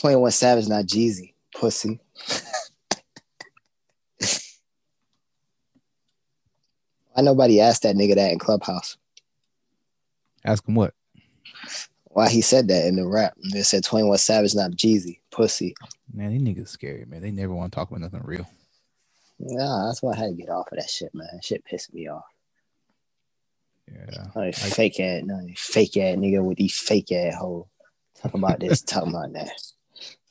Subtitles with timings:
[0.00, 2.00] 21 Savage, not Jeezy, pussy.
[7.12, 8.96] Why nobody asked that nigga that in Clubhouse?
[10.44, 10.94] Ask him what?
[12.04, 13.34] Why he said that in the rap?
[13.52, 15.74] They said 21 Savage, not Jeezy, pussy.
[16.12, 17.20] Man, these niggas scary, man.
[17.20, 18.48] They never want to talk about nothing real.
[19.40, 21.28] Nah, that's why I had to get off of that shit, man.
[21.32, 22.24] That shit pissed me off.
[23.90, 24.26] Yeah.
[24.36, 27.66] Oh, like, fake ass, no, fake ass nigga with these fake ass hoes.
[28.20, 29.50] Talk about this, talking about that.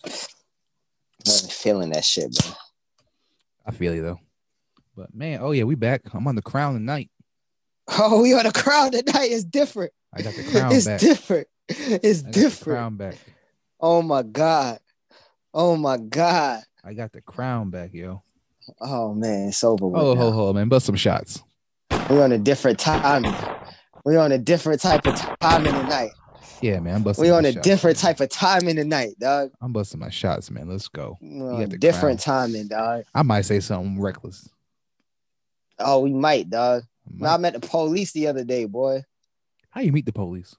[0.05, 2.51] I'm feeling that shit, bro.
[3.65, 4.19] I feel you though.
[4.95, 6.01] But man, oh yeah, we back.
[6.13, 7.09] I'm on the crown tonight.
[7.89, 9.31] Oh, we on the crown tonight.
[9.31, 9.91] It's different.
[10.13, 10.99] I got the crown it's back.
[10.99, 11.47] different.
[11.69, 12.77] It's I got the different.
[12.77, 13.15] crown back.
[13.79, 14.79] Oh my god.
[15.53, 16.63] Oh my god.
[16.83, 18.23] I got the crown back, yo.
[18.81, 19.85] Oh man, it's over.
[19.85, 20.69] Oh, ho, ho, man.
[20.69, 21.41] Bust some shots.
[22.09, 23.23] We're on a different time.
[24.05, 26.11] We're on a different type of timing tonight.
[26.61, 26.95] Yeah, man.
[26.95, 27.23] I'm busting.
[27.25, 28.01] We're my on a shots, different man.
[28.01, 29.51] type of timing tonight, dog.
[29.61, 30.67] I'm busting my shots, man.
[30.67, 31.17] Let's go.
[31.21, 33.03] We're got on different timing, dog.
[33.13, 34.49] I might say something reckless.
[35.79, 36.83] Oh, we might, dog.
[37.07, 39.03] I No, I met the police the other day, boy.
[39.69, 40.55] How you meet the police?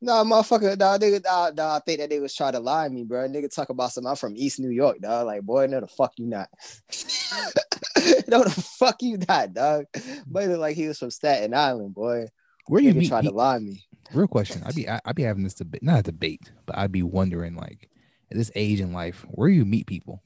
[0.00, 2.92] No, motherfucker, dog, nigga, dog, dog, I think that they was trying to lie to
[2.92, 3.28] me, bro.
[3.28, 4.10] Nigga talk about something.
[4.10, 5.26] I'm from East New York, dog.
[5.26, 6.48] Like, boy, no, the fuck you not.
[8.28, 9.86] no, the fuck you not, dog.
[10.26, 12.26] But it like he was from Staten Island, boy.
[12.66, 13.08] Where you Nigga meet?
[13.08, 13.84] tried to lie to me.
[14.12, 14.62] Real question.
[14.64, 17.54] I'd be I- I'd be having this debate, not a debate, but I'd be wondering
[17.56, 17.88] like
[18.30, 20.22] at this age in life, where you meet people.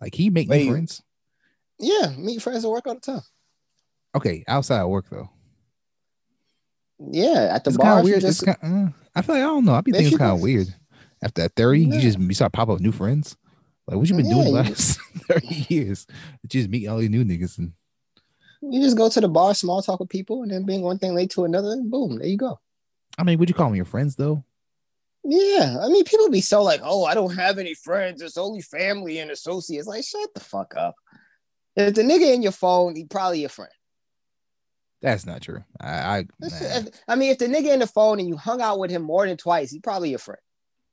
[0.00, 1.02] Like, he make Where new friends?
[1.78, 3.20] Yeah, meet friends at work all the time.
[4.16, 5.30] Okay, outside of work though.
[6.98, 8.02] Yeah, at the It's bar.
[8.02, 8.20] weird.
[8.20, 8.88] just- It's kind.
[8.88, 9.74] Uh, I feel like I don't know.
[9.74, 10.68] I'd be thinking it's kind of weird.
[11.22, 11.96] After that thirty, No.
[11.96, 13.36] you just you start pop up new friends.
[13.86, 16.06] Like what you been doing the Yeah, you- last thirty years?
[16.42, 17.72] You just meet all these new niggas and
[18.62, 21.14] You just go to the bar, small talk with people, and then being one thing
[21.14, 22.58] late to another, boom, there you go.
[23.18, 24.44] I mean, would you call them your friends though?
[25.22, 28.22] Yeah, I mean, people be so like, oh, I don't have any friends.
[28.22, 29.86] It's only family and associates.
[29.86, 30.94] Like, shut the fuck up.
[31.76, 33.70] If the nigga in your phone, he probably your friend.
[35.02, 35.62] That's not true.
[35.80, 36.88] I, I That's- nah.
[36.88, 39.02] if- I mean, if the nigga in the phone and you hung out with him
[39.02, 40.40] more than twice, he probably your friend.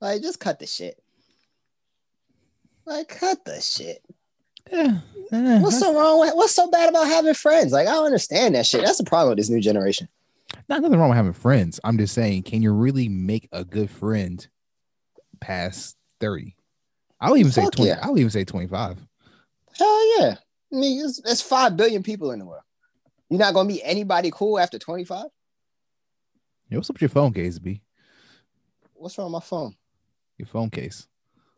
[0.01, 1.01] Like, just cut the shit.
[2.85, 4.03] Like, cut the shit.
[4.71, 4.99] Yeah,
[5.31, 6.35] eh, What's so wrong with?
[6.35, 7.71] What's so bad about having friends?
[7.71, 8.83] Like, I don't understand that shit.
[8.83, 10.07] That's the problem with this new generation.
[10.69, 11.79] Not nothing wrong with having friends.
[11.83, 14.45] I'm just saying, can you really make a good friend
[15.39, 16.55] past thirty?
[17.19, 17.89] I'll even say twenty.
[17.89, 17.99] yeah.
[18.01, 18.97] I'll even say twenty five.
[19.77, 20.35] Hell yeah.
[20.73, 22.63] I mean, it's, it's five billion people in the world.
[23.29, 25.25] You're not gonna meet anybody cool after 25.
[26.69, 27.81] Yeah, what's up with your phone case, B?
[28.93, 29.75] What's wrong with my phone?
[30.37, 31.07] Your phone case.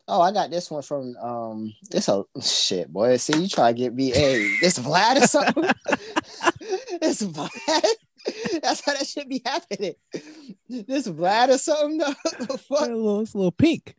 [0.06, 3.16] Oh, I got this one from um this a shit boy.
[3.16, 5.62] See, you try to get me a this Vlad or something.
[7.00, 7.84] this Vlad.
[8.62, 9.94] That's how that should be happening.
[10.68, 11.98] This Vlad or something.
[12.38, 13.94] The It's a little, it's a little pink.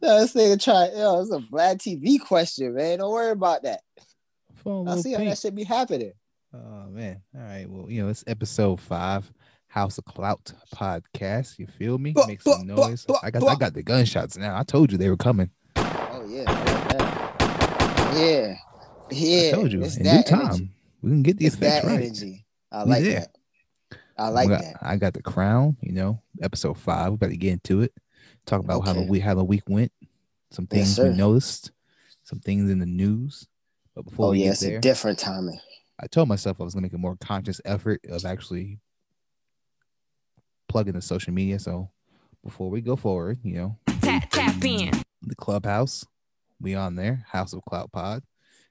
[0.00, 0.88] No, this nigga try.
[0.96, 2.98] Yo, it's a Vlad TV question, man.
[3.00, 3.80] Don't worry about that.
[4.64, 5.30] I see how pink.
[5.30, 6.12] that should be happening.
[6.54, 7.22] Oh man.
[7.34, 7.66] All right.
[7.68, 9.30] Well, you know, it's episode five,
[9.66, 11.58] House of Clout podcast.
[11.58, 12.12] You feel me?
[12.12, 13.04] Buh, Make some buh, noise.
[13.06, 13.42] buh, I got.
[13.48, 14.56] I got the gunshots now.
[14.56, 15.50] I told you they were coming.
[15.76, 16.50] Oh yeah,
[18.14, 18.54] yeah,
[19.10, 19.50] yeah.
[19.50, 20.40] I told you It's in due that time.
[20.46, 20.68] energy.
[21.02, 22.00] We can get these It's effects right.
[22.02, 22.46] energy.
[22.70, 23.31] I like that.
[24.18, 24.76] I like got, that.
[24.82, 27.08] I got the crown, you know, episode five.
[27.10, 27.92] We're about to get into it.
[28.46, 29.92] Talk about how the week how the week went,
[30.50, 31.70] some Yes, things we noticed,
[32.24, 33.46] some things in the news.
[33.94, 35.60] But before Oh we yeah, get it's there, a different timing.
[36.00, 38.78] I told myself I was gonna make a more conscious effort of actually
[40.68, 41.58] plugging the social media.
[41.58, 41.90] So
[42.44, 44.90] before we go forward, you know, Tap tap in.
[45.22, 46.04] the clubhouse,
[46.60, 48.22] we on there, House of Clout Pod.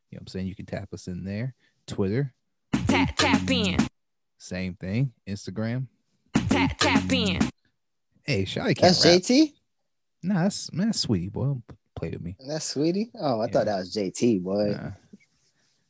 [0.10, 0.48] You know what I'm saying?
[0.48, 1.54] You can tap us in there.
[1.88, 2.34] Twitter,
[2.88, 3.78] Tap tap in.
[4.42, 5.12] Same thing.
[5.28, 5.88] Instagram.
[6.50, 7.40] Tap tap in.
[8.24, 9.22] Hey, Shotty can't That's rap.
[9.22, 9.54] JT.
[10.24, 11.56] Nah, that's man, that's sweetie boy.
[11.96, 12.36] Play with me.
[12.48, 13.12] That's sweetie.
[13.20, 13.52] Oh, I Yeah.
[13.52, 14.72] thought that was JT, boy.
[14.72, 14.92] Nah.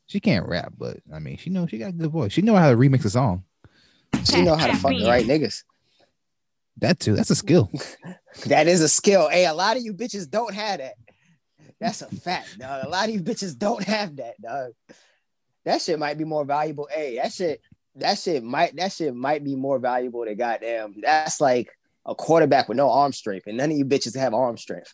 [0.08, 2.34] She can't rap, but I mean, she know she got a good voice.
[2.34, 3.44] She know how to remix a song.
[4.26, 5.64] She know how to fuck the right niggas.
[6.78, 7.16] That too.
[7.16, 7.72] That's a skill.
[8.46, 9.28] That is a skill.
[9.28, 10.94] Hey, a lot of you bitches don't have that.
[11.82, 12.86] That's a fact, dog.
[12.86, 14.72] A lot of you bitches don't have that, dog.
[15.66, 16.88] That shit might be more valuable.
[16.90, 17.60] Hey, that shit,
[17.96, 20.96] that shit might, that shit might be more valuable than goddamn.
[21.02, 21.70] That's like
[22.06, 24.94] a quarterback with no arm strength, and none of you bitches have arm strength.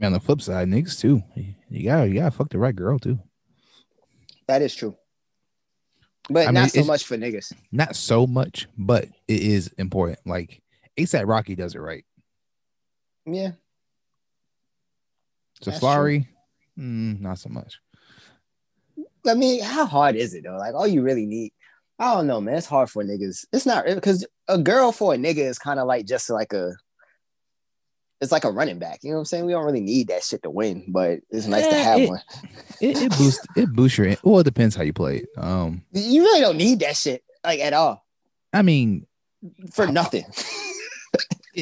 [0.00, 1.22] I mean, on the flip side, niggas too.
[1.68, 3.18] You gotta you gotta fuck the right girl too.
[4.46, 4.96] That is true.
[6.28, 7.52] But I mean, not so much for niggas.
[7.72, 10.20] Not so much, but it is important.
[10.26, 10.62] Like
[10.96, 12.04] ASAP Rocky does it right.
[13.26, 13.52] Yeah.
[15.62, 16.28] Safari,
[16.78, 17.80] mm, not so much.
[19.26, 20.56] I mean, how hard is it though?
[20.56, 21.52] Like, all you really need,
[21.98, 22.56] I don't know, man.
[22.56, 23.46] It's hard for niggas.
[23.52, 26.72] It's not because a girl for a nigga is kind of like just like a,
[28.20, 29.00] it's like a running back.
[29.02, 29.46] You know what I'm saying?
[29.46, 32.22] We don't really need that shit to win, but it's nice to have it- one.
[32.80, 35.28] It, it boosts it boosts your well, it depends how you play it.
[35.36, 38.04] Um, You really don't need that shit like at all
[38.52, 39.06] I mean,
[39.72, 40.24] for nothing.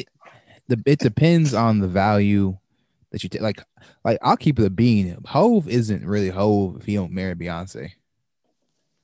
[0.67, 2.57] the it depends on the value
[3.11, 3.41] that you take.
[3.41, 3.61] Like,
[4.03, 5.17] like I'll keep it a bean.
[5.25, 7.91] Hove isn't really Hove if he don't marry Beyonce.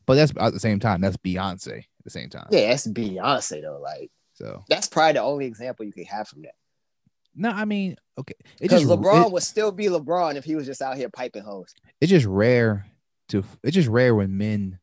[0.06, 2.48] But that's at the same time, that's Beyonce at the same time.
[2.52, 3.80] yeah, that's Beyonce though.
[3.82, 6.54] Like So that's probably the only example you could have from that.
[7.36, 8.36] no, I mean, okay.
[8.40, 11.10] It Because just LeBron it- would still be LeBron if he was just out here
[11.10, 11.74] piping hoes.
[12.00, 12.86] it's just rare
[13.30, 14.78] to it's just rare when men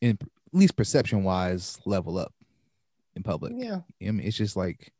[0.00, 2.32] in at least perception wise level up
[3.14, 3.52] in public.
[3.54, 3.80] Yeah.
[4.00, 4.90] I mean, it's just like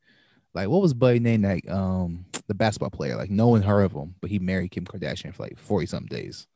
[0.54, 3.16] like what was Buddy name that um the basketball player?
[3.16, 6.16] Like no one heard of him, but he married Kim Kardashian for like 40 something
[6.16, 6.46] days.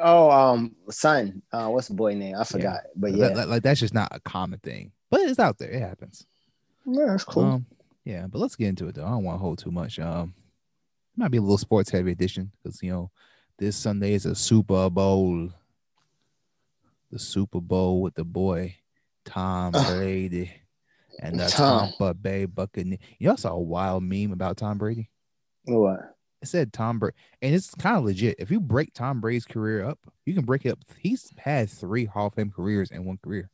[0.00, 1.42] Oh, um, son.
[1.52, 2.34] Uh, what's the boy name?
[2.36, 2.80] I forgot.
[2.96, 4.90] But yeah, like, like, that's just not a common thing.
[5.08, 5.70] But it's out there.
[5.70, 6.26] It happens.
[6.84, 7.44] yeah, that's cool.
[7.44, 7.66] Um,
[8.04, 9.04] yeah, but let's get into it though.
[9.04, 9.98] I don't want to hold too much.
[9.98, 10.34] Um,
[11.14, 13.10] it might be a little sports heavy edition because you know
[13.58, 15.50] this Sunday is a Super Bowl.
[17.10, 18.76] The Super Bowl with the boy
[19.24, 20.50] Tom Brady
[21.18, 21.88] and the Tom.
[21.88, 23.00] Tampa Bay Buccaneers.
[23.18, 25.10] You know, I saw a wild meme about Tom Brady.
[25.64, 26.14] what?
[26.40, 28.36] It said Tom Brady, and it's kind of legit.
[28.38, 30.78] If you break Tom Brady's career up, you can break it up.
[30.98, 33.50] He's had three Hall of Fame careers in one career.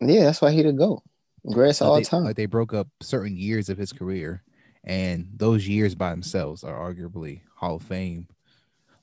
[0.00, 1.02] Yeah, that's why he the go.
[1.46, 2.24] Greatest Like all they, time.
[2.24, 4.42] like they broke up certain years of his career,
[4.84, 8.26] and those years by themselves are arguably Hall of Fame.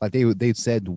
[0.01, 0.87] Like they they've said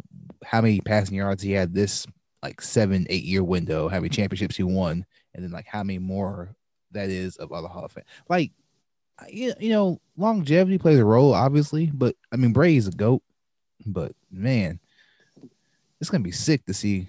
[0.45, 2.07] how many passing yards he had this
[2.43, 5.05] like seven eight year window, how many championships he won,
[5.35, 6.57] and then like how many more
[6.95, 8.05] that is of other Hall of Fame.
[8.29, 8.53] Like
[9.29, 13.23] you you know longevity plays a role obviously, but I mean Brady's a goat,
[13.87, 14.81] but man,
[16.01, 17.09] it's gonna be sick to see.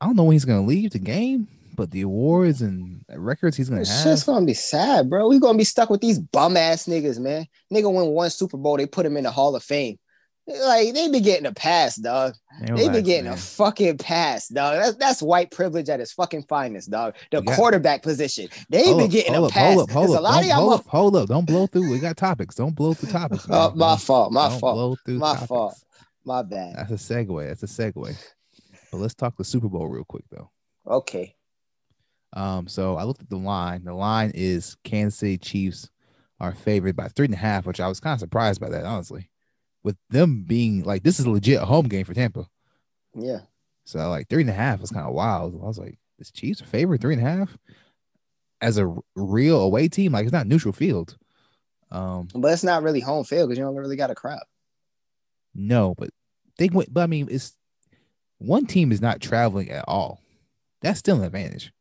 [0.00, 3.68] I don't know when he's gonna leave the game, but the awards and records he's
[3.68, 4.02] gonna have.
[4.02, 5.28] shit's gonna be sad, bro.
[5.28, 7.46] We gonna be stuck with these bum ass niggas, man.
[7.72, 9.98] Nigga win one Super Bowl, they put him in the Hall of Fame.
[10.46, 12.34] Like they be getting a pass, dog.
[12.60, 13.34] Man, They be getting man.
[13.34, 14.76] a fucking pass, dog.
[14.76, 17.14] That's, that's white privilege at its fucking finest, dog.
[17.30, 19.74] The got- quarterback position, they Hold be getting hold a pass.
[19.74, 21.28] Hold up, hold up, a lot don't- of y'all, hold up, hold up.
[21.28, 21.88] Don't blow through.
[21.90, 22.56] We got topics.
[22.56, 23.46] Don't blow through topics.
[23.48, 25.46] Oh, my fault, my don't fault, Blow through my topics.
[25.46, 25.74] fault.
[26.24, 26.74] my bad.
[26.76, 27.46] That's a segue.
[27.48, 28.16] That's a segue.
[28.90, 30.50] But let's talk the Super Bowl real quick though.
[30.88, 31.36] Okay,
[32.32, 33.84] Um, so I looked at the line.
[33.84, 35.88] The line is Kansas City Chiefs
[36.40, 38.84] are favored by three and a half, which I was kind of surprised by that,
[38.84, 39.28] honestly.
[39.84, 42.46] With them being like this is a legit home game for Tampa.
[43.14, 43.40] yeah.
[43.84, 45.54] So like three and a half was kind of wild.
[45.60, 47.58] I was like, this Chiefs are favored three and a half
[48.60, 50.12] as a real away team.
[50.12, 51.16] Like it's not neutral field.
[51.90, 54.44] Um, But it's not really home field because you don't really got a crowd.
[55.54, 56.10] no, but
[56.58, 56.94] they went.
[56.94, 57.56] But I mean, it's
[58.38, 60.20] one team is not traveling at all.
[60.80, 61.72] That's still an advantage.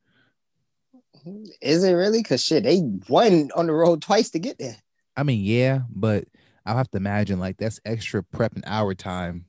[1.62, 2.24] Is it really?
[2.24, 4.78] Cause shit, they won on the road twice to get there.
[5.16, 6.26] I mean, yeah, but
[6.66, 9.46] I'll have to imagine like that's extra prep and hour time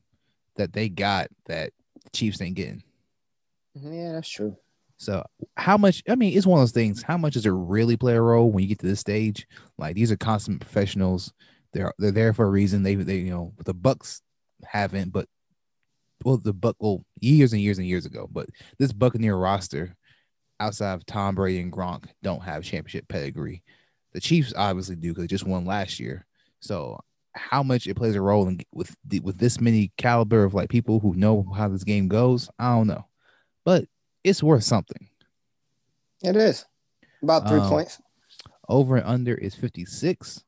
[0.55, 1.71] that they got that
[2.03, 2.83] the Chiefs ain't getting.
[3.77, 4.55] Mm-hmm, yeah, that's true.
[4.97, 5.23] So
[5.57, 6.03] how much?
[6.07, 7.03] I mean, it's one of those things.
[7.03, 9.47] How much does it really play a role when you get to this stage?
[9.77, 11.33] Like these are consummate professionals.
[11.73, 12.83] They're they're there for a reason.
[12.83, 14.21] They they you know the Bucks
[14.63, 15.27] haven't, but
[16.23, 18.29] well the Buck well years and years and years ago.
[18.31, 18.47] But
[18.79, 19.95] this Buccaneer roster,
[20.59, 23.63] outside of Tom Brady and Gronk, don't have championship pedigree.
[24.13, 26.25] The Chiefs obviously do because they just won last year.
[26.63, 26.99] So
[27.33, 30.69] how much it plays a role in with the, with this many caliber of like
[30.69, 33.05] people who know how this game goes, I don't know,
[33.65, 33.85] but
[34.23, 35.09] it's worth something.
[36.23, 36.65] It is
[37.21, 38.01] about three Um, points.
[38.69, 40.43] Over and under is 56.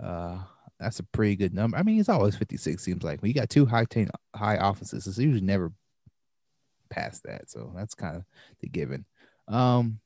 [0.00, 0.38] Uh,
[0.78, 1.76] that's a pretty good number.
[1.76, 3.20] I mean, it's always 56, seems like.
[3.20, 5.72] When you got two high ten, high offenses, it's usually never
[6.90, 7.50] past that.
[7.50, 8.24] So that's kind of
[8.60, 9.04] the given.
[9.48, 9.98] Um,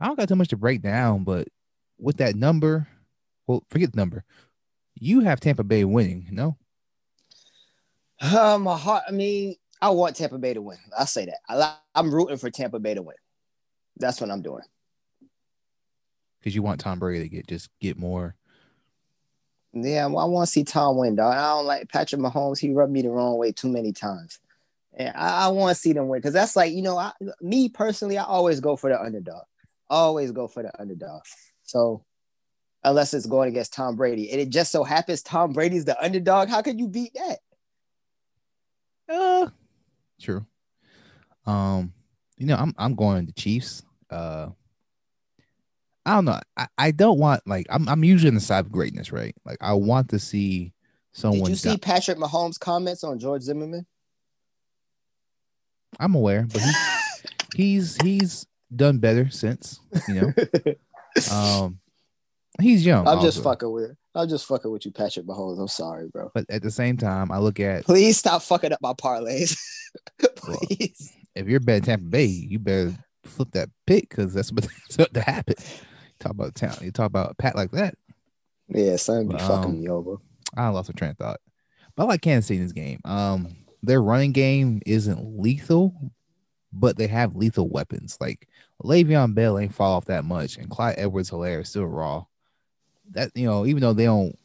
[0.00, 1.48] I don't got too much to break down, but
[1.98, 2.88] with that number,
[3.52, 4.24] well, forget the number.
[4.94, 6.56] You have Tampa Bay winning, no?
[8.20, 9.04] Uh, my heart.
[9.08, 10.78] I mean, I want Tampa Bay to win.
[10.96, 11.38] I'll say that.
[11.48, 13.16] I, I'm rooting for Tampa Bay to win.
[13.96, 14.62] That's what I'm doing.
[16.38, 18.34] Because you want Tom Brady to get just get more.
[19.74, 21.34] Yeah, well, I want to see Tom win, dog.
[21.34, 22.58] I don't like Patrick Mahomes.
[22.58, 24.38] He rubbed me the wrong way too many times.
[24.94, 27.68] And I, I want to see them win because that's like, you know, I, me
[27.68, 29.44] personally, I always go for the underdog.
[29.88, 31.22] Always go for the underdog.
[31.62, 32.04] So
[32.84, 34.30] unless it's going against Tom Brady.
[34.30, 36.48] And it just so happens Tom Brady's the underdog.
[36.48, 37.38] How could you beat that?
[39.08, 39.48] Uh,
[40.20, 40.46] true.
[41.46, 41.92] Um,
[42.36, 43.82] you know, I'm I'm going to Chiefs.
[44.10, 44.48] Uh,
[46.04, 46.40] I don't know.
[46.56, 49.34] I, I don't want like I'm I'm usually on the side of greatness, right?
[49.44, 50.72] Like I want to see
[51.12, 51.42] someone.
[51.42, 53.86] Did you see die- Patrick Mahomes' comments on George Zimmerman?
[56.00, 56.72] I'm aware, but he,
[57.54, 59.80] he's he's done better since.
[60.08, 60.32] You know,
[61.32, 61.78] um,
[62.60, 63.06] he's young.
[63.06, 63.92] I'm just fucking with.
[64.14, 65.58] I'm just fucking with you, Patrick Mahomes.
[65.58, 66.30] I'm sorry, bro.
[66.34, 69.58] But at the same time, I look at Please stop fucking up my parlays.
[70.36, 71.12] Please.
[71.34, 72.92] if you're betting Tampa Bay, you better
[73.24, 75.54] flip that pick because that's what that's what to happen.
[76.20, 76.76] Talk about town.
[76.82, 77.94] You talk about pat like that.
[78.68, 80.16] Yeah, son be Um, fucking me over.
[80.56, 81.40] I lost a train of thought.
[81.96, 83.00] But I like Kansas City in this game.
[83.04, 85.94] Um, their running game isn't lethal,
[86.72, 88.16] but they have lethal weapons.
[88.20, 88.48] Like
[88.82, 92.24] Le'Veon Bell ain't fall off that much, and Clyde Edwards Helaire is still raw.
[93.12, 94.38] That you know, even though they don't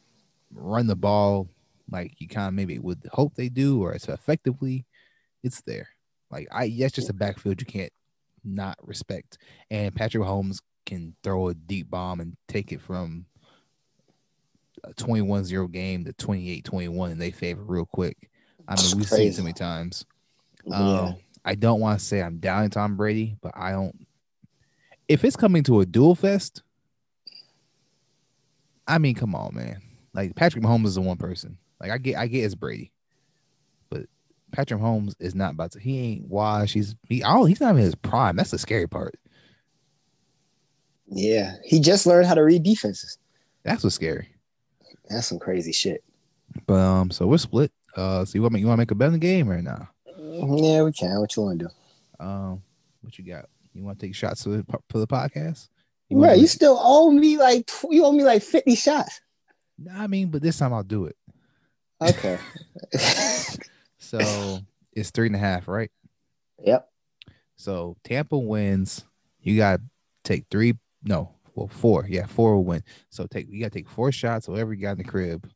[0.53, 1.49] run the ball
[1.91, 4.85] like you kind of maybe would hope they do or as effectively,
[5.43, 5.89] it's there.
[6.31, 7.93] Like I that's just a backfield you can't
[8.43, 9.37] not respect.
[9.69, 13.25] And Patrick Mahomes can throw a deep bomb and take it from
[14.83, 18.29] a 21-0 game to 28-21 in their favor real quick.
[18.67, 20.05] I mean, we've seen so many times.
[20.65, 20.77] yeah.
[20.77, 24.05] Um, I don't want to say I'm down Tom Brady, but I don't.
[25.07, 26.61] If it's coming to a duel fest,
[28.87, 29.81] I mean, come on, man.
[30.13, 31.57] Like Patrick Mahomes is the one person.
[31.79, 32.91] Like I get, I get it's Brady,
[33.89, 34.07] but
[34.51, 35.79] Patrick Mahomes is not about to.
[35.79, 36.73] He ain't washed.
[36.73, 37.23] He's he.
[37.23, 38.35] Oh, he's not in his prime.
[38.35, 39.15] That's the scary part.
[41.07, 41.55] Yeah.
[41.63, 43.17] He just learned how to read defenses.
[43.63, 44.29] That's what's scary.
[45.09, 46.03] That's some crazy shit.
[46.65, 47.71] But um, so we're split.
[47.95, 48.59] Uh, so you want me?
[48.59, 49.89] You want to make a bet in the game right now?
[50.17, 51.19] Yeah, we can.
[51.19, 52.23] What you want to do?
[52.23, 52.61] Um,
[53.01, 53.45] what you got?
[53.73, 55.69] You want to take shots for the, for the podcast?
[56.09, 59.21] You Right, you still owe me like you owe me like 50 shots.
[59.93, 61.15] I mean, but this time I'll do it.
[62.01, 62.37] Okay.
[64.07, 64.59] So
[64.93, 65.91] it's three and a half, right?
[66.63, 66.89] yep.
[67.57, 69.03] So Tampa wins.
[69.41, 69.83] You got to
[70.23, 70.75] take three.
[71.03, 72.05] No, well, four.
[72.07, 72.83] Yeah, four will win.
[73.09, 75.49] So take you got to take four shots, whatever you got in the crib,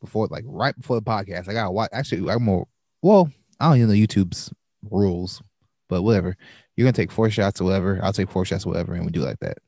[0.00, 1.48] before like right before the podcast.
[1.48, 1.90] I got to watch.
[1.92, 2.66] Actually, I'm more.
[3.02, 4.50] Well, I don't even know YouTube's
[4.90, 5.42] rules,
[5.88, 6.36] but whatever.
[6.80, 8.00] You're gonna take four shots, or whatever.
[8.02, 9.58] I'll take four shots, or whatever, and we do like that.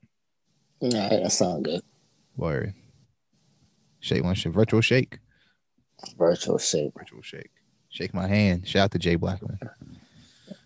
[0.81, 1.83] All right, that sounds good.
[2.39, 2.73] Word.
[4.01, 4.55] Shake one shake.
[4.55, 5.19] Virtual shake.
[6.17, 6.95] Virtual shake.
[6.97, 7.51] Virtual shake.
[7.91, 8.67] Shake my hand.
[8.67, 9.59] Shout out to Jay Blackman.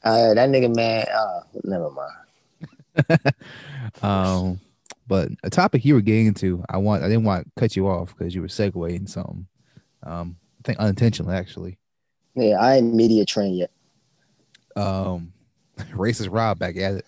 [0.05, 1.07] Uh, that nigga man.
[1.13, 3.21] Uh, never mind.
[4.05, 4.61] um,
[5.09, 7.89] but a topic you were getting into, I want I didn't want to cut you
[7.89, 9.49] off because you were segueing something.
[10.05, 11.77] Um, I think unintentionally actually.
[12.37, 13.73] Yeah, I ain't media trained yet.
[14.77, 15.33] Um,
[15.93, 17.07] racist Rob back at it.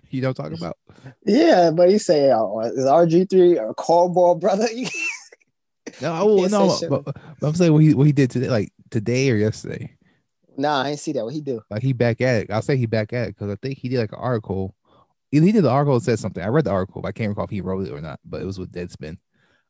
[0.10, 0.78] you don't I'm about?
[1.24, 4.66] Yeah, but he say uh, is RG three a cornball brother?
[6.00, 9.30] No, oh, no, but, but I'm saying what he what he did today, like today
[9.30, 9.96] or yesterday.
[10.56, 11.24] nah, I ain't see that.
[11.24, 11.62] What he do?
[11.68, 12.50] Like he back at it.
[12.50, 14.74] I'll say he back at it because I think he did like an article.
[15.32, 16.42] Either he did the article said something.
[16.42, 18.20] I read the article, but I can't recall if he wrote it or not.
[18.24, 19.18] But it was with Deadspin.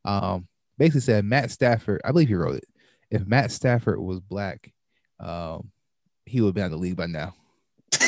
[0.05, 0.47] Um,
[0.79, 2.00] basically said Matt Stafford.
[2.05, 2.67] I believe he wrote it.
[3.11, 4.73] If Matt Stafford was black,
[5.19, 5.71] um,
[6.31, 7.35] he would have been out of the league by now.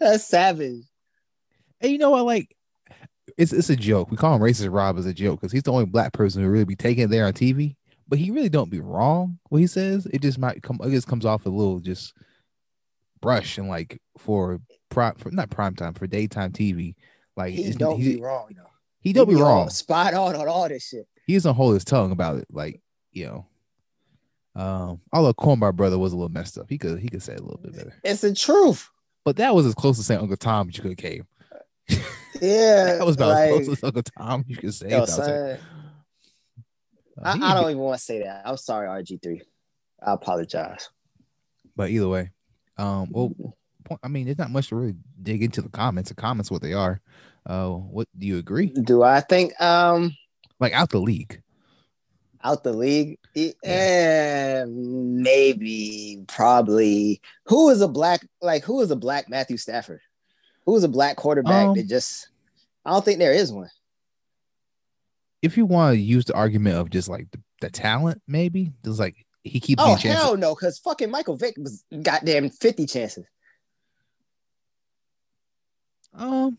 [0.00, 0.82] That's savage.
[1.80, 2.24] And you know what?
[2.24, 2.54] Like,
[3.38, 4.10] it's it's a joke.
[4.10, 6.48] We call him racist Rob as a joke because he's the only black person who
[6.48, 7.76] really be taking it there on TV.
[8.08, 10.06] But he really don't be wrong what he says.
[10.06, 10.78] It just might come.
[10.82, 12.14] It just comes off a little just
[13.20, 16.94] brush and like for prime for not prime time for daytime TV.
[17.36, 18.70] Like He don't he, be wrong though.
[19.00, 19.70] he don't be on- wrong.
[19.70, 21.06] Spot on on all this shit.
[21.26, 22.46] He doesn't hold his tongue about it.
[22.50, 22.80] Like
[23.12, 23.46] you know.
[24.56, 27.42] Um, although Cornball brother was a little messed up, he could he could say a
[27.42, 27.94] little bit better.
[28.02, 28.88] It's the truth.
[29.24, 31.26] But that was as close to saying Uncle Tom as you could have came.
[32.40, 34.90] Yeah, That was about like, as close as Uncle Tom you could say.
[34.90, 35.58] yo, son,
[37.22, 38.42] I, I don't even want to say that.
[38.46, 39.42] I'm sorry, RG three.
[40.02, 40.88] I apologize.
[41.74, 42.30] But either way,
[42.78, 43.32] um, well,
[43.84, 46.08] point, I mean, there's not much to really dig into the comments.
[46.08, 47.00] The comments, what they are.
[47.44, 48.66] Uh, what do you agree?
[48.66, 50.16] Do I think um
[50.60, 51.42] Like out the league.
[52.46, 53.18] Out the league?
[53.64, 57.20] Eh, maybe, probably.
[57.46, 60.00] Who is a black like who is a black Matthew Stafford?
[60.64, 62.28] Who is a black quarterback Um, that just
[62.84, 63.70] I don't think there is one.
[65.42, 68.98] If you want to use the argument of just like the, the talent, maybe there's
[68.98, 73.26] like he keeps Oh hell no, because fucking Michael Vick was goddamn 50 chances.
[76.14, 76.58] Um,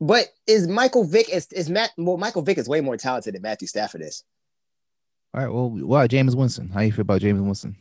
[0.00, 3.42] But is Michael Vick is is Matt well Michael Vick is way more talented than
[3.42, 4.24] Matthew Stafford is.
[5.34, 5.52] All right.
[5.52, 6.68] Well, well, Jameis Winston.
[6.68, 7.76] How you feel about Jameis Winston?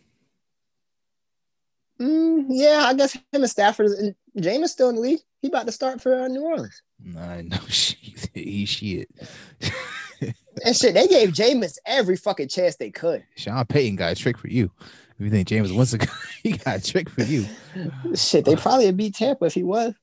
[1.99, 5.19] Mm, yeah, I guess him and Stafford and Jameis still in the league.
[5.41, 6.81] He about to start for uh, New Orleans.
[7.17, 8.29] I know shit.
[8.33, 9.09] He shit.
[10.65, 13.23] And shit, they gave Jameis every fucking chance they could.
[13.35, 14.71] Sean Payton got a trick for you.
[15.19, 15.99] If you think Jameis Winston,
[16.43, 17.45] he got a trick for you.
[18.15, 19.93] Shit, they probably would beat Tampa if he was.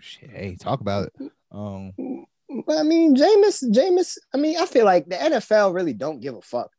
[0.00, 1.32] Shit, hey, talk about it.
[1.52, 6.20] Um, But I mean, Jameis, Jameis, I mean, I feel like the NFL really don't
[6.20, 6.70] give a fuck.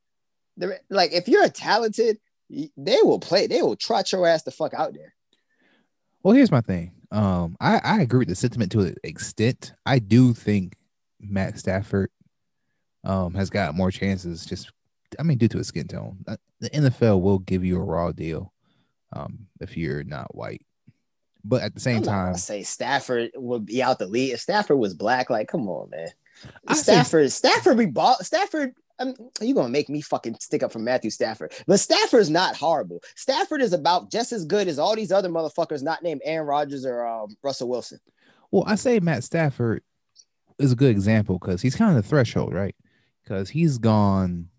[0.57, 2.17] They're, like, if you're talented,
[2.49, 3.47] they will play.
[3.47, 5.13] They will trot your ass the fuck out there.
[6.23, 6.93] Well, here's my thing.
[7.11, 9.73] Um, I, I agree with the sentiment to an extent.
[9.85, 10.75] I do think
[11.19, 12.09] Matt Stafford
[13.05, 14.71] um has got more chances just
[15.17, 16.17] I mean due to his skin tone.
[16.27, 18.53] Uh, The NFL will give you a raw deal
[19.13, 20.61] um if you're not white.
[21.43, 24.33] But at the same I'm time, say Stafford would be out the lead.
[24.33, 26.09] If Stafford was black, like, come on, man.
[26.67, 28.17] I say- Stafford, Stafford be ball.
[28.21, 31.53] Stafford, um, you gonna make me fucking stick up for Matthew Stafford?
[31.65, 33.01] But Stafford's not horrible.
[33.15, 36.85] Stafford is about just as good as all these other motherfuckers not named Aaron Rodgers
[36.85, 37.99] or um, Russell Wilson.
[38.51, 39.83] Well, I say Matt Stafford
[40.57, 42.75] is a good example because he's kind of the threshold, right?
[43.23, 44.49] Because he's gone.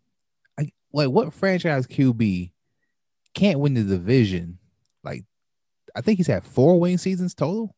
[0.58, 2.52] I, like what franchise QB
[3.34, 4.58] can't win the division?
[5.94, 7.74] I think he's had four winning seasons total,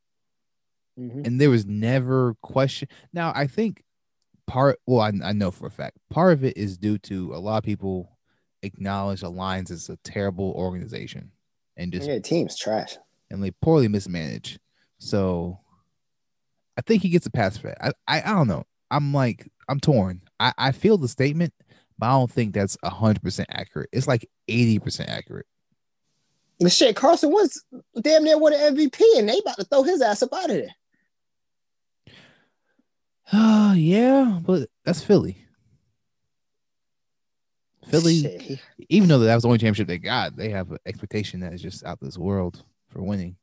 [0.98, 1.22] mm-hmm.
[1.24, 2.88] and there was never question.
[3.12, 3.82] Now, I think
[4.46, 4.78] part.
[4.86, 7.58] Well, I, I know for a fact part of it is due to a lot
[7.58, 8.16] of people
[8.62, 11.32] acknowledge the Lions as a terrible organization
[11.76, 12.96] and just Yeah, team's trash.
[13.30, 14.58] and they poorly mismanaged.
[14.98, 15.58] So
[16.76, 17.94] I think he gets a pass for that.
[18.06, 18.64] I, I, I don't know.
[18.90, 20.22] I'm like, I'm torn.
[20.38, 21.52] I, I feel the statement,
[21.98, 23.88] but I don't think that's hundred percent accurate.
[23.92, 25.46] It's like 80% accurate.
[26.62, 27.64] The shit, Carson Wentz
[28.00, 30.56] damn near won an MVP, and they about to throw his ass up out of
[30.56, 30.74] there.
[33.32, 35.38] Oh yeah, but that's Philly.
[37.88, 41.40] Philly, Shit, even though that was the only championship they got, they have an expectation
[41.40, 43.36] that is just out this world for winning.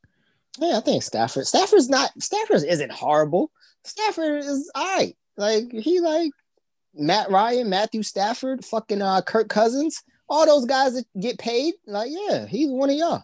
[0.57, 1.45] Yeah, I think Stafford.
[1.45, 2.11] Stafford's not.
[2.21, 3.51] Stafford isn't horrible.
[3.83, 5.15] Stafford is all right.
[5.37, 6.31] Like he like
[6.93, 11.73] Matt Ryan, Matthew Stafford, fucking uh Kirk Cousins, all those guys that get paid.
[11.87, 13.23] Like yeah, he's one of y'all.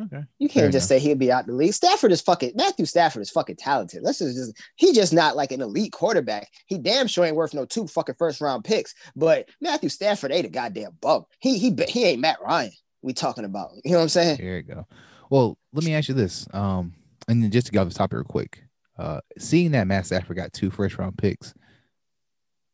[0.00, 0.24] Okay.
[0.38, 1.00] You can't just enough.
[1.00, 1.74] say he'll be out the league.
[1.74, 4.02] Stafford is fucking Matthew Stafford is fucking talented.
[4.02, 6.48] Let's just, just he just not like an elite quarterback.
[6.66, 8.94] He damn sure ain't worth no two fucking first round picks.
[9.14, 11.24] But Matthew Stafford ain't a goddamn bum.
[11.40, 12.72] He he he ain't Matt Ryan.
[13.02, 13.70] We talking about.
[13.84, 14.38] You know what I'm saying?
[14.38, 14.86] There you go.
[15.28, 16.46] Well, let me ask you this.
[16.52, 16.94] Um,
[17.28, 18.64] and then just to get off the topic real quick,
[18.98, 21.52] uh, seeing that Matt Stafford got two first round picks,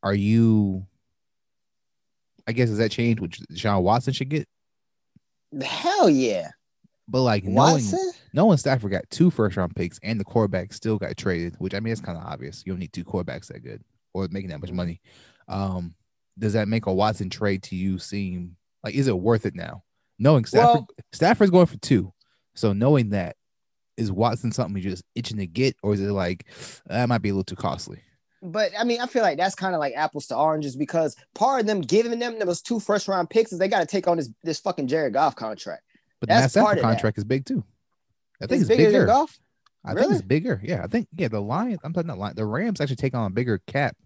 [0.02, 0.86] are you?
[2.48, 4.48] I guess does that change what Deshaun Watson should get?
[5.62, 6.50] Hell yeah.
[7.06, 8.12] But like knowing Watson?
[8.32, 11.80] knowing Stafford got two first round picks and the quarterback still got traded, which I
[11.80, 12.62] mean it's kind of obvious.
[12.66, 13.82] You don't need two quarterbacks that good
[14.14, 15.00] or making that much money.
[15.46, 15.94] Um,
[16.38, 19.84] does that make a Watson trade to you seem like is it worth it now?
[20.18, 22.12] Knowing Stafford Well- Stafford's going for two.
[22.54, 23.36] So knowing that
[23.96, 26.46] is Watson something you're just itching to get, or is it like
[26.86, 28.00] that might be a little too costly?
[28.42, 31.60] But I mean, I feel like that's kind of like apples to oranges because part
[31.60, 34.16] of them giving them those two first round picks is they got to take on
[34.16, 35.82] this this fucking Jared Goff contract.
[36.20, 37.64] But the That's part of contract is big too.
[38.40, 38.98] I think It's it's, bigger, bigger.
[39.00, 39.38] than Goff.
[39.84, 40.60] I think it's bigger.
[40.62, 41.28] Yeah, I think yeah.
[41.28, 41.80] The Lions.
[41.82, 42.36] I'm talking about Lions.
[42.36, 43.96] The Rams actually take on a bigger cap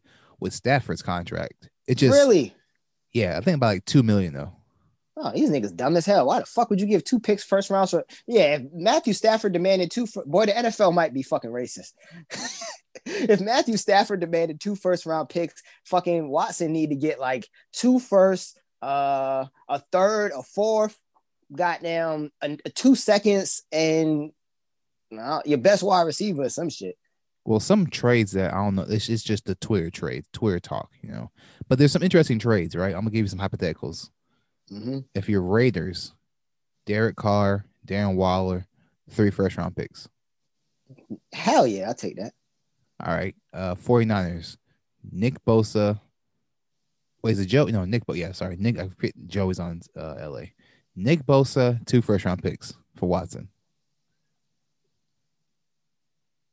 [0.41, 1.69] with Stafford's contract.
[1.87, 2.55] It just really?
[3.13, 4.53] Yeah, I think about like two million though.
[5.17, 6.27] Oh, these niggas dumb as hell.
[6.27, 7.89] Why the fuck would you give two picks first round?
[7.91, 11.93] So yeah, if Matthew Stafford demanded two, fir- boy, the NFL might be fucking racist.
[13.07, 17.99] if Matthew Stafford demanded two first round picks, fucking Watson need to get like two
[17.99, 20.99] first, uh, a third, a fourth,
[21.55, 24.33] goddamn, a, a two seconds, and
[25.19, 26.97] uh, your best wide receiver or some shit.
[27.45, 28.87] Well, some trades that I don't know.
[28.89, 31.31] It's, it's just the Twitter trade, Twitter talk, you know.
[31.69, 32.95] But there's some interesting trades, right?
[32.95, 34.11] I'm gonna give you some hypotheticals.
[34.73, 36.15] Hmm If you're Raiders,
[36.87, 38.67] Derek Carr, Darren Waller,
[39.11, 40.09] three first round picks.
[41.33, 42.33] Hell yeah, I'll take that.
[43.05, 43.35] All right.
[43.53, 44.57] Uh 49ers,
[45.11, 46.01] Nick Bosa.
[47.23, 47.67] Wait, is it Joe?
[47.67, 48.57] No, Nick Bo yeah, sorry.
[48.59, 48.89] Nick I
[49.27, 50.45] Joey's on uh LA.
[50.97, 53.49] Nick Bosa, two first round picks for Watson.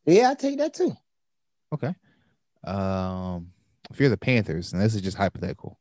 [0.05, 0.95] Yeah, I'll take that too.
[1.73, 1.93] Okay.
[2.63, 3.51] Um,
[3.91, 5.79] if you're the Panthers, and this is just hypothetical,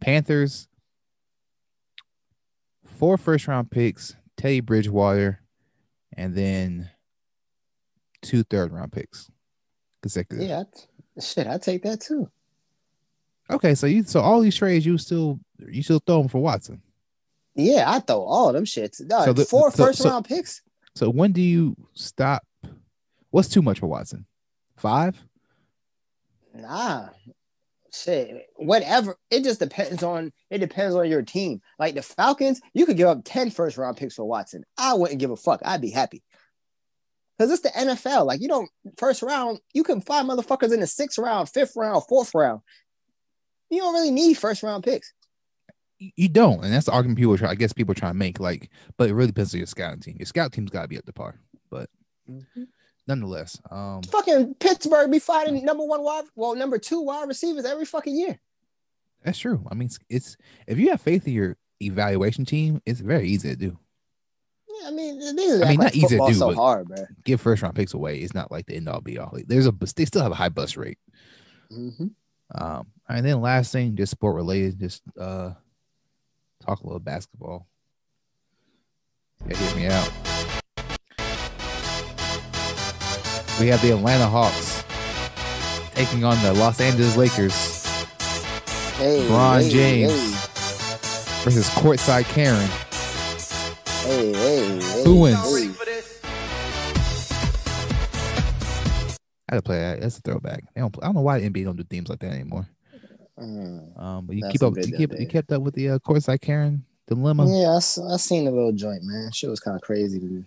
[0.00, 0.68] Panthers,
[2.96, 5.40] four first round picks, Teddy Bridgewater,
[6.16, 6.90] and then
[8.22, 9.30] two third round picks
[10.02, 10.48] consecutive.
[10.48, 10.64] Yeah,
[11.16, 12.30] I- shit, I take that too.
[13.50, 16.82] Okay, so you so all these trades you still you still throw them for Watson.
[17.54, 19.00] Yeah, I throw all them shits.
[19.08, 20.62] No, So the- four so- first so- round picks.
[20.94, 22.42] So when do you stop?
[23.30, 24.24] What's too much for Watson?
[24.76, 25.22] Five?
[26.54, 27.10] Nah,
[28.02, 29.16] shit, whatever.
[29.30, 31.60] It just depends on it depends on your team.
[31.78, 34.64] Like the Falcons, you could give up 10 first round picks for Watson.
[34.78, 35.60] I wouldn't give a fuck.
[35.64, 36.22] I'd be happy.
[37.36, 38.26] Because it's the NFL.
[38.26, 42.04] Like you don't first round, you can find motherfuckers in the sixth round, fifth round,
[42.08, 42.60] fourth round.
[43.70, 45.12] You don't really need first round picks.
[45.98, 47.50] You don't, and that's the argument people try.
[47.50, 48.38] I guess people trying to make.
[48.38, 50.16] Like, but it really depends on your scouting team.
[50.18, 51.40] Your scout team's got to be up to par.
[51.70, 51.88] But
[52.30, 52.64] mm-hmm.
[53.06, 57.84] Nonetheless, um, Fucking Pittsburgh be fighting number one wide, well, number two wide receivers every
[57.84, 58.38] fucking year.
[59.24, 59.64] that's true.
[59.70, 63.50] I mean, it's, it's if you have faith in your evaluation team, it's very easy
[63.50, 63.78] to do.
[64.80, 67.04] Yeah, I mean, the niggas I mean, not easy to do, so hard, bro.
[67.24, 68.18] Give first round picks away.
[68.18, 69.30] It's not like the end all be all.
[69.32, 70.98] Like, there's a they still have a high bust rate.
[71.72, 72.10] Mhm.
[72.54, 75.52] Um, and then last thing, just sport related, just uh
[76.60, 77.66] talk a little basketball.
[79.48, 80.25] Yeah, hear me out.
[83.60, 84.84] We have the Atlanta Hawks
[85.94, 87.84] taking on the Los Angeles Lakers
[88.96, 90.12] Hey, LeBron hey, James.
[91.42, 92.68] versus courtside Karen.
[94.04, 95.38] Hey, hey, hey, Who wins?
[95.38, 95.70] hey.
[99.48, 100.00] I had to play that.
[100.00, 100.64] That's a throwback.
[100.74, 102.66] They don't, I don't know why the NBA don't do themes like that anymore.
[103.38, 103.98] Mm.
[104.00, 104.76] Um, but you keep up.
[104.76, 107.46] You keep you kept up with the uh, courtside Karen dilemma.
[107.48, 107.80] Yeah, I
[108.16, 109.30] seen the little joint, man.
[109.32, 110.44] Shit was kind of crazy to me.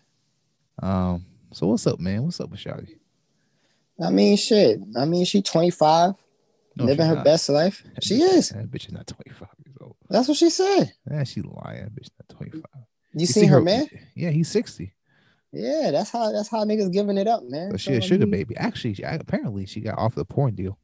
[0.81, 2.23] Um, so what's up, man?
[2.23, 2.97] What's up with Shawty?
[4.01, 4.79] I mean, shit.
[4.97, 6.13] I mean, she 25,
[6.77, 7.25] No, living her not.
[7.25, 7.83] best life.
[7.95, 8.49] That She bitch- is.
[8.49, 9.95] That bitch is not 25 years old.
[10.09, 10.93] That's what she said.
[11.09, 11.83] Yeah, she lying.
[11.83, 12.63] That bitch not 25.
[13.13, 13.87] You seen her, man?
[14.15, 14.93] Yeah, he's 60.
[15.51, 17.71] Yeah, that's how that's how niggas giving it up, man.
[17.71, 18.55] So she So, a I sugar mean, baby.
[18.55, 20.77] Actually, she, apparently she got off the porn deal.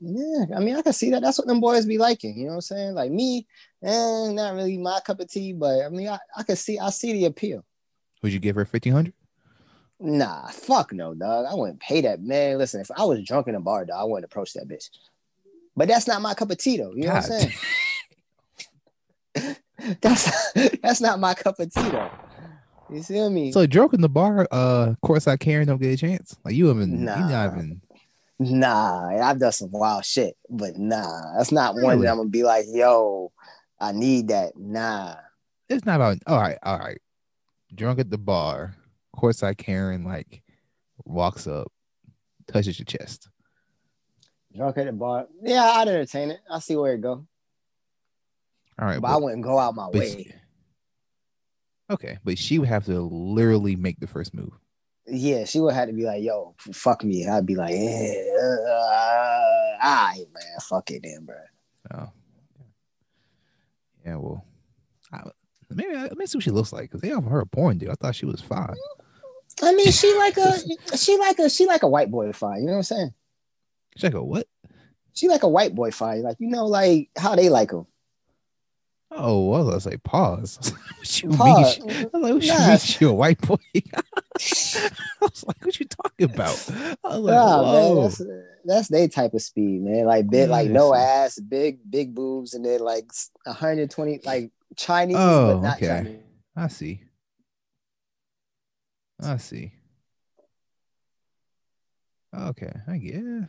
[0.00, 1.22] Yeah, I mean, I can see that.
[1.22, 2.36] That's what them boys be liking.
[2.36, 2.94] You know what I'm saying?
[2.94, 3.46] Like me,
[3.82, 6.90] eh, not really my cup of tea, but I mean, I, I can see, I
[6.90, 7.64] see the appeal.
[8.22, 9.14] Would you give her 1500?
[10.04, 11.46] Nah, fuck no, dog.
[11.50, 12.58] I wouldn't pay that man.
[12.58, 14.90] Listen, if I was drunk in a bar, dog, I wouldn't approach that bitch.
[15.74, 16.92] But that's not my cup of tea, though.
[16.94, 17.50] You know what I'm
[19.34, 19.56] saying?
[20.00, 22.10] That's that's not my cup of tea, though.
[22.90, 23.50] You see me?
[23.52, 26.36] So drunk in the bar, uh, courtside Karen don't get a chance.
[26.44, 27.28] Like you haven't, you Nah.
[27.28, 27.80] not even.
[28.38, 32.02] Nah, I've done some wild shit, but nah, that's not one Really?
[32.06, 33.32] that I'm gonna be like, yo,
[33.80, 34.56] I need that.
[34.56, 35.16] Nah.
[35.68, 36.18] It's not about.
[36.26, 37.00] All right, all right.
[37.74, 38.74] Drunk at the bar,
[39.14, 40.42] courtside Karen like
[41.04, 41.70] walks up,
[42.46, 43.28] touches your chest.
[44.54, 45.26] Drunk at the bar.
[45.42, 46.40] Yeah, I'd entertain it.
[46.50, 47.26] I see where it go.
[48.78, 50.34] All right, But I wouldn't go out my but- way.
[51.90, 54.52] okay, but she would have to literally make the first move.
[55.06, 57.28] Yeah, she would have to be like, yo, fuck me.
[57.28, 60.60] I'd be like, yeah, uh, all right, man.
[60.62, 61.36] Fuck it then, bro.
[61.92, 62.08] Oh,
[64.04, 64.16] yeah.
[64.16, 64.44] Well,
[65.12, 65.22] I,
[65.70, 67.90] maybe let me see what she looks like because they offered her a porn deal.
[67.90, 68.74] I thought she was fine.
[69.62, 70.58] I mean, she like a
[70.96, 72.60] she like a she like a white boy fine.
[72.60, 73.14] You know what I'm saying?
[73.96, 74.46] She like, a what?
[75.12, 76.22] She like a white boy fine.
[76.22, 77.86] Like, you know, like how they like him.
[79.16, 80.58] Oh, well, I was like, pause.
[80.96, 81.78] what you Pause.
[81.78, 81.88] mean?
[81.88, 82.68] she- I was like, what you Nah.
[82.68, 83.56] mean she a white boy?
[83.94, 84.90] I
[85.20, 86.58] was like, what you talking about?
[87.04, 88.22] I was like, Nah, man, that's
[88.64, 90.06] that's their type of speed, man.
[90.06, 93.06] Like big, like no ass, big, big boobs, and then like
[93.44, 95.86] 120, like Chinese, Oh, but not okay.
[95.86, 96.20] Chinese.
[96.56, 97.00] I see.
[99.20, 99.72] I see.
[102.36, 103.48] Okay, I get it.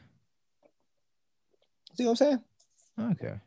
[1.95, 2.43] See what I'm saying?
[2.99, 3.39] Okay.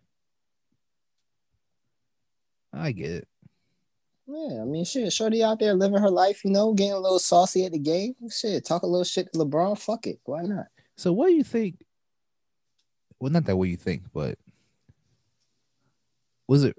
[2.73, 3.29] I get it.
[4.27, 7.19] Yeah, I mean, shit, Shorty out there living her life, you know, getting a little
[7.19, 8.15] saucy at the game.
[8.31, 9.79] Shit, talk a little shit to LeBron.
[9.79, 10.67] Fuck it, why not?
[10.97, 11.77] So what do you think?
[13.21, 14.39] Well, not that what you think, but
[16.47, 16.77] was it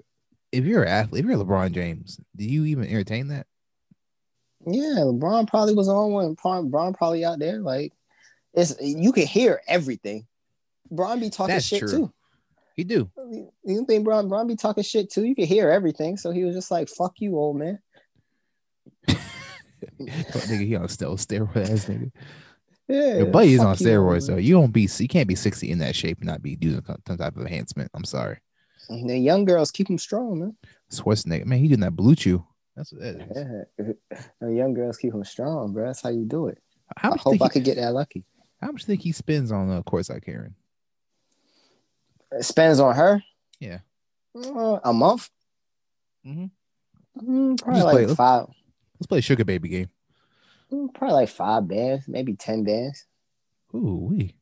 [0.52, 3.46] if you're an athlete, if you're LeBron James, do you even entertain that?
[4.66, 6.36] Yeah, LeBron probably was on one.
[6.36, 7.60] LeBron probably out there.
[7.60, 7.92] Like,
[8.52, 10.26] it's you can hear everything.
[10.90, 11.90] Bron be talking That's shit true.
[11.90, 12.12] too.
[12.76, 13.10] He do.
[13.64, 15.24] You think Bron Bron be talking shit too?
[15.24, 16.16] You can hear everything.
[16.16, 17.78] So he was just like, "Fuck you, old man."
[19.98, 22.10] Oh, nigga, he on still steroid ass nigga.
[22.86, 24.20] Yeah, Your buddy is on steroids, man.
[24.20, 26.82] so you don't be you can't be 60 in that shape and not be doing
[27.06, 27.90] some type of enhancement.
[27.94, 28.38] I'm sorry.
[28.88, 30.56] And the young girls keep him strong, man.
[30.92, 32.44] Schwarzenegger, man, he doing that BlueChew.
[32.80, 33.94] That's what that is.
[34.40, 35.86] Yeah, young girls keep him strong, bro.
[35.86, 36.58] That's how you do it.
[36.96, 38.24] How I hope think I could get that lucky.
[38.60, 40.54] how much think he spends on uh, courtside Karen?
[42.32, 43.22] It spends on her.
[43.58, 43.80] Yeah.
[44.34, 45.28] Uh, a month.
[46.26, 46.50] Mhm.
[47.22, 48.14] Mm, probably like play it.
[48.16, 48.46] five.
[48.98, 49.88] Let's play a sugar baby game.
[50.72, 53.04] mm, Probably like five bands, maybe ten bands.
[53.74, 54.36] Ooh, we.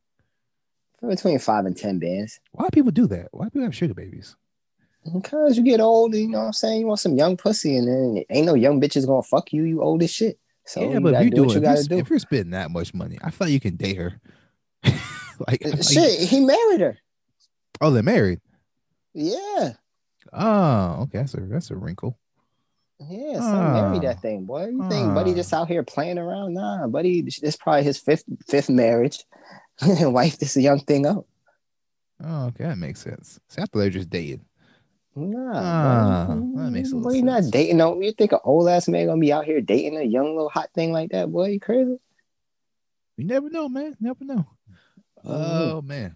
[1.01, 2.39] Between five and ten bands.
[2.51, 3.27] Why do people do that?
[3.31, 4.35] Why do people have sugar babies?
[5.13, 6.81] Because you get old, you know what I'm saying?
[6.81, 9.63] You want some young pussy, and then ain't no young bitches gonna fuck you.
[9.63, 10.37] You old as shit.
[10.65, 11.97] So yeah, but if you do what you if, gotta you're, do.
[11.97, 14.19] if you're spending that much money, I feel like you can date her.
[14.83, 16.97] like, like- Shit, he married her.
[17.81, 18.39] oh, they're married.
[19.13, 19.73] Yeah.
[20.31, 22.19] Oh, okay, that's a that's a wrinkle.
[22.99, 24.13] Yeah, so married Ah.
[24.13, 24.67] that thing, boy.
[24.67, 25.35] You think Buddy Ah.
[25.35, 26.53] just out here playing around?
[26.53, 29.23] Nah, Buddy, this is probably his fifth fifth marriage.
[29.81, 31.25] and wife this young thing up.
[32.21, 33.39] Oh, okay, that makes sense.
[33.47, 34.41] See, I thought they were just dating.
[35.19, 36.39] Nah, Ah, buddy.
[36.55, 37.99] that makes a little boy, you not dating no.
[37.99, 40.69] You think an old ass man gonna be out here dating a young little hot
[40.73, 41.31] thing like that?
[41.31, 41.97] Boy, you crazy?
[43.17, 43.97] You never know, man.
[43.99, 44.45] Never know.
[45.25, 45.25] Mhm.
[45.25, 46.15] Oh man.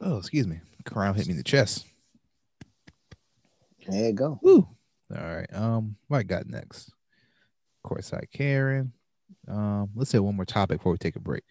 [0.00, 0.60] Oh, excuse me.
[0.84, 1.86] Crown hit me in the chest.
[3.88, 4.38] There you go.
[4.42, 4.68] Woo.
[5.16, 5.52] All right.
[5.54, 6.92] Um, what I got next?
[7.86, 8.92] Courtside Karen.
[9.48, 11.44] Um, let's say one more topic before we take a break.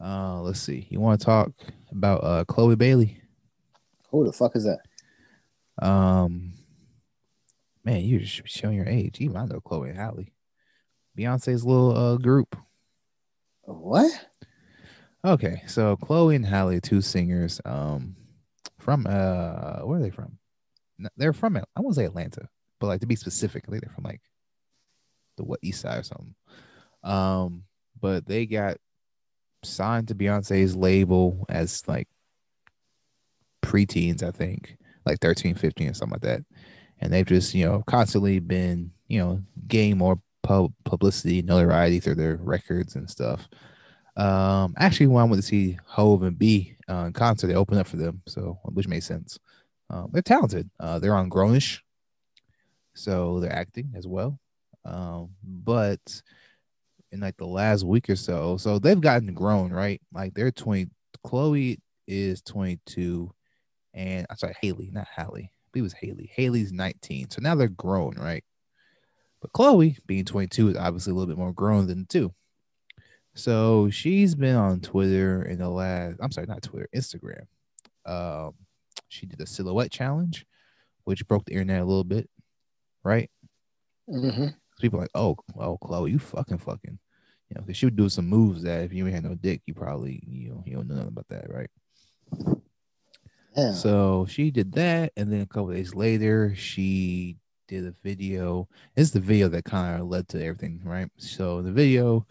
[0.00, 0.86] Uh, let's see.
[0.90, 1.50] You want to talk
[1.90, 3.20] about uh Chloe Bailey?
[4.10, 4.78] Who the fuck is that?
[5.80, 6.52] Um,
[7.84, 9.20] man, you're just showing your age.
[9.20, 10.32] Even I know Chloe and Halle.
[11.16, 12.56] Beyonce's little uh group.
[13.62, 14.12] What?
[15.24, 18.14] Okay, so Chloe and Halle, two singers, um,
[18.78, 20.38] from uh, where are they from?
[21.16, 24.04] They're from I won't say Atlanta, but like to be specific, I think they're from
[24.04, 24.20] like
[25.36, 26.34] the what East Side or something.
[27.02, 27.64] Um,
[28.00, 28.76] but they got
[29.64, 32.08] signed to Beyonce's label as like
[33.62, 36.42] preteens, I think, like 13, 15 or something like that.
[37.00, 42.14] And they've just, you know, constantly been, you know, gaining more pub- publicity, notoriety through
[42.16, 43.48] their records and stuff.
[44.16, 47.80] Um, actually, when I went to see Hove and B uh, in concert, they opened
[47.80, 49.38] up for them, so which made sense.
[49.90, 50.70] Um, they're talented.
[50.80, 51.80] Uh, they're on Grownish,
[52.94, 54.38] so they're acting as well.
[54.84, 56.00] Um, but
[57.12, 60.00] in like the last week or so, so they've gotten grown, right?
[60.12, 60.88] Like they're 20.
[61.22, 63.32] Chloe is 22,
[63.96, 65.50] and I'm sorry, Haley, not Hallie.
[65.74, 66.30] I it was Haley.
[66.34, 68.44] Haley's 19, so now they're grown, right?
[69.40, 72.34] But Chloe, being 22, is obviously a little bit more grown than the two.
[73.34, 77.46] So she's been on Twitter in the last, I'm sorry, not Twitter, Instagram.
[78.06, 78.54] Um,
[79.08, 80.46] she did a silhouette challenge,
[81.04, 82.28] which broke the internet a little bit,
[83.04, 83.30] right?
[84.08, 84.48] Mm-hmm.
[84.80, 86.98] People are like, oh, oh, Chloe, you fucking fucking,
[87.50, 89.62] you know, because she would do some moves that if you ain't had no dick,
[89.66, 91.70] you probably, you know, you don't know nothing about that, right?
[93.56, 93.72] Yeah.
[93.72, 97.36] So she did that, and then a couple days later, she
[97.68, 98.68] did a video.
[98.96, 101.08] It's the video that kind of led to everything, right?
[101.16, 102.26] So the video,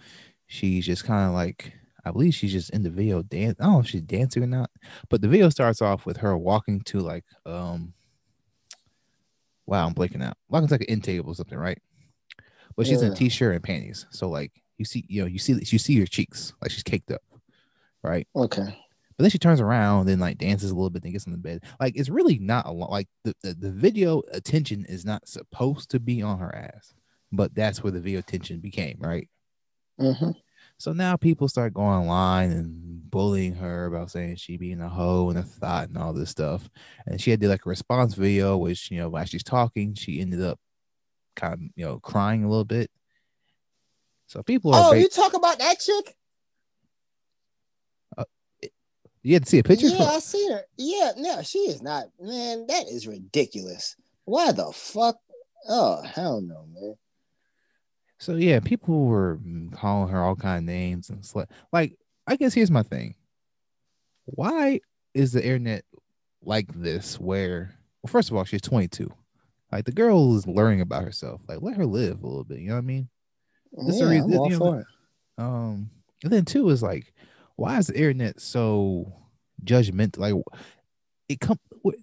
[0.48, 1.74] she's just kind of like,
[2.06, 3.58] I believe she's just in the video dance.
[3.60, 4.70] I don't know if she's dancing or not,
[5.10, 7.94] but the video starts off with her walking to like, um,
[9.66, 10.38] wow, I'm blanking out.
[10.48, 11.82] Walking to like an end table or something, right?
[12.76, 15.54] But she's in a t-shirt and panties, so like you see, you know, you see,
[15.54, 17.22] you see her cheeks, like she's caked up,
[18.04, 18.28] right?
[18.36, 18.78] Okay.
[19.18, 21.38] But then she turns around, then like dances a little bit, then gets in the
[21.38, 21.64] bed.
[21.80, 22.92] Like it's really not a lot.
[22.92, 26.94] Like the, the the video attention is not supposed to be on her ass,
[27.32, 29.30] but that's where the video attention became, right?
[30.00, 30.32] Mm-hmm.
[30.78, 35.30] So now people start going online and bullying her about saying she being a hoe
[35.30, 36.70] and a thought and all this stuff.
[37.06, 40.20] And she had did like a response video, which you know, while she's talking, she
[40.20, 40.60] ended up
[41.38, 42.92] kind of you know crying a little bit.
[44.28, 46.18] So people are Oh, ba- you talk about that chick?
[49.26, 49.88] You had to see a picture.
[49.88, 50.62] Yeah, I seen her.
[50.78, 52.06] Yeah, no, she is not.
[52.22, 53.96] Man, that is ridiculous.
[54.26, 55.18] Why the fuck?
[55.68, 56.96] Oh, hell no, man.
[58.20, 59.40] So yeah, people were
[59.74, 61.48] calling her all kind of names and slut.
[61.74, 63.16] Like, I guess here's my thing.
[64.26, 64.80] Why
[65.14, 65.86] is the internet
[66.44, 67.20] like this?
[67.20, 69.12] Where, well, first of all, she's 22.
[69.72, 71.42] Like the girl is learning about herself.
[71.48, 72.60] Like, let her live a little bit.
[72.60, 73.10] You know what I mean?
[73.86, 74.88] This is the Yeah, reason- I'm all you know, for it.
[75.38, 75.90] Um,
[76.24, 77.12] and then two is like,
[77.56, 79.14] why is the internet so
[79.64, 80.18] judgmental?
[80.20, 80.34] Like,
[81.30, 81.60] it come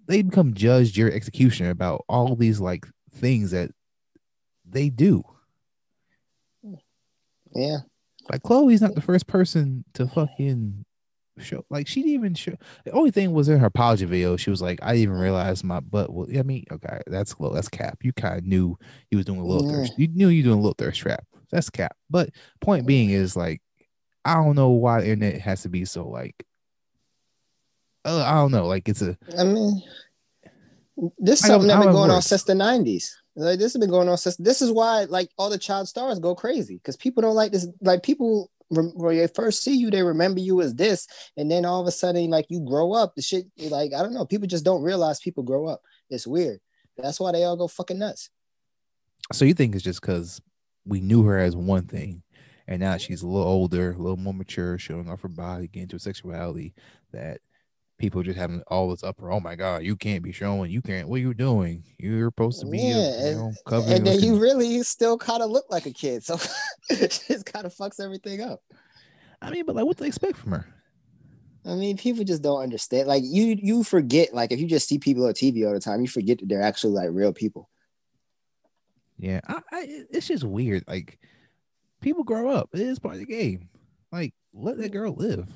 [0.07, 3.71] they become judged your executioner about all these like things that
[4.65, 5.23] they do.
[7.55, 7.79] Yeah.
[8.31, 10.85] Like Chloe's not the first person to fucking
[11.39, 11.65] show.
[11.71, 12.55] Like she didn't even show.
[12.85, 14.37] The only thing was in her apology video.
[14.37, 17.53] She was like, "I didn't even realize my butt." Well, I mean, okay, that's low.
[17.53, 17.99] That's cap.
[18.03, 18.79] You kind of knew
[19.11, 19.77] he was doing a little Yeah.
[19.79, 19.99] thirst.
[19.99, 21.25] You knew you doing a little thirst trap.
[21.51, 21.97] That's cap.
[22.09, 23.61] But point being is like,
[24.25, 26.45] I don't know why the internet has to be so like.
[28.05, 28.67] Uh, I don't know.
[28.67, 29.83] Like it's a I mean,
[31.19, 33.11] this is something that's been going on since the 90s.
[33.35, 36.19] Like this has been going on since this is why like all the child stars
[36.19, 37.67] go crazy because people don't like this.
[37.81, 41.07] Like people when they first see you, they remember you as this,
[41.37, 44.15] and then all of a sudden, like you grow up, the shit like I don't
[44.15, 45.83] know, people just don't realize people grow up.
[46.11, 46.61] It's weird.
[46.97, 48.31] That's why they all go fucking nuts.
[49.33, 50.41] So you think it's just because
[50.85, 52.22] we knew her as one thing,
[52.69, 55.95] and now she's a little older, a little more mature, showing off her body, getting
[55.95, 56.75] a sexuality,
[57.13, 57.41] that
[57.99, 59.31] people just having all this upper.
[59.31, 60.71] Oh my god, you can't be showing.
[60.71, 61.09] You can't.
[61.09, 61.85] What are you doing?
[61.99, 63.93] You're supposed to be, Yeah, a, you know, covered.
[63.93, 66.35] and then you really still kind of look like a kid, so
[66.91, 68.61] it just kind of fucks everything up.
[69.41, 70.67] I mean, but like, what do they expect from her?
[71.65, 73.07] I mean, people just don't understand.
[73.07, 74.35] Like you, you forget.
[74.35, 76.63] Like if you just see people on TV all the time, you forget that they're
[76.63, 77.69] actually like real people.
[79.19, 80.83] Yeah, I, I, it's just weird.
[80.89, 81.21] Like,
[82.03, 82.69] people grow up.
[82.75, 83.69] It is part of the game.
[84.11, 85.49] Like, let that girl live.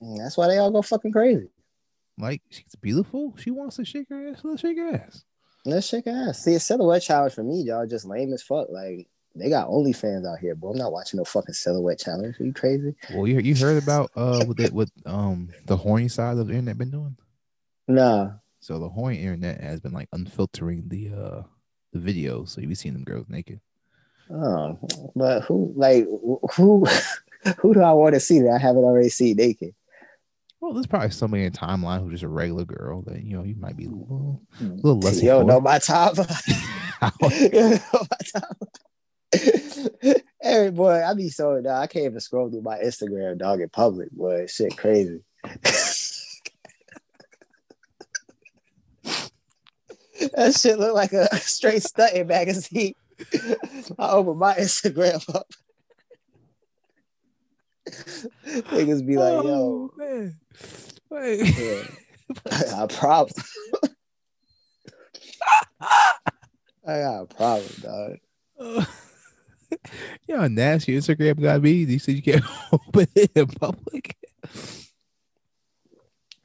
[0.00, 1.48] That's why they all go fucking crazy.
[2.18, 3.34] Like, she's beautiful.
[3.38, 4.40] She wants to shake her ass.
[4.42, 5.24] Let's shake her ass.
[5.64, 6.42] Let's shake her ass.
[6.42, 8.68] See, a silhouette challenge for me, y'all, just lame as fuck.
[8.70, 10.70] Like they got OnlyFans out here, bro.
[10.70, 12.40] I'm not watching no fucking silhouette challenge.
[12.40, 12.94] Are you crazy?
[13.14, 16.54] Well, you you heard about uh what the, what um the horny side of the
[16.54, 17.16] internet been doing?
[17.88, 18.32] Nah.
[18.60, 21.42] So the horny internet has been like unfiltering the uh
[21.92, 23.60] the videos, so you be seeing them girls naked.
[24.32, 24.78] Oh,
[25.16, 26.06] but who like
[26.54, 26.86] who
[27.58, 29.74] who do I want to see that I haven't already seen naked?
[30.60, 33.56] Well, there's probably somebody in timeline who's just a regular girl that you know you
[33.56, 34.76] might be a little, a hmm.
[34.76, 35.22] little less.
[35.22, 36.16] You don't know my top.
[36.18, 38.58] you don't know my top.
[40.42, 43.68] Every boy, I be so dog, I can't even scroll through my Instagram, dog, in
[43.68, 44.46] public, boy.
[44.46, 45.22] Shit crazy.
[50.34, 52.94] that shit look like a straight stunting magazine.
[53.98, 55.46] I open my Instagram up.
[58.46, 60.38] Niggas be like, yo, Oh, man.
[61.10, 61.58] Wait.
[61.58, 61.82] yeah.
[62.50, 63.44] I got a problem.
[65.80, 68.16] I got a problem, dog.
[70.28, 71.84] You know how nasty Instagram got me.
[71.84, 71.92] be?
[71.92, 74.16] You said you can't open it in public.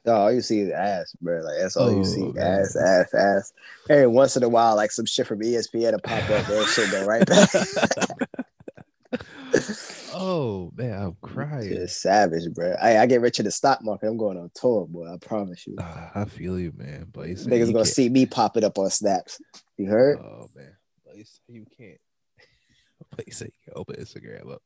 [0.06, 1.40] Dog, all you see is ass, bro.
[1.40, 2.22] Like that's all Oh, you see.
[2.32, 2.60] man.
[2.60, 3.52] Ass, ass, ass.
[3.90, 6.90] Every once in a while, like some shit from ESPN to pop up, that shit
[6.92, 7.50] go right back.
[10.18, 11.68] Oh man, I'm crying.
[11.68, 12.74] Just savage, bro.
[12.80, 14.06] I, I get rich in the stock market.
[14.08, 15.12] I'm going on tour, boy.
[15.12, 15.76] I promise you.
[15.78, 17.06] Ah, I feel you, man.
[17.12, 19.38] But you Niggas you gonna can't- see me popping up on snaps.
[19.76, 20.18] You heard?
[20.18, 21.98] Oh man, but you say you can't.
[23.14, 24.62] But you say you can open Instagram up.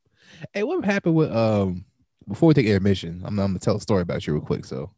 [0.53, 1.83] Hey, what happened with um?
[2.27, 4.63] Before we take intermission, I'm, I'm gonna tell a story about you real quick.
[4.63, 4.89] So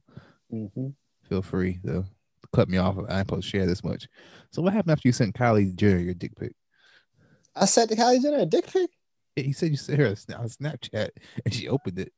[0.53, 0.89] Mm-hmm.
[1.27, 2.05] feel free to
[2.53, 2.97] cut me off.
[3.09, 4.07] I ain't supposed to share this much.
[4.51, 6.53] So what happened after you sent Kylie Jenner your dick pic?
[7.55, 8.89] I sent the Kylie Jenner a dick pic.
[9.35, 11.09] Yeah, He said you sent her a on Snapchat
[11.45, 12.13] and she opened it.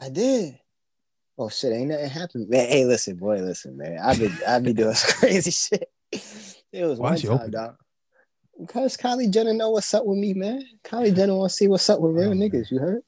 [0.00, 0.58] I did.
[1.36, 2.48] Oh shit, ain't nothing happened.
[2.48, 3.98] Man, hey, listen, boy, listen, man.
[4.02, 5.88] I've been I've been doing some crazy shit.
[6.72, 7.76] It was Why one time, open dog.
[8.58, 10.64] Because Kylie Jenner know what's up with me, man.
[10.84, 12.70] Kylie Jenner want to see what's up with real Oh, niggas.
[12.70, 13.02] You heard?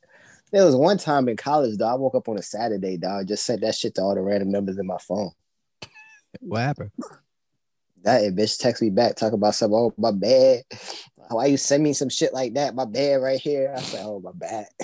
[0.53, 1.93] There was one time in college, dog.
[1.93, 3.29] I woke up on a Saturday, dog.
[3.29, 5.31] Just sent that shit to all the random numbers in my phone.
[6.41, 6.91] What happened?
[8.03, 9.77] That bitch text me back, talk about something.
[9.77, 10.63] Oh, my bad.
[11.29, 12.75] Why you send me some shit like that?
[12.75, 13.73] My bad right here.
[13.77, 14.67] I said, oh, my bad.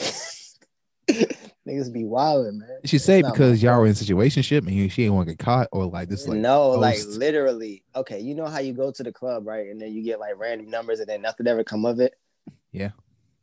[1.66, 2.78] Niggas be wilding, man.
[2.84, 5.68] She say because y'all were in a situationship and she didn't want to get caught
[5.72, 7.82] or like this like no, like literally.
[7.96, 9.66] Okay, you know how you go to the club, right?
[9.66, 12.14] And then you get like random numbers and then nothing ever come of it.
[12.70, 12.90] Yeah.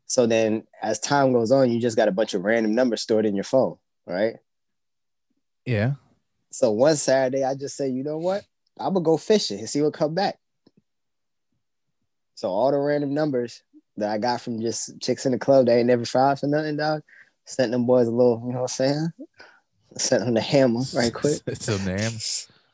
[0.06, 3.26] So then as time goes on, you just got a bunch of random numbers stored
[3.26, 4.36] in your phone, right?
[5.66, 5.94] yeah.
[6.52, 8.44] So one Saturday, I just say, you know what?
[8.80, 10.38] I'm gonna go fishing and see what come back.
[12.36, 13.64] So all the random numbers
[13.98, 16.78] that I got from just chicks in the club that ain't never tried for nothing,
[16.78, 17.02] dog.
[17.46, 19.08] Sent them boys a little, you know what I'm saying?
[19.98, 21.42] Sent them the hammer right quick.
[21.60, 22.12] so damn.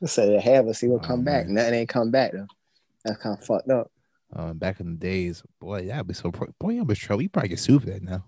[0.05, 1.45] Said the hammer, see what Oh, come back.
[1.45, 1.55] man.
[1.55, 2.47] Nothing ain't come back though.
[3.05, 3.91] That's kind of fucked up.
[4.33, 6.31] Um, back in the days, boy, that'd be so.
[6.31, 7.23] Pro- boy, I'm in trouble.
[7.23, 8.25] You probably get sued for that now.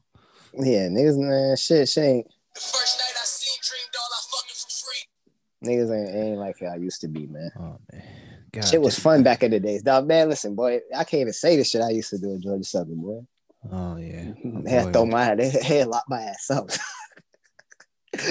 [0.54, 2.28] Yeah, niggas, man, shit, shit ain't.
[2.56, 5.70] First night I seen Dream Doll, I fucking for free.
[5.70, 7.52] Niggas ain't, ain't like how I used to be, man.
[7.58, 8.04] Oh man,
[8.52, 9.04] God, shit was damn.
[9.04, 9.84] fun back in the days.
[9.84, 12.42] Dog, man, listen, boy, I can't even say the shit I used to do in
[12.42, 13.20] Georgia Southern, boy.
[13.72, 14.32] Oh yeah.
[14.44, 14.92] Oh, They had to boy.
[14.94, 16.70] throw my they had lock my ass up.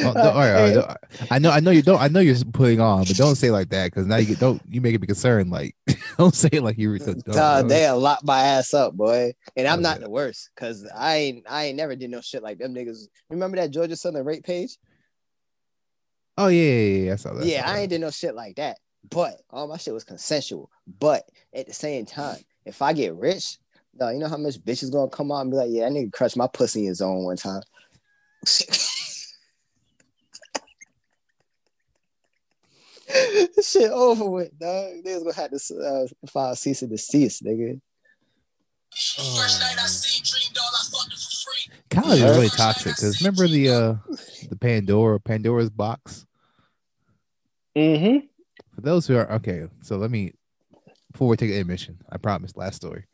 [0.04, 0.96] Oh, all right, all right,
[1.30, 2.00] I know, I know you don't.
[2.00, 4.60] I know you're putting on, but don't say like that because now you get don't
[4.68, 5.50] you make it be concerned.
[5.50, 5.74] Like,
[6.18, 6.98] don't say it like you.
[6.98, 9.32] Don't, Dog, they lock my ass up, boy.
[9.56, 10.04] And I'm not Okay.
[10.04, 13.08] the worst, cause I ain't I ain't never did no shit like them niggas.
[13.30, 14.76] Remember that Georgia Southern rate page?
[16.36, 17.12] oh yeah, yeah, yeah.
[17.12, 17.46] I saw that.
[17.46, 18.78] yeah, I ain't did no shit like that.
[19.08, 20.70] But all my shit was consensual.
[20.98, 23.58] But at the same time, if I get rich,
[23.96, 26.04] dog, you know how much bitches gonna come out and be like, yeah, I need
[26.04, 27.62] to crush my pussy in his own one time.
[33.62, 34.92] shit over with, dog.
[35.04, 37.80] Niggas gonna have to uh, file cease and desist, nigga.
[38.92, 41.74] First night I seen Dream Doll, I fucking for free.
[41.90, 43.94] College is really toxic because remember the uh
[44.48, 46.26] the Pandora Pandora's box.
[47.76, 48.26] Mm-hmm.
[48.74, 50.32] For those who are okay, so let me
[51.12, 52.56] before we take an admission, I promise.
[52.56, 53.04] Last story.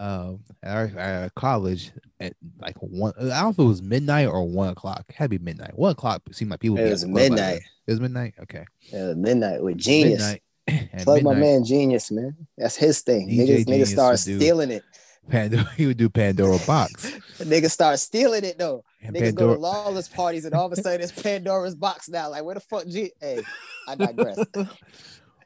[0.00, 4.28] Um, at our, our college at like one, I don't know if it was midnight
[4.28, 5.04] or one o'clock.
[5.10, 5.76] It had to be midnight.
[5.78, 6.78] One o'clock seemed like people.
[6.78, 7.60] It was the club by midnight.
[7.86, 8.34] It was midnight.
[8.40, 10.20] Okay, It was midnight with genius.
[10.66, 11.02] midnight.
[11.04, 12.34] Plug my man genius, man.
[12.56, 13.28] That's his thing.
[13.28, 14.84] DJ niggas, niggas start stealing it.
[15.28, 17.12] Pandora, he would do Pandora box.
[17.38, 18.84] Niggas start stealing it though.
[19.02, 22.30] And Niggas go to lawless parties and all of a sudden it's Pandora's box now.
[22.30, 23.42] Like where the fuck G hey,
[23.86, 24.38] I digress.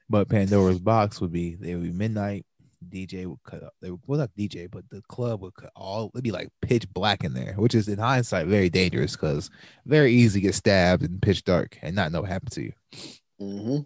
[0.09, 2.47] but Pandora's box would be they would be midnight.
[2.85, 3.75] DJ would cut up.
[3.81, 6.11] They would well not DJ, but the club would cut all.
[6.15, 9.51] It'd be like pitch black in there, which is in hindsight very dangerous because
[9.87, 12.73] very easy to get stabbed in pitch dark and not know what happened to you.
[13.39, 13.79] hmm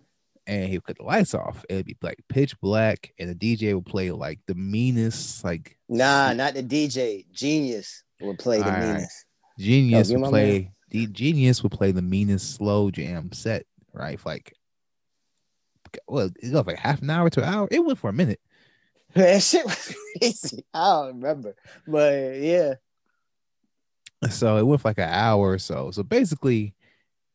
[0.47, 1.65] And he would cut the lights off.
[1.69, 6.33] It'd be like pitch black, and the DJ would play like the meanest, like Nah,
[6.35, 7.25] not the DJ.
[7.33, 8.95] Genius would play the right.
[8.97, 9.25] meanest.
[9.59, 10.73] genius would play.
[10.91, 14.19] The genius would play the meanest slow jam set, right?
[14.19, 14.55] For like,
[16.07, 17.69] well, it was like half an hour to an hour.
[17.71, 18.41] It went for a minute.
[19.19, 20.65] That shit was crazy.
[20.73, 21.57] I don't remember,
[21.87, 22.75] but yeah,
[24.31, 25.91] So it went for like an hour or so.
[25.91, 26.75] So basically,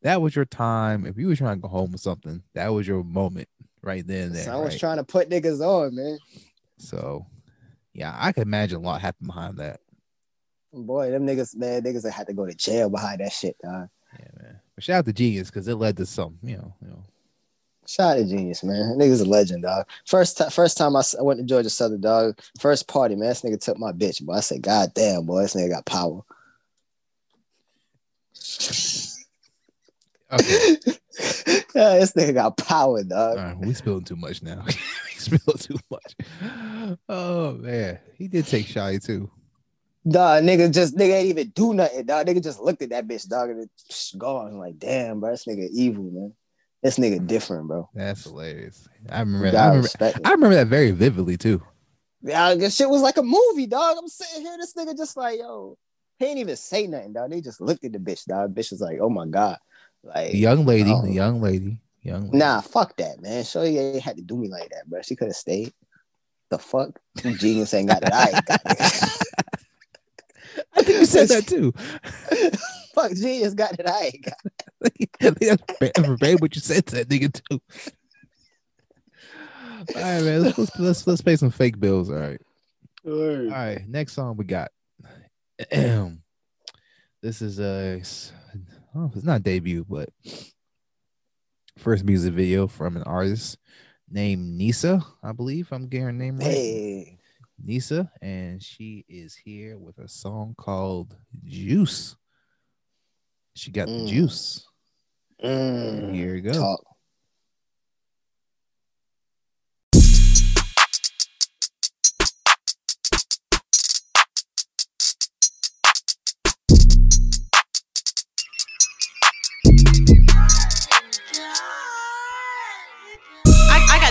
[0.02, 1.06] that was your time.
[1.06, 3.48] If you were trying to go home with something, that was your moment
[3.82, 4.44] right then and there.
[4.44, 4.80] so I was right?
[4.80, 6.18] trying to put niggas on, man.
[6.78, 7.26] So
[7.92, 9.80] yeah, I can imagine a lot happened behind that.
[10.72, 13.88] Boy, them niggas, man, niggas that had to go to jail behind that shit, dog.
[14.18, 14.60] Yeah, man.
[14.74, 17.04] But shout out to Genius because it led to some, you know, you know.
[17.86, 18.96] Shout out to Genius, man.
[18.98, 19.86] Nigga's a legend, dog.
[20.06, 22.38] First time, first time I, went to Georgia Southern, dog.
[22.58, 23.28] First party, man.
[23.28, 24.34] This nigga took my bitch, boy.
[24.34, 26.22] I said, God damn, boy, this nigga got power.
[30.32, 30.76] Okay.
[31.74, 33.38] yeah, this nigga got power, dog.
[33.38, 34.62] All right, we spilling too much now.
[34.66, 34.72] we
[35.12, 36.96] spilling too much.
[37.08, 39.30] Oh man, he did take shy too.
[40.06, 42.26] Dog, nigga just nigga ain't even do nothing, dog.
[42.26, 44.48] Nigga just looked at that bitch, dog, and it's gone.
[44.48, 46.32] I'm like, damn, bro, this nigga evil, man.
[46.84, 47.88] This nigga different, bro.
[47.94, 48.86] That's hilarious.
[49.08, 49.50] I remember.
[49.50, 49.88] You I remember.
[50.02, 51.62] I remember that very vividly too.
[52.22, 53.96] Yeah, this shit was like a movie, dog.
[53.98, 55.78] I'm sitting here, this nigga just like, yo,
[56.18, 57.30] he ain't even say nothing, dog.
[57.30, 58.54] They just looked at the bitch, dog.
[58.54, 59.58] Bitch was like, oh my god,
[60.02, 62.24] like, The young lady, the young lady, young.
[62.24, 62.36] Lady.
[62.36, 63.44] nah, fuck that, man.
[63.44, 65.00] Shorty ain't had to do me like that, bro.
[65.00, 65.72] She could have stayed.
[66.50, 68.12] The fuck, genius ain't got that.
[68.12, 69.10] I ain't got that.
[70.76, 71.72] I think you said that too.
[72.94, 73.88] fuck, genius got it.
[73.88, 74.34] I ain't got.
[74.84, 74.88] I
[75.30, 77.60] think that's verbatim what you said to that nigga too.
[79.94, 80.42] All right, man.
[80.42, 82.10] Let's, let's let's let's pay some fake bills.
[82.10, 82.40] All right.
[83.06, 83.86] All right.
[83.86, 84.70] Next song we got.
[85.70, 88.02] this is uh, a.
[88.96, 90.08] Oh, it's not debut, but
[91.78, 93.58] first music video from an artist
[94.08, 95.04] named Nissa.
[95.22, 96.46] I believe I'm getting her name right.
[96.46, 97.18] Hey,
[97.68, 102.16] Nissa, and she is here with a song called Juice.
[103.56, 104.06] She got the Mm.
[104.08, 104.66] juice.
[105.42, 106.52] mm, Here you go.
[106.52, 106.93] talk.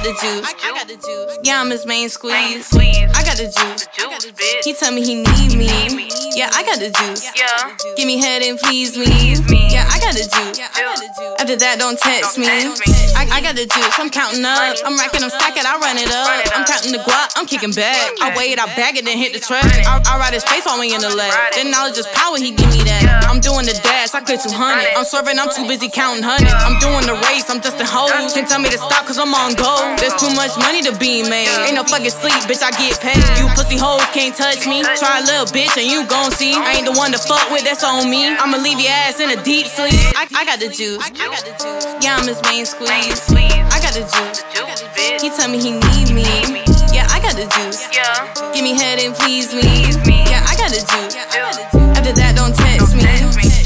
[0.03, 0.53] Got the juice.
[0.63, 1.39] I, got the juice.
[1.43, 2.67] Yeah, I'm his main squeeze.
[2.73, 4.65] I got the juice.
[4.65, 6.09] He tell me he need me.
[6.35, 7.23] Yeah, I got the juice.
[7.35, 7.75] Yeah.
[7.95, 9.07] Give me head and please me.
[9.71, 10.59] Yeah, got the juice.
[11.39, 12.47] After that, don't text me.
[13.15, 13.95] I, I got the juice.
[13.95, 14.59] I'm counting up.
[14.83, 15.63] I'm racking, I'm stacking.
[15.63, 16.27] I run it up.
[16.51, 17.31] I'm counting the guap.
[17.39, 18.11] I'm kicking back.
[18.19, 19.63] I weigh it, I bag it, then hit the track.
[19.87, 21.31] I, I ride his face while we in the lab.
[21.55, 22.35] Then knowledge is power.
[22.37, 23.27] He give me that.
[23.29, 24.13] I'm doing the dash.
[24.13, 24.51] I clear 200.
[24.97, 25.39] I'm swerving.
[25.39, 26.59] I'm too busy counting hundreds.
[26.59, 27.47] I'm doing the race.
[27.47, 28.11] I'm just a hoe.
[28.33, 29.71] Can't tell me to stop cause I'm on go.
[29.99, 31.47] There's too much money to be made.
[31.63, 32.63] Ain't no fucking sleep, bitch.
[32.63, 33.23] I get paid.
[33.39, 34.83] You pussy hoes can't touch me.
[34.99, 36.53] Try a little bitch and you gon' see.
[36.53, 37.63] I ain't the one to fuck with.
[37.63, 38.27] That's on me.
[38.27, 39.92] I'ma leave your ass in a deep sleep.
[40.15, 41.03] I, I got the juice.
[42.01, 43.21] Yeah, I'm his main squeeze.
[43.33, 44.41] I got the juice.
[45.21, 46.23] He tell me he need me.
[46.93, 47.87] Yeah, I got the juice.
[48.53, 49.85] Give me head and please me.
[50.29, 51.15] Yeah, I got the juice.
[51.97, 52.92] After that, don't text.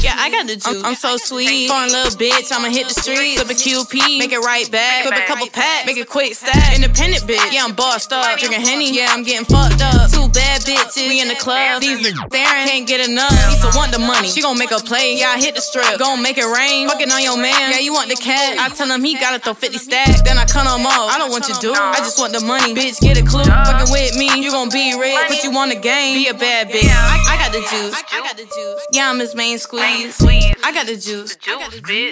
[0.00, 0.66] Yeah, I got the juice.
[0.66, 1.68] I'm, I'm so sweet.
[1.68, 3.42] Foreign little bitch, I'ma hit the streets.
[3.42, 5.02] Flip a QP, make it right back.
[5.04, 6.74] Flip a couple packs, make it quick stack.
[6.74, 8.38] Independent bitch, yeah, I'm bossed up.
[8.38, 10.10] Drinking Henny, yeah, I'm getting fucked up.
[10.10, 11.80] Two bad bitches, we in the club.
[11.82, 13.30] These niggas staring, can't get enough.
[13.62, 15.18] To want the money, she gon' make a play.
[15.18, 16.88] Yeah, I hit the strip, gon' make it rain.
[16.88, 18.58] Fucking on your man, yeah, you want the cat.
[18.58, 21.10] I tell him he gotta throw 50 stacks, then I cut him off.
[21.10, 22.74] I don't want your dude, I just want the money.
[22.74, 23.44] Bitch, get a clue.
[23.44, 25.18] Fucking with me, you gon' be rich.
[25.26, 26.86] Put you on the game, be a bad bitch.
[26.86, 27.94] I, I got the juice.
[28.12, 28.86] I got the juice.
[28.92, 29.87] Yeah, I'm his main squeeze.
[29.88, 31.34] I got the juice.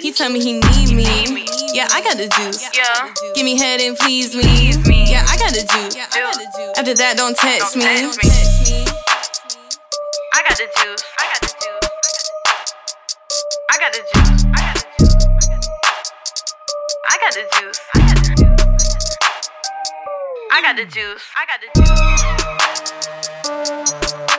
[0.01, 1.45] He tell me he need me.
[1.73, 2.67] Yeah, I got the juice.
[3.35, 4.73] Give me head and please me.
[5.05, 5.95] Yeah, I got the juice.
[6.75, 7.83] After that, don't text me.
[10.33, 11.03] I got the juice.
[11.19, 11.83] I got the juice.
[13.69, 14.45] I got the juice.
[17.09, 17.79] I got the juice.
[20.49, 21.21] I got the juice.
[21.37, 21.67] I got the
[24.25, 24.36] juice.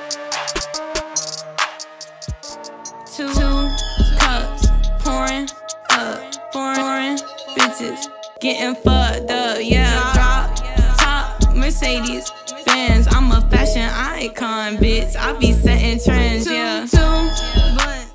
[3.20, 3.82] I got the juice.
[3.82, 4.66] Two cups
[5.04, 5.48] pouring
[5.90, 7.18] up, pouring
[7.56, 8.06] bitches
[8.40, 9.58] getting fucked up.
[9.60, 10.56] Yeah, drop
[10.98, 12.30] top Mercedes
[12.66, 13.06] Benz.
[13.10, 15.16] I'm a fashion icon, bitch.
[15.16, 16.48] I be setting trends.
[16.50, 18.06] Yeah, two but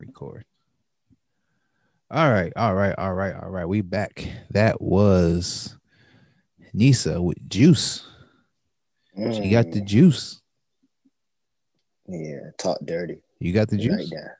[0.00, 0.44] record.
[2.10, 3.66] All right, all right, all right, all right.
[3.66, 4.28] We back.
[4.50, 5.76] That was
[6.72, 8.06] Nissa with juice.
[9.16, 10.42] She got the Mm, juice.
[12.06, 13.22] yeah, talk dirty.
[13.38, 14.10] You got the juice?
[14.10, 14.36] that.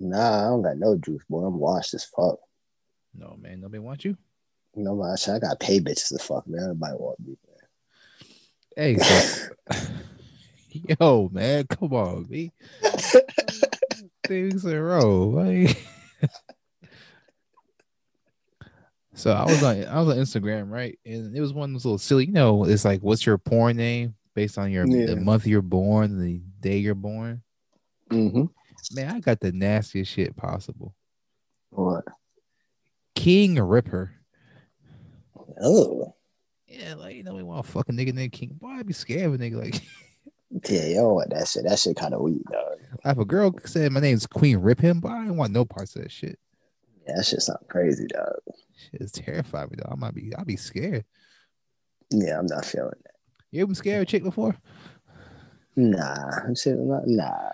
[0.00, 1.44] Nah, I don't got no juice, boy.
[1.44, 2.38] I'm washed as fuck.
[3.14, 3.60] No, man.
[3.60, 4.16] Nobody want you.
[4.76, 6.62] My shit, I got pay bitches as fuck, man.
[6.64, 7.58] Everybody want me, man.
[8.76, 9.48] Hey, so,
[11.00, 12.52] yo, man, come on, me.
[14.26, 15.28] Things in a row.
[15.28, 15.76] Like,
[19.16, 20.98] So I was on I was on Instagram, right?
[21.06, 23.76] And it was one of those little silly, you know, it's like what's your porn
[23.76, 25.06] name based on your Yeah.
[25.06, 27.43] the month you're born, the day you're born.
[28.14, 28.44] Mm-hmm.
[28.94, 30.94] Man, I got the nastiest shit possible.
[31.70, 32.04] What?
[33.14, 34.12] King Ripper.
[35.60, 36.14] Oh,
[36.66, 38.50] Yeah, like you know, we want a fucking nigga named King.
[38.60, 39.82] Boy, I'd be scared of a nigga like
[40.70, 41.64] yeah, yo, what that shit?
[41.64, 42.78] That shit kind of weak, dog.
[43.04, 45.96] if a girl said my name's Queen Rip him, but I don't want no parts
[45.96, 46.38] of that shit.
[47.06, 48.36] Yeah, that shit sound crazy, dog.
[48.90, 49.92] Shit is terrifying me, though.
[49.92, 51.04] I might be I'll be scared.
[52.10, 53.14] Yeah, I'm not feeling that.
[53.50, 54.56] You ever been scared of a chick before?
[55.76, 56.54] Nah, I'm
[56.88, 57.50] not, nah.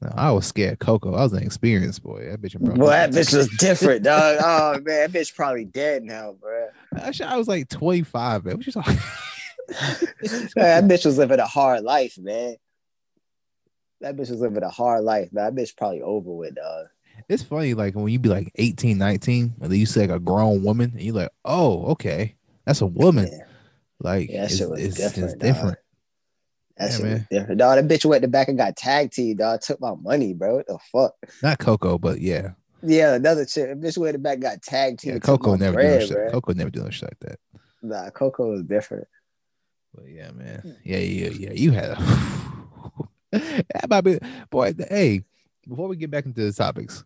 [0.00, 1.14] No, I was scared Coco.
[1.14, 2.28] I was an experienced boy.
[2.30, 2.58] That bitch.
[2.58, 4.38] Boy, that bitch was different, dog.
[4.40, 6.68] Oh man, that bitch probably dead now, bro.
[6.96, 8.56] Actually, I was like 25, man.
[8.56, 8.96] What you talking?
[9.68, 12.56] that bitch was living a hard life, man.
[14.00, 15.54] That bitch was living a hard life, man.
[15.54, 16.86] That bitch probably over with, dog.
[17.28, 20.20] it's funny, like when you be like 18, 19, and then you see like a
[20.20, 23.28] grown woman, and you're like, oh, okay, that's a woman.
[23.30, 23.44] Yeah,
[23.98, 25.32] Like, yeah it's, shit was it's, different.
[25.32, 25.78] it's different.
[26.78, 26.90] Dog.
[26.90, 27.26] That Yeah, man.
[27.30, 27.76] different, dog.
[27.76, 29.60] That bitch went the back and got tagged tag team, dog.
[29.60, 30.56] Took my money, bro.
[30.56, 31.14] What the fuck?
[31.42, 32.52] Not Coco, but yeah.
[32.82, 33.70] Yeah, another chick.
[33.76, 35.14] Bitch went the back, and got tag team.
[35.14, 36.30] Yeah, Coco never bread, shit.
[36.30, 37.38] Coco never doing shit like that.
[37.82, 39.08] Nah, Coco was different.
[39.94, 40.76] But yeah, man.
[40.84, 41.52] Yeah, yeah, yeah.
[41.52, 44.18] You had a that might be
[44.50, 44.74] boy.
[44.88, 45.24] Hey,
[45.66, 47.04] before we get back into the topics,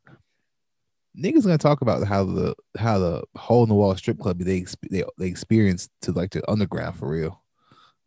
[1.18, 4.64] niggas gonna talk about how the how the hole in the wall strip club they
[4.91, 7.41] they they experienced to like the underground for real.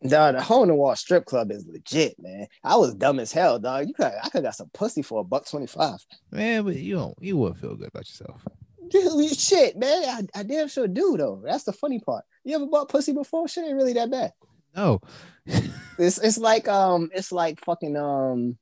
[0.07, 2.47] Dog, the hole in the wall strip club is legit, man.
[2.63, 3.87] I was dumb as hell, dog.
[3.87, 5.99] You could I could got some pussy for a buck twenty five.
[6.31, 8.45] Man, but you don't you wouldn't feel good about yourself.
[8.89, 10.29] Dude, shit, man.
[10.35, 11.41] I, I damn sure do though.
[11.43, 12.23] That's the funny part.
[12.43, 13.47] You ever bought pussy before?
[13.47, 14.33] Shit ain't really that bad.
[14.75, 14.99] No,
[15.97, 18.57] It's it's like um it's like fucking um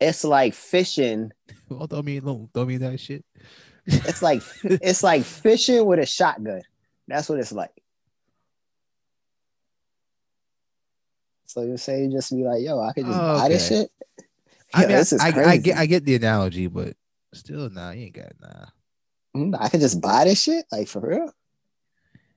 [0.00, 1.32] it's like fishing.
[1.70, 3.24] don't throw me don't mean that shit.
[3.86, 6.62] It's like it's like fishing with a shotgun.
[7.08, 7.70] That's what it's like.
[11.52, 13.90] So you say you just be like, yo, I could just buy this shit.
[14.72, 15.44] I Yo, mean, this I, I.
[15.50, 16.94] I get I get the analogy, but
[17.34, 18.66] still, nah, you ain't got nah.
[19.36, 21.30] Mm, I could just buy this shit, like for real.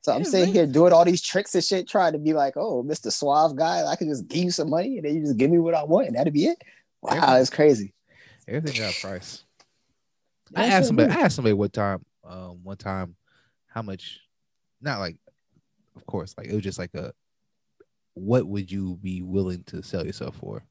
[0.01, 0.53] So I'm sitting man.
[0.53, 3.11] here doing all these tricks and shit, trying to be like, oh, Mr.
[3.11, 5.59] Suave guy, I could just give you some money and then you just give me
[5.59, 6.61] what I want, and that'd be it.
[7.01, 7.93] Wow, Everything- it's crazy.
[8.49, 9.43] Everything got a price.
[10.53, 11.11] I asked somebody.
[11.11, 12.05] I asked somebody one time.
[12.23, 13.15] Um, one time,
[13.67, 14.19] how much?
[14.81, 15.15] Not like,
[15.95, 17.13] of course, like it was just like a.
[18.15, 20.65] What would you be willing to sell yourself for?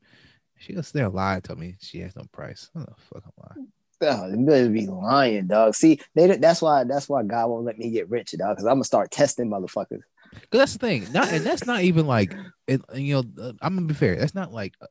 [0.59, 2.71] She was there lie told me she has no price.
[2.75, 3.69] Oh fuck, I'm lying.
[4.01, 5.75] Oh, they better be lying, dog.
[5.75, 8.57] See, they that's why that's why God won't let me get rich, dog.
[8.57, 10.03] Because I'm gonna start testing motherfuckers.
[10.51, 11.13] Cause that's the thing.
[11.13, 12.35] Not and that's not even like
[12.67, 12.81] it.
[12.95, 14.17] You know, uh, I'm gonna be fair.
[14.17, 14.87] That's not like uh,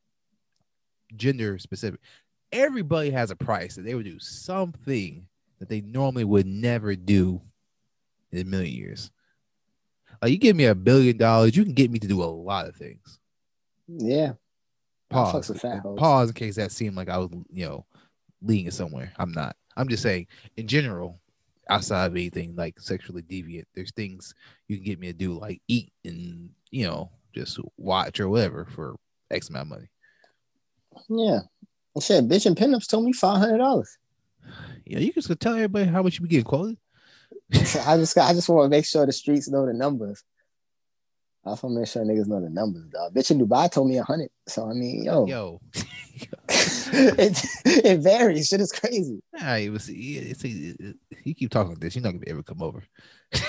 [1.16, 2.00] gender specific.
[2.52, 5.26] Everybody has a price that they would do something
[5.58, 7.42] that they normally would never do
[8.32, 9.10] in a million years.
[10.24, 12.66] Like you give me a billion dollars, you can get me to do a lot
[12.66, 13.18] of things.
[13.86, 14.32] Yeah,
[15.10, 15.50] Pause.
[15.50, 15.98] with fat hoes.
[15.98, 17.84] Pause in case that seemed like I was, you know,
[18.40, 19.12] leaning somewhere.
[19.18, 19.54] I'm not.
[19.76, 21.20] I'm just saying, in general,
[21.68, 24.34] outside of anything like sexually deviant, there's things
[24.66, 28.64] you can get me to do, like eat and you know, just watch or whatever
[28.64, 28.96] for
[29.30, 29.90] X amount of money.
[31.10, 31.40] yeah.
[31.94, 33.98] I said, bitch and pinups told me five hundred dollars.
[34.86, 36.78] You know, you just tell everybody how much you be getting quoted.
[37.86, 40.22] I just I just want to make sure the streets know the numbers.
[41.46, 43.14] I just want to make sure niggas know the numbers, dog.
[43.14, 44.30] Bitch in Dubai told me a hundred.
[44.46, 45.60] So I mean, yo, Yo,
[46.48, 48.48] it, it varies.
[48.48, 49.20] Shit is crazy.
[49.32, 49.88] nah, it was.
[49.88, 52.62] It's, it, it, you keep talking like this, you're not gonna be able to come
[52.62, 52.82] over.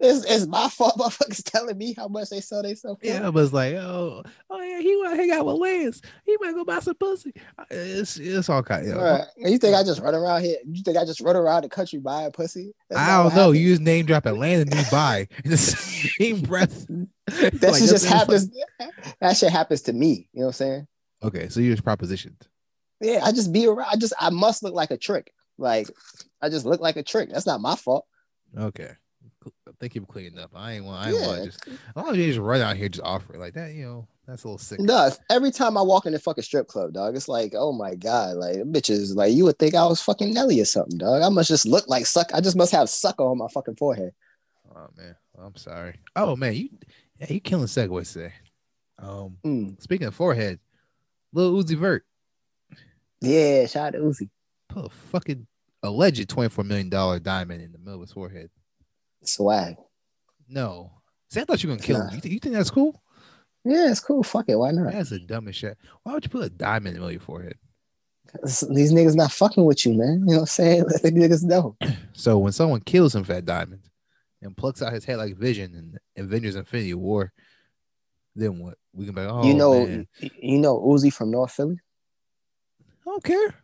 [0.00, 0.96] It's, it's my fault.
[0.98, 3.00] Motherfuckers telling me how much they sell themselves.
[3.02, 6.00] Yeah, I was like, oh, oh yeah, he want to hang out with Lance.
[6.26, 7.32] He might go buy some pussy.
[7.70, 8.88] It's it's all kind.
[8.88, 9.24] Of, Right.
[9.36, 10.58] You think I just run around here?
[10.70, 12.72] You think I just run around the country buying pussy?
[12.88, 13.40] That's I don't know.
[13.40, 13.58] happens.
[13.58, 16.86] You just name drop Atlanta and Dubai in the same breath.
[17.30, 18.50] That Like, shit just happens.
[19.20, 20.28] That shit happens to me.
[20.32, 20.86] You know what I'm saying?
[21.22, 22.40] Okay, so you're just propositioned.
[23.00, 23.88] Yeah, I just be around.
[23.90, 25.32] I just I must look like a trick.
[25.58, 25.88] Like
[26.42, 27.30] I just look like a trick.
[27.30, 28.06] That's not my fault.
[28.58, 28.90] Okay.
[29.82, 30.50] You for cleaning up.
[30.54, 31.04] I ain't want.
[31.04, 31.44] I ain't want Yeah.
[31.44, 31.66] to just.
[31.96, 33.72] Long as you just run out here, just offer it like that.
[33.72, 34.78] You know, that's a little sick.
[34.78, 37.94] No, every time I walk in the fucking strip club, dog, it's like, oh my
[37.94, 41.22] god, like bitches, like you would think I was fucking Nelly or something, dog.
[41.22, 42.32] I must just look like suck.
[42.34, 44.12] I just must have sucker on my fucking forehead.
[44.76, 45.94] Oh man, I'm sorry.
[46.14, 46.68] Oh man, you,
[47.18, 48.34] yeah, you killing segues today.
[48.98, 49.82] Um, Mm.
[49.82, 50.60] speaking of forehead,
[51.32, 52.04] Lil Uzi Vert
[53.22, 54.28] Yeah, shout out to Uzi.
[54.68, 55.46] put a fucking
[55.82, 58.50] alleged twenty four million dollar diamond in the middle of his forehead.
[59.22, 59.76] Swag.
[60.48, 60.90] No,
[61.28, 62.14] see, I thought you were gonna kill him.
[62.14, 63.02] You, think you think that's cool?
[63.64, 64.22] Yeah, it's cool.
[64.22, 64.56] Fuck it.
[64.56, 64.92] Why not?
[64.92, 65.76] That's the dumbest shit.
[66.02, 67.56] Why would you put a diamond in the middle of your forehead?
[68.42, 70.20] These niggas not fucking with you, man.
[70.20, 70.84] You know what I'm saying?
[70.88, 71.76] Let the niggas know.
[72.12, 73.80] So when someone kills him, for Fat Diamond,
[74.42, 77.32] and plucks out his head like Vision in Avengers Infinity War,
[78.36, 78.74] then what?
[78.92, 80.06] We can be like, oh, you know, man.
[80.20, 81.78] you know Uzi from North Philly.
[83.06, 83.54] I don't care.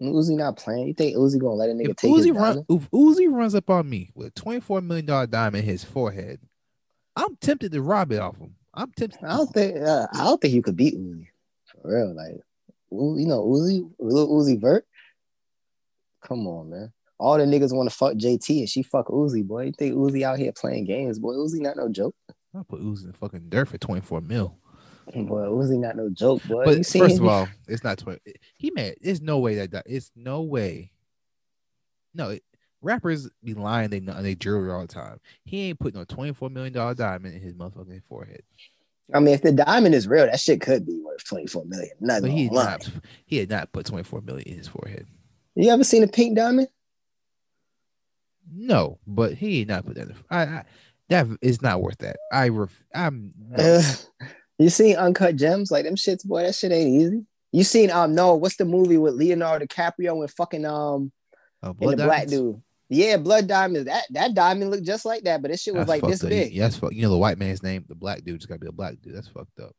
[0.00, 0.88] Uzi not playing.
[0.88, 3.68] You think Uzi gonna let a nigga If take his run, if Uzi runs up
[3.68, 6.40] on me with a $24 million diamond in his forehead,
[7.14, 8.54] I'm tempted to rob it off him.
[8.74, 9.22] I'm tempted.
[9.22, 9.76] I don't think.
[9.76, 11.26] Uh, I don't think you could beat Uzi
[11.66, 12.14] for real.
[12.14, 12.40] Like,
[12.90, 14.86] you know, Uzi, Lil Uzi Vert.
[16.22, 16.92] Come on, man.
[17.18, 19.64] All the niggas want to fuck JT and she fuck Uzi, boy.
[19.66, 21.34] You think Uzi out here playing games, boy?
[21.34, 22.16] Uzi not no joke,
[22.54, 24.56] I'll put Uzi in the fucking dirt for 24 mil.
[25.14, 25.42] Boy.
[25.42, 26.64] Uzi not no joke, boy.
[26.64, 27.24] But you first him?
[27.24, 28.20] of all, it's not 20.
[28.56, 30.90] He made there's no way that that it's no way.
[32.14, 32.42] No, it,
[32.82, 35.20] rappers be lying they know they jewelry all the time.
[35.44, 38.42] He ain't putting a 24 million dollar diamond in his motherfucking forehead.
[39.14, 41.90] I mean, if the diamond is real, that shit could be worth twenty four million.
[42.00, 42.90] Not But he had not
[43.26, 45.06] he had not put 24 million in his forehead.
[45.54, 46.68] You ever seen a pink diamond?
[48.54, 50.08] No, but he not put that.
[50.08, 50.64] In, I, I
[51.08, 52.16] that is not worth that.
[52.32, 53.82] I ref, I'm no.
[54.62, 55.70] You seen Uncut Gems?
[55.70, 56.42] Like them shits, boy.
[56.42, 57.26] That shit ain't easy.
[57.52, 58.34] You seen um no?
[58.34, 61.12] What's the movie with Leonardo DiCaprio and fucking um
[61.62, 62.62] Uh, and the black dude?
[62.88, 63.86] Yeah, blood diamond.
[63.88, 66.30] That that diamond looked just like that, but this shit was That's like this up.
[66.30, 66.52] big.
[66.52, 66.92] Yeah, that's fuck.
[66.92, 69.14] You know the white man's name, the black dude, just gotta be a black dude.
[69.14, 69.74] That's fucked up.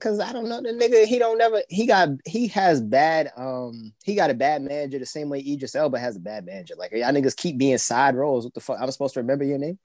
[0.00, 1.06] Cause I don't know the nigga.
[1.06, 1.62] He don't never.
[1.68, 2.10] He got.
[2.26, 3.32] He has bad.
[3.36, 3.94] Um.
[4.04, 6.74] He got a bad manager the same way Idris Elba has a bad manager.
[6.76, 8.44] Like y'all niggas keep being side roles.
[8.44, 8.78] What the fuck?
[8.80, 9.78] I'm supposed to remember your name.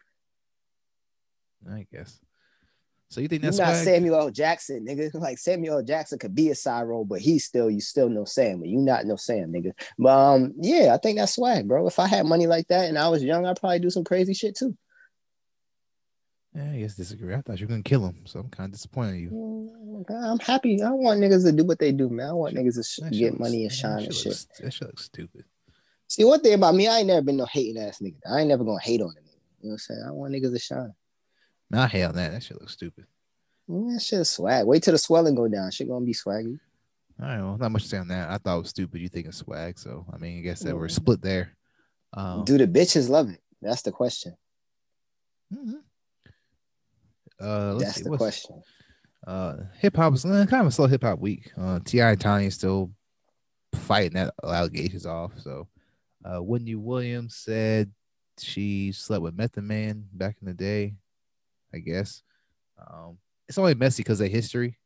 [1.70, 2.20] I guess.
[3.10, 3.86] So you think that's not swag?
[3.86, 4.30] Samuel L.
[4.32, 5.10] Jackson, nigga.
[5.20, 5.84] Like Samuel L.
[5.84, 8.80] Jackson could be a side role, but he's still you still know Sam, but you
[8.80, 9.72] not know Sam, nigga.
[9.98, 11.88] But um, yeah, I think that's swag, bro.
[11.88, 14.34] If I had money like that and I was young, I'd probably do some crazy
[14.34, 14.78] shit too.
[16.54, 17.34] Yeah, I guess disagree.
[17.36, 19.30] I thought you were gonna kill him, so I'm kind of disappointed in you.
[19.30, 20.82] Mm, I'm happy.
[20.82, 22.30] I want niggas to do what they do, man.
[22.30, 24.26] I want niggas to sh- get looks- money and shine and shit shit.
[24.28, 25.46] looks- That shit looks stupid.
[26.10, 28.16] See, one thing about me, I ain't never been no hating ass nigga.
[28.30, 29.36] I ain't never gonna hate on a nigga.
[29.62, 30.04] You know what I'm saying?
[30.08, 30.94] I want niggas to shine.
[31.70, 32.32] Man, I hate on that.
[32.32, 33.06] That shit looks stupid.
[33.70, 34.66] Mm, that shit is swag.
[34.66, 35.72] Wait till the swelling go down.
[35.72, 36.60] Shit gonna be swaggy.
[37.20, 37.64] All right, well, not know.
[37.66, 38.30] Not much to say on that.
[38.30, 39.02] I thought it was stupid.
[39.02, 41.56] You think it's swag, so I mean, I guess that we're split there.
[42.14, 43.42] Um, Do the bitches love it?
[43.62, 44.36] That's the question.
[45.54, 45.82] mhm.
[47.40, 48.62] Uh, let's That's see, the question.
[49.26, 51.52] Uh, hip hop is uh, kind of a slow hip hop week.
[51.58, 52.12] Uh, T.I.
[52.12, 52.92] and Tiny is still
[53.76, 55.34] fighting that allegations off.
[55.40, 55.68] So,
[56.24, 57.92] uh, Wendy Williams said
[58.40, 60.96] she slept with Method Man back in the day.
[61.74, 62.24] I guess.
[62.80, 64.78] Um, it's only messy because of history.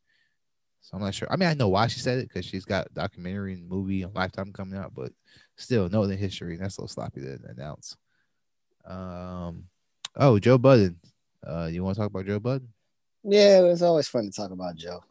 [0.80, 1.28] So I'm not sure.
[1.30, 4.02] I mean, I know why she said it because she's got a documentary and movie
[4.04, 5.12] on Lifetime coming out, but
[5.56, 6.56] still, know the history.
[6.56, 7.96] That's a little sloppy to announce.
[8.84, 9.64] Um,
[10.16, 10.98] oh, Joe Budden.
[11.46, 12.68] Uh, you want to talk about Joe Budden?
[13.24, 15.02] Yeah, it's always fun to talk about Joe.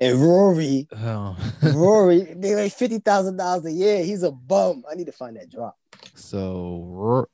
[0.00, 1.36] And Rory, Oh,
[1.74, 4.04] Rory, they make fifty thousand dollars a year.
[4.04, 4.84] He's a bum.
[4.90, 5.76] I need to find that drop.
[6.14, 7.26] so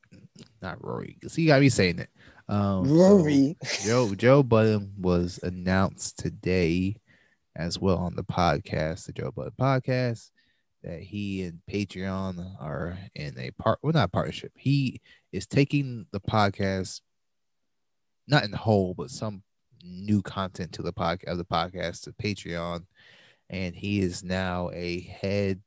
[0.62, 1.18] not Rory.
[1.28, 2.08] See, you got me saying it.
[2.48, 3.56] Um, so Rory.
[3.82, 6.96] Joe Joe Budden was announced today
[7.56, 10.30] as well on the podcast, the Joe Budden podcast,
[10.82, 14.52] that he and Patreon are in a part well not partnership.
[14.56, 15.00] He
[15.32, 17.00] is taking the podcast
[18.26, 19.42] not in the whole, but some
[19.82, 22.84] new content to the podcast of the podcast to Patreon.
[23.50, 25.60] And he is now a head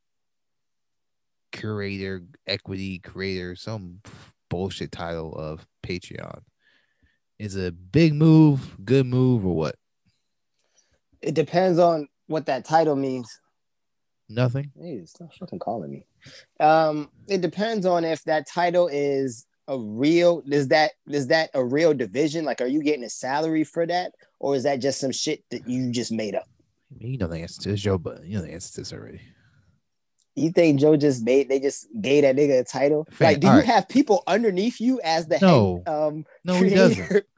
[1.51, 4.01] curator, equity creator, some
[4.49, 6.41] bullshit title of Patreon.
[7.39, 9.75] Is a big move, good move, or what?
[11.21, 13.39] It depends on what that title means.
[14.29, 14.71] Nothing.
[14.79, 16.05] Hey, stop fucking calling me.
[16.59, 20.41] Um, it depends on if that title is a real.
[20.47, 22.43] Is that is that a real division?
[22.43, 25.67] Like, are you getting a salary for that, or is that just some shit that
[25.67, 26.47] you just made up?
[26.97, 29.21] You know the answer to this, Joe, but you know the answer to this already.
[30.37, 31.49] You think Joe just made?
[31.49, 33.07] They just gave that nigga a title.
[33.11, 33.65] Fam, like, do you alright.
[33.65, 35.81] have people underneath you as the No.
[35.85, 35.93] head?
[35.93, 37.25] Um, No, he doesn't.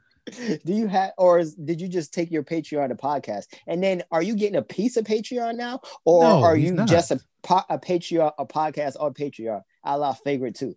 [0.64, 3.46] Do you have, or is, did you just take your Patreon to podcast?
[3.66, 6.88] And then, are you getting a piece of Patreon now, or No, are you not.
[6.88, 9.62] just a po- a Patreon a podcast on Patreon?
[9.82, 10.76] I love favorite too.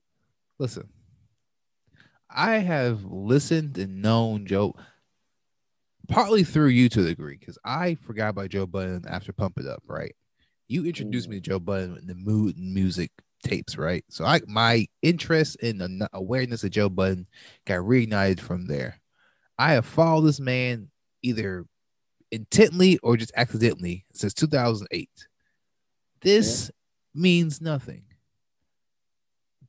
[0.58, 0.88] Listen,
[2.30, 4.76] I have listened and known Joe
[6.08, 9.68] partly through you to a degree because I forgot about Joe Budden after Pump It
[9.68, 10.16] Up, right?
[10.68, 11.44] You introduced me mm.
[11.44, 13.12] to Joe Budden in the mood and music
[13.44, 14.04] tapes, right?
[14.10, 17.28] So I my interest in the awareness of Joe Budden
[17.66, 19.00] got reignited from there.
[19.60, 20.90] I have followed this man
[21.22, 21.66] either
[22.32, 25.10] intently or just accidentally since 2008.
[26.22, 26.72] This
[27.14, 28.04] means nothing.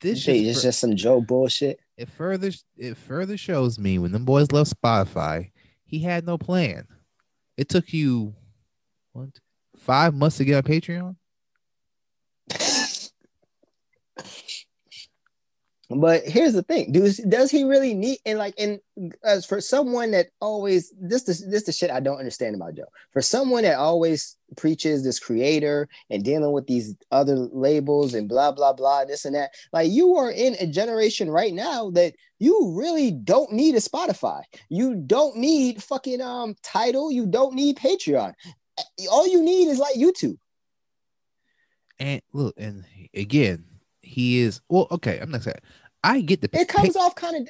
[0.01, 1.81] This Shit, just just some Joe bullshit.
[1.97, 5.51] it further it further shows me when them boys left Spotify,
[5.85, 6.87] he had no plan.
[7.57, 8.35] It took you
[9.13, 9.29] what
[9.85, 11.17] five months to get on Patreon.
[15.91, 18.81] But here's the thing, does does he really need and like and
[19.23, 22.89] as for someone that always this this this the shit I don't understand about Joe.
[23.13, 28.51] For someone that always preaches this creator and dealing with these other labels and blah
[28.53, 32.73] blah blah this and that, like you are in a generation right now that you
[32.75, 34.43] really don't need a Spotify.
[34.71, 37.13] You don't need fucking um title.
[37.13, 38.33] You don't need Patreon.
[39.11, 40.37] All you need is like YouTube.
[41.99, 43.65] And look, and again,
[44.03, 44.89] he is well.
[44.91, 45.57] Okay, I'm not saying
[46.03, 46.49] I get the.
[46.53, 47.49] It comes off kind of.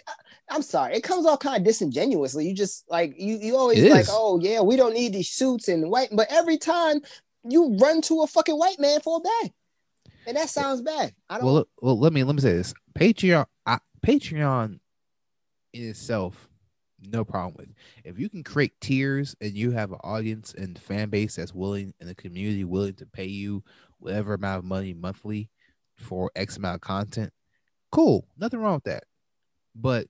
[0.51, 0.95] I'm sorry.
[0.95, 2.47] It comes off kind of disingenuously.
[2.47, 3.39] You just like you.
[3.39, 4.11] You always It like, is.
[4.11, 6.11] oh yeah, we don't need these suits and white.
[6.13, 7.01] But every time
[7.43, 9.53] you run to a fucking white man for a bag,
[10.27, 11.13] and that sounds bad.
[11.29, 11.47] I don't.
[11.47, 12.75] well, well, let me let me say this.
[12.99, 14.79] Patreon, I, Patreon
[15.73, 16.49] in itself,
[17.11, 17.75] no problem with.
[18.05, 21.95] If you can create tiers and you have an audience and fan base that's willing
[22.01, 23.63] and a community willing to pay you
[23.99, 25.51] whatever amount of money monthly
[25.97, 27.33] for X amount of content,
[27.93, 29.05] cool, nothing wrong with that.
[29.75, 30.07] But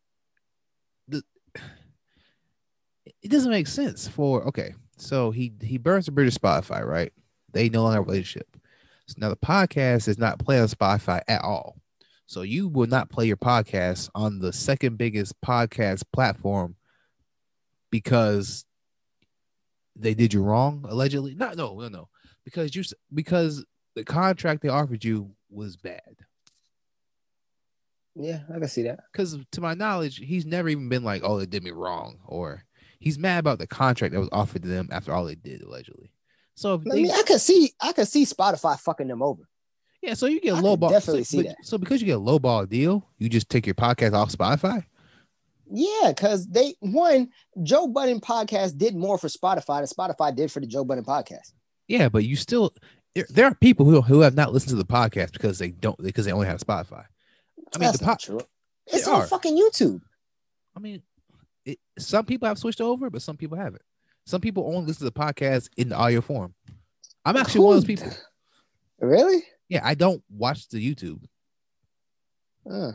[1.09, 1.23] the
[3.23, 4.75] it doesn't make sense for okay.
[4.97, 7.13] So he he burns the bridge Spotify, right?
[7.53, 8.49] They no longer relationship.
[9.07, 11.77] So now the podcast is not playing on Spotify at all.
[12.27, 16.75] So you will not play your podcast on the second biggest podcast platform
[17.95, 18.65] because
[19.95, 21.37] they did you wrong allegedly.
[21.37, 22.09] No, no, no, no.
[22.45, 22.83] Because you
[23.15, 23.65] because
[23.95, 26.17] the contract they offered you was bad.
[28.17, 28.99] yeah, I can see that.
[29.13, 32.65] Because to my knowledge, he's never even been like, "Oh, they did me wrong," or
[32.99, 36.11] he's mad about the contract that was offered to them after all they did allegedly.
[36.57, 39.49] So if I they, mean, I could see, I could see Spotify fucking them over.
[40.03, 40.91] yeah, so you get a I low ball.
[40.91, 41.57] definitely so, see but- that.
[41.65, 44.85] So because you get a low ball deal, you just take your podcast off Spotify.
[45.71, 47.31] Yeah, because they one
[47.63, 51.53] Joe Budden podcast did more for Spotify than Spotify did for the Joe Budden podcast.
[51.89, 52.75] Yeah, but you still
[53.31, 56.25] there, are people who who have not listened to the podcast because they don't because
[56.27, 57.05] they only have Spotify.
[57.75, 58.41] I mean, That's the not true.
[58.87, 59.27] It's on are.
[59.27, 60.01] fucking YouTube.
[60.77, 61.03] I mean,
[61.65, 63.83] it, some people have switched over, but some people haven't.
[64.27, 66.55] Some people only listen to the podcast in the audio form.
[67.25, 68.13] I'm actually one of those people.
[69.01, 69.43] Really?
[69.69, 71.23] Yeah, I don't watch the YouTube
[72.71, 72.93] Uh,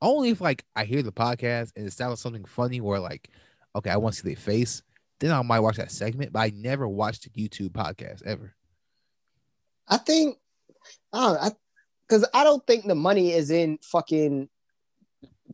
[0.00, 3.30] only if like I hear the podcast and it sounds something funny or like,
[3.74, 4.82] okay, I want to see their face.
[5.18, 8.54] Then I might watch that segment, but I never watched the YouTube podcast ever.
[9.88, 10.38] I think
[11.12, 11.50] I don't know,
[12.08, 14.48] because I, don't think the money is in fucking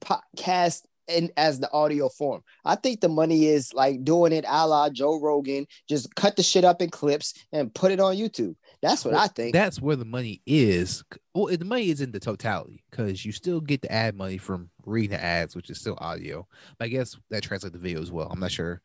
[0.00, 0.82] podcast
[1.12, 2.42] in as the audio form.
[2.64, 6.42] I think the money is like doing it a la Joe Rogan, just cut the
[6.42, 8.56] shit up in clips and put it on YouTube.
[8.80, 9.52] That's what I think.
[9.54, 11.04] That's where the money is.
[11.34, 14.70] Well, the money is in the totality because you still get the ad money from
[14.84, 16.46] reading the ads, which is still audio.
[16.78, 18.28] But I guess that translates to video as well.
[18.30, 18.82] I'm not sure.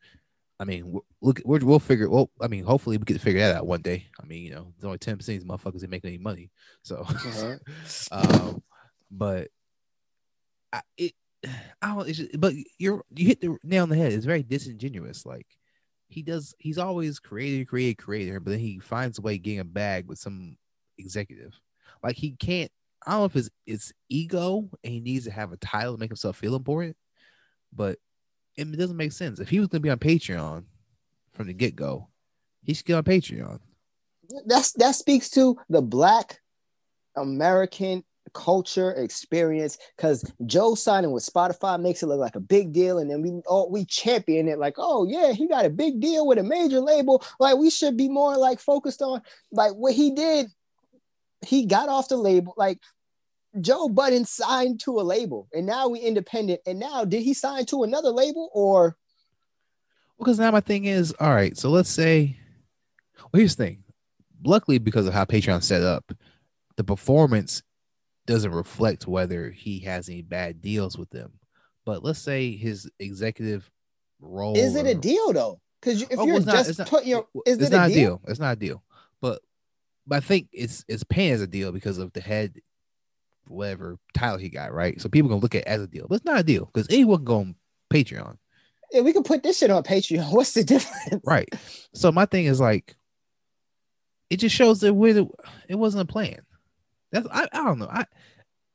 [0.60, 2.10] I mean, look, we're, we'll figure.
[2.10, 4.06] Well, I mean, hopefully we get to figure that out one day.
[4.20, 6.50] I mean, you know, there's only ten percent of these motherfuckers that make any money.
[6.82, 7.56] So, Uh-huh.
[8.12, 8.62] um,
[9.10, 9.48] but
[10.72, 11.12] I, it,
[11.82, 12.08] I don't.
[12.12, 14.12] Just, but you're you hit the nail on the head.
[14.12, 15.26] It's very disingenuous.
[15.26, 15.46] Like
[16.08, 16.54] he does.
[16.58, 20.18] He's always creator, creator, creator, but then he finds a way getting a bag with
[20.18, 20.56] some
[20.98, 21.58] executive.
[22.02, 22.70] Like he can't.
[23.06, 26.00] I don't know if it's it's ego and he needs to have a title to
[26.00, 26.96] make himself feel important,
[27.72, 27.98] but
[28.56, 29.38] it doesn't make sense.
[29.38, 30.64] If he was going to be on Patreon
[31.32, 32.08] from the get go,
[32.64, 33.60] he should get on Patreon.
[34.46, 36.40] that's that speaks to the black
[37.16, 38.04] American
[38.38, 43.10] culture experience because Joe signing with Spotify makes it look like a big deal, and
[43.10, 46.38] then we oh we champion it like oh yeah he got a big deal with
[46.38, 49.20] a major label like we should be more like focused on
[49.50, 50.46] like what he did
[51.44, 52.78] he got off the label like
[53.60, 57.66] Joe Budden signed to a label and now we independent and now did he sign
[57.66, 58.96] to another label or
[60.16, 62.38] Because now my thing is, all right, so let's say,
[63.16, 63.82] well, here's the thing.
[64.44, 66.12] Luckily, because of how Patreon set up,
[66.76, 67.62] the performance
[68.28, 71.32] doesn't reflect whether he has any bad deals with them.
[71.84, 73.68] But let's say his executive
[74.20, 77.08] role is it a deal though because if Oh, you're it's not- just not- putting
[77.08, 78.20] your well, is it's it a not deal?
[78.28, 78.82] It's not a deal.
[79.20, 79.40] But
[80.06, 82.54] but I think it's it's paying as a deal because of the head
[83.46, 85.00] whatever title he got, right?
[85.00, 86.86] So people gonna look at it as a deal, but it's not a deal because
[86.90, 87.54] anyone can go on
[87.92, 88.36] Patreon.
[88.92, 90.30] Yeah, we can put this shit on Patreon.
[90.32, 91.22] What's the difference?
[91.24, 91.48] Right.
[91.94, 92.96] So my thing is like,
[94.30, 95.28] it just shows that with it,
[95.68, 96.40] it wasn't a plan.
[97.12, 97.88] That's I, I don't know.
[97.90, 98.04] I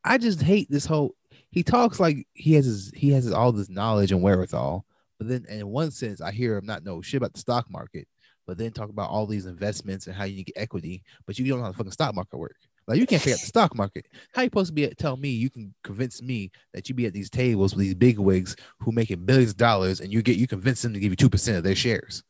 [0.03, 1.15] I just hate this whole.
[1.51, 4.85] He talks like he has his he has his, all this knowledge and wherewithal,
[5.17, 8.07] but then in one sense I hear him not know shit about the stock market,
[8.47, 11.59] but then talk about all these investments and how you get equity, but you don't
[11.59, 12.57] know how the fucking stock market work.
[12.87, 14.07] Like you can't figure out the stock market.
[14.33, 17.05] How you supposed to be at, tell me you can convince me that you be
[17.05, 20.37] at these tables with these big wigs who making billions of dollars and you get
[20.37, 22.23] you convince them to give you two percent of their shares?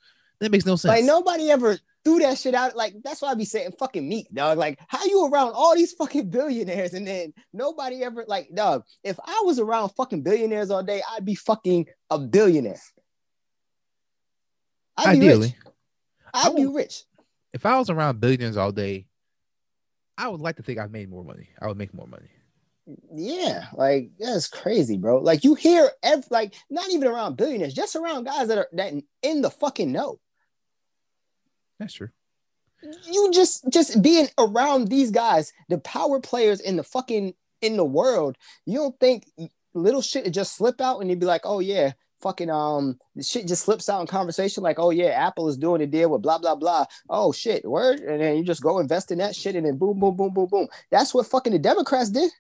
[0.44, 0.90] That makes no sense.
[0.90, 2.76] Like nobody ever threw that shit out.
[2.76, 4.58] Like that's why I be saying fucking meat, dog.
[4.58, 8.84] Like how you around all these fucking billionaires and then nobody ever like, dog.
[9.06, 12.82] If I was around fucking billionaires all day, I'd be fucking a billionaire.
[14.98, 15.74] I'd be Ideally, rich.
[16.34, 17.06] I'd I be rich.
[17.54, 19.08] if I was around billionaires all day,
[20.18, 21.48] I would like to think I made more money.
[21.62, 22.28] I would make more money.
[23.14, 25.20] Yeah, like that's crazy, bro.
[25.20, 28.94] Like you hear every like not even around billionaires, just around guys that are that
[29.22, 30.20] in the fucking know.
[31.80, 32.10] That's true.
[33.12, 37.86] you just just being around these guys, the power players in the fucking in the
[37.86, 39.26] world, you don't think
[39.74, 43.48] little shit just slip out and you'd be like, oh yeah, fucking um the shit
[43.48, 46.38] just slips out in conversation, like, oh yeah, Apple is doing a deal with blah
[46.38, 46.86] blah blah.
[47.10, 50.00] Oh shit, word, and then you just go invest in that shit and then boom,
[50.00, 50.68] boom, boom, boom, boom.
[50.92, 52.32] That's what fucking the Democrats did.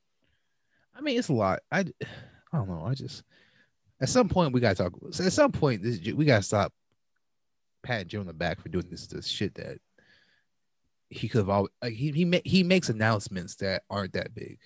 [0.95, 1.61] I mean, it's a lot.
[1.71, 1.85] I, I
[2.57, 2.85] don't know.
[2.85, 3.23] I just
[3.99, 4.93] at some point we gotta talk.
[5.19, 6.73] At some point, this we gotta stop
[7.83, 9.77] patting Joe on the back for doing this this shit that
[11.09, 14.59] he could have always like he he ma- he makes announcements that aren't that big.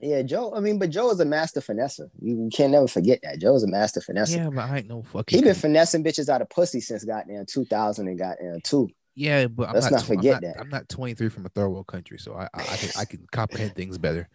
[0.00, 0.54] Yeah, Joe.
[0.54, 2.08] I mean, but Joe is a master finesser.
[2.20, 3.40] You, can't never forget that.
[3.40, 4.36] Joe is a master finesser.
[4.36, 5.36] Yeah, but I ain't no fucking.
[5.36, 8.88] He been finessing bitches out of pussy since goddamn 2000 and goddamn two.
[9.16, 10.60] yeah, but I'm Let's not, not forget I'm not, that.
[10.60, 13.26] I'm not 23 from a third world country, so I I, I can I can
[13.32, 14.28] comprehend things better.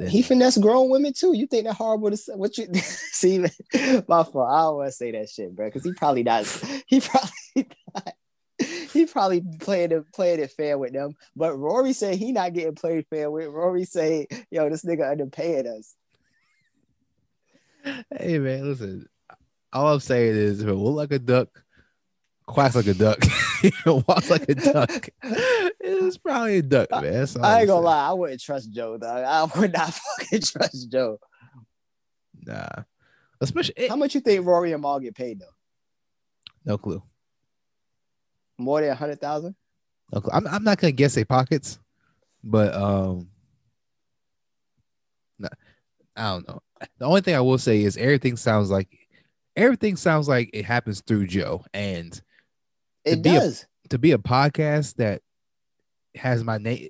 [0.00, 1.36] He finesse grown women too.
[1.36, 2.32] You think that horrible to say?
[2.34, 3.38] What you see?
[4.08, 4.50] My fault.
[4.50, 6.44] I don't want to say that shit, bro, because he probably not.
[6.86, 8.14] He probably not.
[8.92, 11.16] He probably playing it playing it fair with them.
[11.34, 13.48] But Rory said he not getting played fair with.
[13.48, 15.94] Rory say, "Yo, this nigga underpaying us."
[18.16, 19.08] Hey man, listen.
[19.72, 21.48] All I'm saying is, if it look like a duck,
[22.46, 23.18] quacks like a duck,
[23.86, 25.08] walks like a duck,
[26.06, 27.04] it's probably a duck, man.
[27.04, 27.26] I ain't gonna
[27.66, 27.68] saying.
[27.82, 28.08] lie.
[28.08, 29.06] I wouldn't trust Joe, though.
[29.08, 31.18] I would not fucking trust Joe.
[32.46, 32.68] Nah,
[33.40, 35.46] especially eh, How much you think Rory and Mal get paid though?
[36.64, 37.02] no clue.
[38.58, 39.54] More than a hundred thousand?
[40.12, 40.30] No clue.
[40.32, 41.78] I'm I'm not gonna guess their pockets,
[42.42, 43.28] but um,
[45.38, 45.48] nah,
[46.16, 46.60] I don't know.
[46.98, 48.88] The only thing I will say is everything sounds like
[49.56, 52.20] everything sounds like it happens through Joe, and
[53.04, 53.66] It be a- does.
[53.90, 55.22] to be a podcast that
[56.14, 56.88] has my name.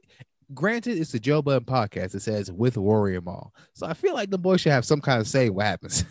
[0.52, 2.14] Granted, it's the Joe Budden podcast.
[2.14, 5.20] It says with Warrior Mall, so I feel like the boy should have some kind
[5.20, 6.04] of say what happens.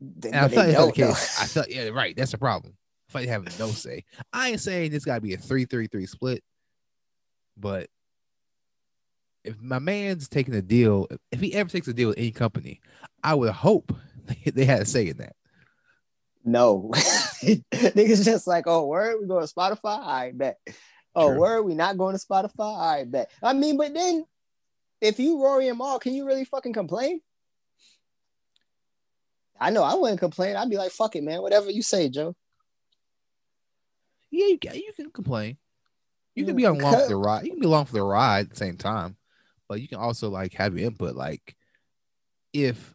[0.00, 1.40] They- And I they like that's the case.
[1.40, 2.16] I felt yeah, right.
[2.16, 2.74] That's the problem.
[3.08, 4.04] I feel like having no say.
[4.32, 6.44] I ain't saying this gotta be a three-three-three split,
[7.56, 7.88] but
[9.44, 12.80] if my man's taking a deal, if he ever takes a deal with any company,
[13.24, 13.92] I would hope
[14.54, 15.34] they had a say in that.
[16.44, 16.90] No.
[16.94, 19.98] Niggas just like, oh, word, we going to Spotify?
[20.00, 20.58] I bet.
[21.14, 21.44] Oh, True.
[21.44, 22.78] are we not going to Spotify?
[22.78, 23.30] I bet.
[23.42, 24.24] I mean, but then
[25.00, 27.20] if you Rory and Mal, can you really fucking complain?
[29.60, 30.56] I know I wouldn't complain.
[30.56, 31.42] I'd be like, fuck it, man.
[31.42, 32.34] Whatever you say, Joe.
[34.30, 35.56] Yeah, you can, you can complain.
[36.34, 37.44] You can Mm, be on along for the ride.
[37.44, 39.16] You can be along for the ride at the same time,
[39.68, 41.16] but you can also like have your input.
[41.16, 41.56] Like,
[42.52, 42.94] if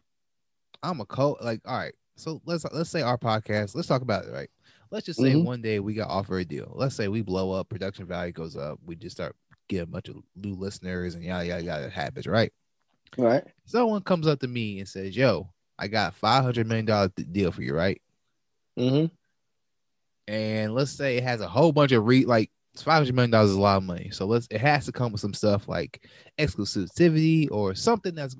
[0.82, 3.74] I'm a co, like, all right, so let's let's say our podcast.
[3.74, 4.48] Let's talk about it, right?
[4.94, 5.44] Let's just say Mhm.
[5.44, 6.72] one day we got offered a deal.
[6.76, 9.34] Let's say we blow up, production value goes up, we just start
[9.66, 12.52] getting a bunch of new listeners and yada yada yada happens, right?
[13.18, 13.42] Right.
[13.64, 17.50] Someone comes up to me and says, "Yo, I got five hundred million dollar deal
[17.50, 18.00] for you, right?"
[18.78, 19.12] Mm-hmm.
[20.28, 23.50] and let's say it has a whole bunch of re like five hundred million dollars
[23.50, 24.10] is a lot of money.
[24.12, 28.36] So let's it has to come with some stuff like exclusivity or something that's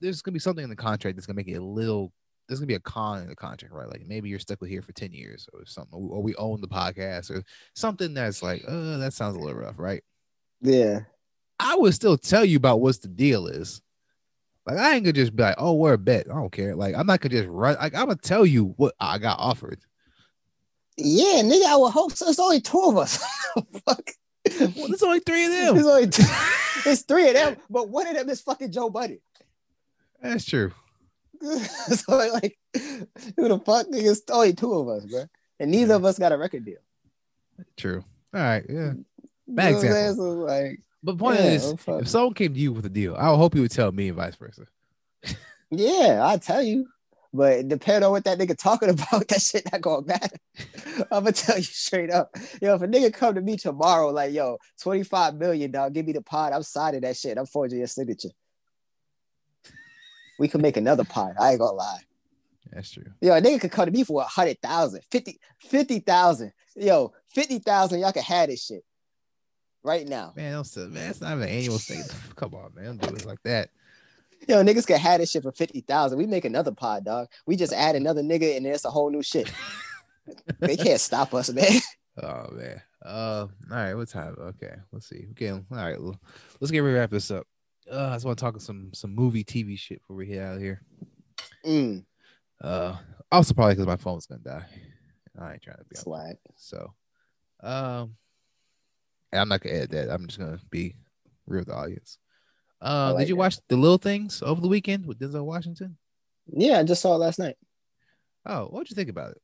[0.00, 2.12] there's gonna be something in the contract that's gonna make it a little
[2.52, 3.88] there's gonna be a con in the contract, right?
[3.88, 6.68] Like maybe you're stuck with here for 10 years or something, or we own the
[6.68, 7.42] podcast or
[7.74, 10.02] something that's like, uh, that sounds a little rough, right?
[10.60, 11.00] Yeah.
[11.58, 13.80] I would still tell you about what's the deal is.
[14.66, 16.26] Like I ain't gonna just be like, oh, we're a bet.
[16.30, 16.76] I don't care.
[16.76, 17.76] Like I'm not gonna just run.
[17.76, 19.80] Like I'm gonna tell you what I got offered.
[20.98, 22.28] Yeah, nigga, I would hope so.
[22.28, 23.16] It's only two of us.
[23.86, 24.10] Fuck.
[24.60, 25.86] Well, there's only three of It's them.
[25.86, 26.22] only two.
[26.86, 29.20] it's three of them, but one of them is fucking Joe Budden.
[30.20, 30.72] That's true.
[31.96, 32.58] so like,
[33.36, 33.86] who the fuck?
[33.90, 35.24] It's only two of us, bro.
[35.60, 36.78] And neither of us got a record deal.
[37.76, 38.04] True.
[38.34, 38.64] All right.
[38.68, 38.92] Yeah.
[38.94, 39.04] You
[39.48, 39.92] Bad know saying?
[39.92, 40.24] example.
[40.24, 42.88] So, like, But the point Yeah, is, oh, if someone came to you with a
[42.90, 44.66] deal, I would hope you would tell me and vice versa.
[45.70, 46.86] yeah, I tell you.
[47.34, 50.36] But depending on what that nigga talking about, that shit not gonna matter.
[51.10, 52.30] I'm gonna tell you straight up.
[52.60, 56.12] Yo, if a nigga come to me tomorrow, like, yo, 25 million, dog, give me
[56.12, 56.52] the pod.
[56.52, 57.38] I'm signing that shit.
[57.38, 58.28] I'm forging your signature.
[60.38, 61.32] We can make another pot.
[61.40, 62.00] I ain't gonna lie.
[62.72, 63.04] That's true.
[63.20, 66.52] Yo, a nigga could come to me for a hundred thousand, fifty, fifty thousand.
[66.74, 68.84] Yo, fifty thousand, y'all can have this shit
[69.82, 70.32] right now.
[70.36, 72.02] Man, that's man, that's not an annual thing.
[72.36, 72.96] Come on, man.
[72.96, 73.70] Don't do it like that.
[74.48, 76.18] Yo, niggas can have this shit for fifty thousand.
[76.18, 77.28] We make another pod, dog.
[77.46, 79.50] We just add another nigga, and it's a whole new shit.
[80.60, 81.66] They can't stop us, man.
[82.22, 82.82] Oh man.
[83.02, 83.94] Uh, all right.
[83.94, 84.36] What time?
[84.38, 85.24] Okay, let's see.
[85.30, 85.98] Okay, all right.
[86.60, 87.46] Let's get ready wrap this up.
[87.92, 90.56] Uh, I just want to talk some some movie TV shit before we get out
[90.56, 90.82] of here.
[91.66, 92.04] Mm,
[92.60, 92.96] Uh,
[93.30, 94.64] also probably because my phone's gonna die.
[95.38, 96.36] I ain't trying to be on swag.
[96.56, 96.94] So,
[97.62, 98.16] um,
[99.32, 100.10] I'm not gonna edit that.
[100.10, 100.94] I'm just gonna be
[101.46, 102.18] real with the audience.
[102.80, 103.38] Uh, like did you that.
[103.40, 105.96] watch the little things over the weekend with Denzel Washington?
[106.46, 107.56] Yeah, I just saw it last night.
[108.46, 109.42] Oh, what'd you think about it?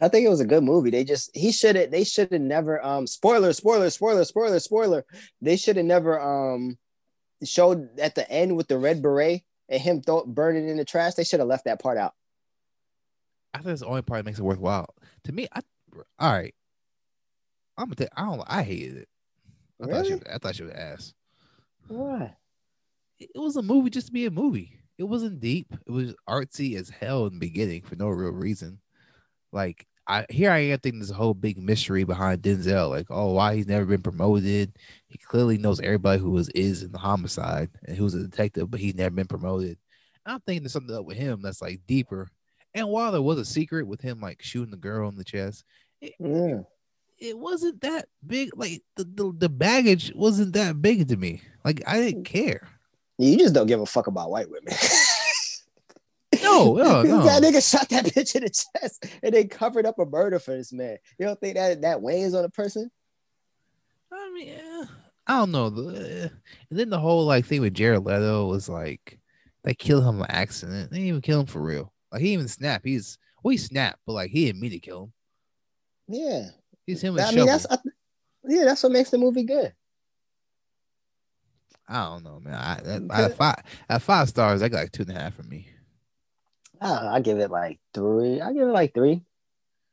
[0.00, 0.90] I think it was a good movie.
[0.90, 5.04] They just he should have they should have never um spoiler spoiler spoiler spoiler spoiler.
[5.40, 6.78] They should have never um
[7.44, 11.14] showed at the end with the red beret and him th- burning in the trash.
[11.14, 12.14] They should have left that part out.
[13.54, 14.94] I think it's the only part that makes it worthwhile.
[15.24, 15.60] To me, I
[16.18, 16.54] all right.
[17.76, 19.08] I'm gonna tell I don't I hated it.
[19.82, 20.14] I thought she Really?
[20.14, 21.14] was, I thought she was ass.
[21.88, 22.36] Why?
[23.18, 24.78] It it was a movie just to be a movie.
[24.98, 25.74] It wasn't deep.
[25.86, 28.80] It was artsy as hell in the beginning for no real reason.
[29.52, 32.90] Like I here I am thinking there's a whole big mystery behind Denzel.
[32.90, 34.72] Like, oh, why he's never been promoted.
[35.06, 38.80] He clearly knows everybody who was is in the homicide and who's a detective, but
[38.80, 39.78] he's never been promoted.
[40.26, 42.28] I'm thinking there's something up with him that's like deeper.
[42.74, 45.64] And while there was a secret with him like shooting the girl in the chest,
[46.00, 46.60] Yeah.
[47.18, 48.50] it wasn't that big.
[48.56, 51.42] Like the, the, the baggage wasn't that big to me.
[51.64, 52.26] Like I didn't mm.
[52.26, 52.68] care.
[53.18, 54.72] You just don't give a fuck about white women.
[56.52, 57.22] No, no, no.
[57.22, 60.56] that nigga shot that bitch in the chest and they covered up a murder for
[60.56, 60.98] this man.
[61.18, 62.90] You don't think that that weighs on a person?
[64.12, 64.84] I mean, eh,
[65.26, 65.66] I don't know.
[65.66, 66.30] And
[66.70, 69.18] then the whole like thing with Jared Leto was like
[69.64, 70.90] they killed him by accident.
[70.90, 71.92] They didn't even kill him for real.
[72.10, 72.84] Like he even snapped.
[72.84, 75.12] He's well, he snapped, but like he didn't mean to kill him.
[76.08, 76.48] Yeah.
[76.86, 77.36] He's him I shovel.
[77.36, 77.78] mean, that's I,
[78.44, 79.72] yeah, that's what makes the movie good.
[81.88, 82.54] I don't know, man.
[82.54, 83.56] I, that, of five,
[83.88, 85.68] at five stars, I got like two and a half from me.
[86.82, 88.40] I, I give it like three.
[88.40, 89.22] I give it like three,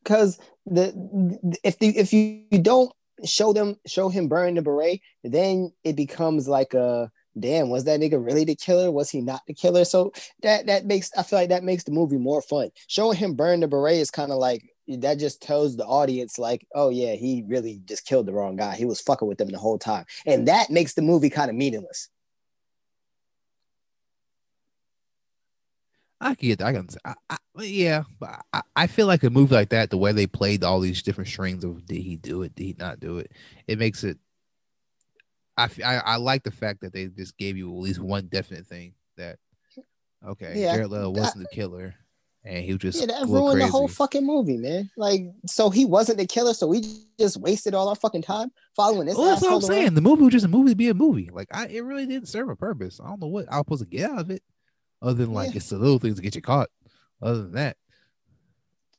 [0.03, 2.91] because the if the if you, you don't
[3.25, 7.69] show them show him burning the beret, then it becomes like a damn.
[7.69, 8.91] Was that nigga really the killer?
[8.91, 9.85] Was he not the killer?
[9.85, 10.11] So
[10.41, 12.69] that that makes I feel like that makes the movie more fun.
[12.87, 16.65] Showing him burn the beret is kind of like that just tells the audience like,
[16.73, 18.75] oh yeah, he really just killed the wrong guy.
[18.75, 21.55] He was fucking with them the whole time, and that makes the movie kind of
[21.55, 22.09] meaningless.
[26.21, 26.67] I can get that.
[26.67, 29.97] I can, I, I, yeah, but I, I feel like a movie like that, the
[29.97, 32.99] way they played all these different strings of did he do it, did he not
[32.99, 33.31] do it,
[33.67, 34.17] it makes it.
[35.57, 38.65] I, I, I like the fact that they just gave you at least one definite
[38.65, 39.37] thing that,
[40.25, 41.95] okay, Yeah, Jared Leto wasn't the killer,
[42.45, 43.65] and he was just Yeah, that ruined crazy.
[43.65, 44.89] the whole fucking movie, man.
[44.95, 46.81] Like, so he wasn't the killer, so we
[47.19, 49.17] just wasted all our fucking time following this.
[49.17, 49.81] well, that's what I'm asshole around?
[49.81, 49.93] saying.
[49.95, 51.29] The movie was just a movie to be a movie.
[51.31, 52.99] Like I, it really didn't serve a purpose.
[53.03, 54.43] I don't know what I was supposed to get out of it,
[55.01, 55.57] other than like Yeah.
[55.57, 56.69] it's the little things to get you caught.
[57.21, 57.77] Other than that,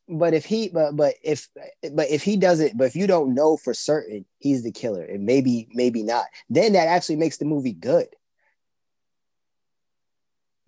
[0.09, 1.48] But if he, but but if,
[1.92, 5.24] but if he doesn't, but if you don't know for certain he's the killer, and
[5.24, 8.09] maybe maybe not, then that actually makes the movie good.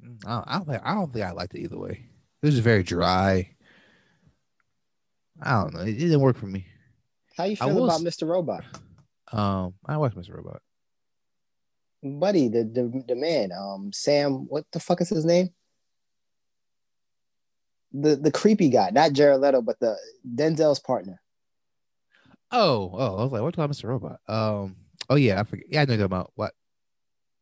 [0.03, 2.07] Mm, I don't, think I don't think I liked it either way.
[2.43, 3.51] It was very dry.
[5.41, 5.81] I don't know.
[5.81, 6.67] It, it didn't work for me.
[7.37, 8.27] How you feel was- about Mr.
[8.29, 8.65] Robot,
[9.33, 10.35] Um, I watched Mr.
[10.37, 10.61] Robot.
[12.03, 12.49] Buddy?
[12.49, 14.47] The the the man, um, Sam.
[14.49, 15.51] What the fuck is his name?
[17.93, 19.97] The the creepy guy, not Jared Leto, but the
[20.35, 21.21] Denzel's partner.
[22.51, 23.85] Oh, oh, I was like, what about Mr.
[23.85, 24.21] Robot?
[24.29, 24.77] Um,
[25.09, 25.67] oh yeah, I forget.
[25.71, 26.53] Yeah, I know you're about what.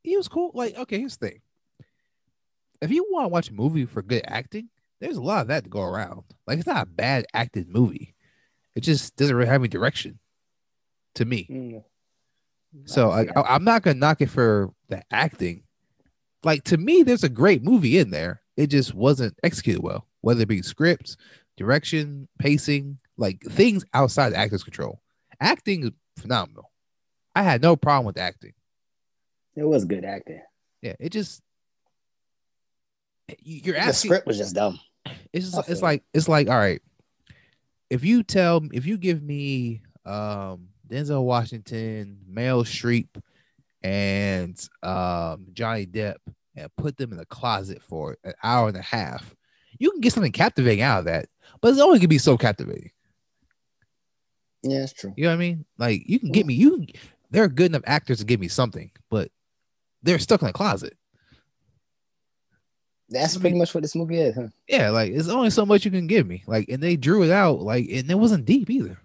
[0.02, 0.52] He was cool.
[0.54, 1.40] Like, okay, here's the thing.
[2.80, 5.64] If you want to watch a movie for good acting, there's a lot of that
[5.64, 6.22] to go around.
[6.46, 8.14] Like, it's not a bad acted movie.
[8.74, 10.18] It just doesn't really have any direction,
[11.16, 11.48] to me.
[11.50, 11.84] Mm.
[12.84, 13.46] So I I, can see that.
[13.50, 15.62] I, I'm not gonna knock it for the acting.
[16.44, 18.40] Like to me, there's a great movie in there.
[18.56, 21.16] It just wasn't executed well, whether it be scripts,
[21.56, 25.00] direction, pacing, like things outside the actor's control.
[25.40, 26.70] Acting is phenomenal.
[27.34, 28.52] I had no problem with acting.
[29.56, 30.42] It was good acting.
[30.82, 31.42] Yeah, it just
[33.38, 34.80] you- you're The script was just dumb.
[35.32, 36.82] It's just, it's like it's like all right.
[37.88, 43.08] If you tell if you give me um Denzel Washington, Meryl Streep,
[43.82, 46.16] and um Johnny Depp
[46.56, 49.34] and put them in a closet for an hour and a half,
[49.78, 51.26] you can get something captivating out of that.
[51.60, 52.90] But it's only gonna be so captivating.
[54.62, 55.14] Yeah, that's true.
[55.16, 55.64] You know what I mean?
[55.78, 56.86] Like you can get me you
[57.30, 59.30] they're good enough actors to give me something, but
[60.02, 60.96] they're stuck in a closet.
[63.08, 64.48] That's pretty much what this movie is, huh?
[64.68, 66.44] Yeah, like it's only so much you can give me.
[66.46, 68.98] Like, and they drew it out, like, and it wasn't deep either.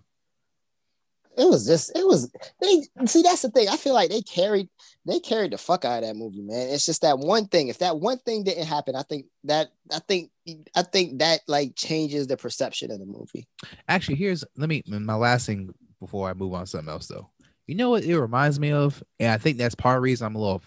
[1.37, 2.31] It was just it was
[2.61, 3.67] they see that's the thing.
[3.67, 4.69] I feel like they carried
[5.05, 6.69] they carried the fuck out of that movie, man.
[6.69, 7.67] It's just that one thing.
[7.67, 10.31] If that one thing didn't happen, I think that I think
[10.75, 13.47] I think that like changes the perception of the movie.
[13.87, 17.29] Actually, here's let me my last thing before I move on to something else though.
[17.67, 20.27] You know what it reminds me of, and I think that's part of the reason
[20.27, 20.61] I'm a little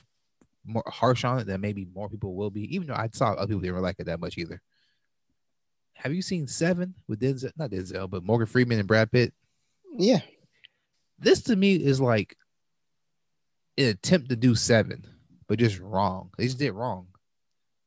[0.64, 3.47] more harsh on it than maybe more people will be, even though I saw other
[3.47, 4.61] people didn't like it that much either.
[5.95, 7.53] Have you seen Seven with Denzel?
[7.57, 9.33] Not Denzel, but Morgan Freeman and Brad Pitt.
[9.97, 10.21] Yeah.
[11.19, 12.37] This to me is like
[13.77, 15.05] an attempt to do Seven,
[15.49, 16.31] but just wrong.
[16.39, 17.09] They just did wrong.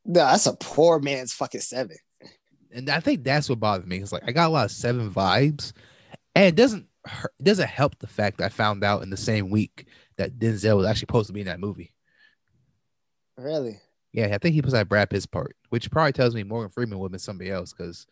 [0.06, 1.98] No, that's a poor man's fucking seven.
[2.74, 3.98] and I think that's what bothered me.
[3.98, 5.74] It's like I got a lot of seven vibes,
[6.36, 9.18] and it doesn't hurt, it doesn't help the fact that I found out in the
[9.18, 9.86] same week
[10.18, 11.94] that Denzel was actually supposed to be in that movie.
[13.38, 13.80] Really?
[14.14, 17.00] Yeah, I think he was at Brad Pitt's part, which probably tells me Morgan Freeman
[17.00, 18.08] would have been somebody else because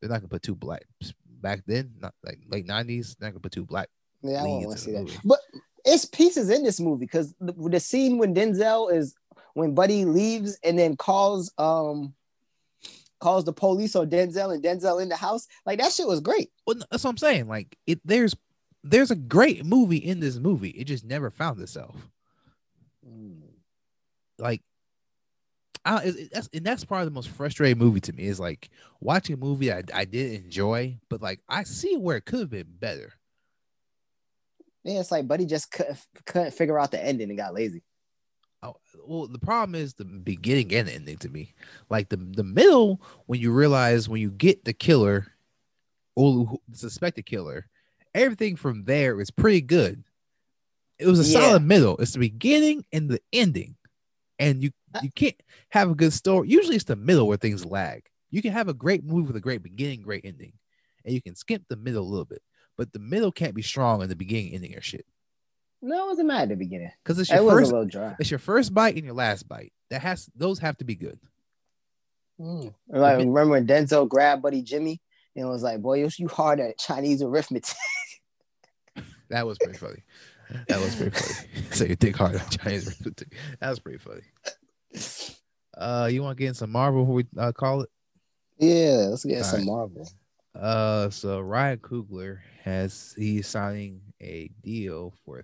[0.00, 0.84] they're not gonna put two black
[1.26, 3.16] back then, not like late nineties.
[3.18, 3.88] They're not gonna put two black.
[4.22, 5.00] Yeah, I leads want to see that.
[5.02, 5.18] movie.
[5.24, 5.38] But
[5.84, 9.14] it's pieces in this movie because the, the scene when Denzel is
[9.54, 12.14] when Buddy leaves and then calls um
[13.20, 16.50] calls the police on Denzel and Denzel in the house, like that shit was great.
[16.66, 17.48] Well, that's what I'm saying.
[17.48, 18.34] Like it, there's
[18.84, 20.70] there's a great movie in this movie.
[20.70, 21.96] It just never found itself.
[24.38, 24.60] like
[25.84, 28.70] I, it- that's and that's probably the most frustrating movie to me is like
[29.00, 32.50] watching a movie I, I did enjoy, but like I see where it could have
[32.50, 33.12] been better.
[34.84, 37.82] Yeah, it's like Buddy just couldn't, couldn't figure out the ending and got lazy.
[38.62, 38.76] Oh,
[39.06, 41.52] well, the problem is the beginning and the ending to me.
[41.90, 45.26] Like the the middle, when you realize when you get the killer
[46.14, 47.66] or suspected killer,
[48.14, 50.04] everything from there is pretty good.
[50.98, 51.40] It was a Yeah.
[51.40, 51.96] solid middle.
[51.98, 53.76] It's the beginning and the ending,
[54.38, 54.70] and you
[55.02, 56.48] you can't have a good story.
[56.48, 58.08] Usually, it's the middle where things lag.
[58.30, 60.52] You can have a great movie with a great beginning, great ending,
[61.04, 62.42] and you can skip the middle a little bit.
[62.76, 65.06] But the middle can't be strong in the beginning, ending, or shit.
[65.82, 66.90] No, it wasn't mad at the beginning.
[67.02, 68.16] Because it's It your was first a little dry.
[68.18, 69.72] it's your first bite and your last bite.
[69.90, 71.18] That has those have to be good.
[72.40, 72.72] Mm.
[72.88, 75.00] Like remember when Denzel grabbed Buddy Jimmy
[75.36, 77.74] and was like, "Boy, you you hard at Chinese arithmetic."
[79.28, 80.02] That was pretty funny.
[80.68, 81.48] That was pretty funny.
[81.70, 83.34] so you think hard on Chinese arithmetic.
[83.60, 84.20] That was pretty funny.
[85.76, 87.02] Uh, you want to get in some Marvel?
[87.02, 87.88] Before we uh, call it.
[88.58, 89.66] yeah, let's get All some right.
[89.66, 90.08] Marvel.
[90.54, 95.42] Uh, so Ryan Coogler has he's signing a deal for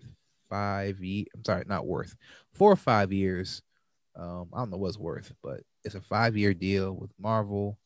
[0.48, 1.00] five.
[1.00, 2.16] Ye- I'm sorry, not worth
[2.52, 3.62] four or five years.
[4.16, 7.78] Um, I don't know what's worth, but it's a five year deal with Marvel,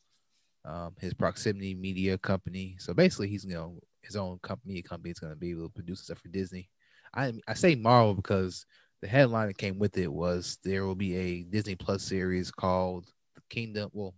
[0.65, 2.75] um, his proximity media company.
[2.79, 4.79] So basically, he's you know his own company.
[4.79, 6.69] A Company is going to be able to produce stuff for Disney.
[7.15, 8.65] I I say Marvel because
[9.01, 13.07] the headline that came with it was there will be a Disney Plus series called
[13.49, 13.89] Kingdom.
[13.93, 14.15] Well,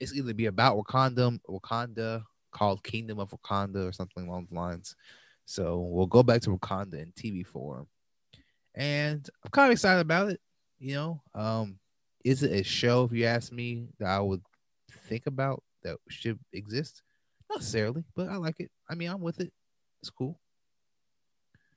[0.00, 4.94] it's either be about Wakanda, Wakanda called Kingdom of Wakanda or something along the lines.
[5.44, 7.86] So we'll go back to Wakanda in TV form,
[8.74, 10.40] and I'm kind of excited about it.
[10.78, 11.78] You know, um,
[12.24, 13.04] is it a show?
[13.04, 14.42] If you ask me, that I would
[15.08, 17.02] think about that should exist,
[17.50, 18.70] not necessarily, but I like it.
[18.88, 19.52] I mean, I'm with it.
[20.00, 20.38] It's cool.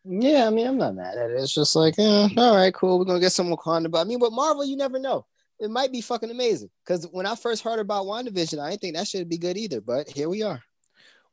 [0.08, 1.40] Yeah, I mean, I'm not mad at it.
[1.40, 3.00] It's just like, yeah, all right, cool.
[3.00, 5.26] We're gonna get some Wakanda, but I mean, with Marvel, you never know.
[5.60, 6.70] It might be fucking amazing.
[6.84, 9.82] Because when I first heard about WandaVision, I didn't think that should be good either.
[9.82, 10.62] But here we are.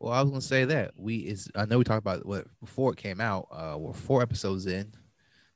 [0.02, 2.92] Well, I was gonna say that we is I know we talked about what before
[2.92, 3.46] it came out.
[3.52, 4.92] Uh, we're four episodes in,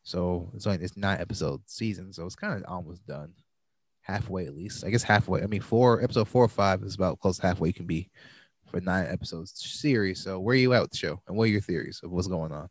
[0.04, 3.32] so it's only this nine episode season, so it's kind of almost done,
[4.02, 4.84] halfway at least.
[4.84, 5.42] I guess halfway.
[5.42, 8.08] I mean, four episode four or five is about close halfway you can be
[8.70, 10.22] for nine episodes series.
[10.22, 12.28] So where are you at with the show, and what are your theories of what's
[12.28, 12.68] going on?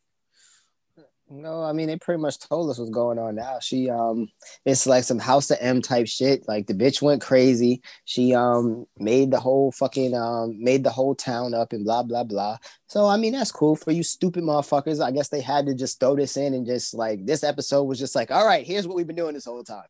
[1.27, 3.57] No, I mean they pretty much told us what's going on now.
[3.59, 4.27] She um
[4.63, 6.47] it's like some house of M type shit.
[6.47, 7.81] Like the bitch went crazy.
[8.05, 12.23] She um made the whole fucking um made the whole town up and blah blah
[12.25, 12.57] blah.
[12.87, 15.03] So I mean that's cool for you stupid motherfuckers.
[15.03, 17.97] I guess they had to just throw this in and just like this episode was
[17.97, 19.87] just like, all right, here's what we've been doing this whole time.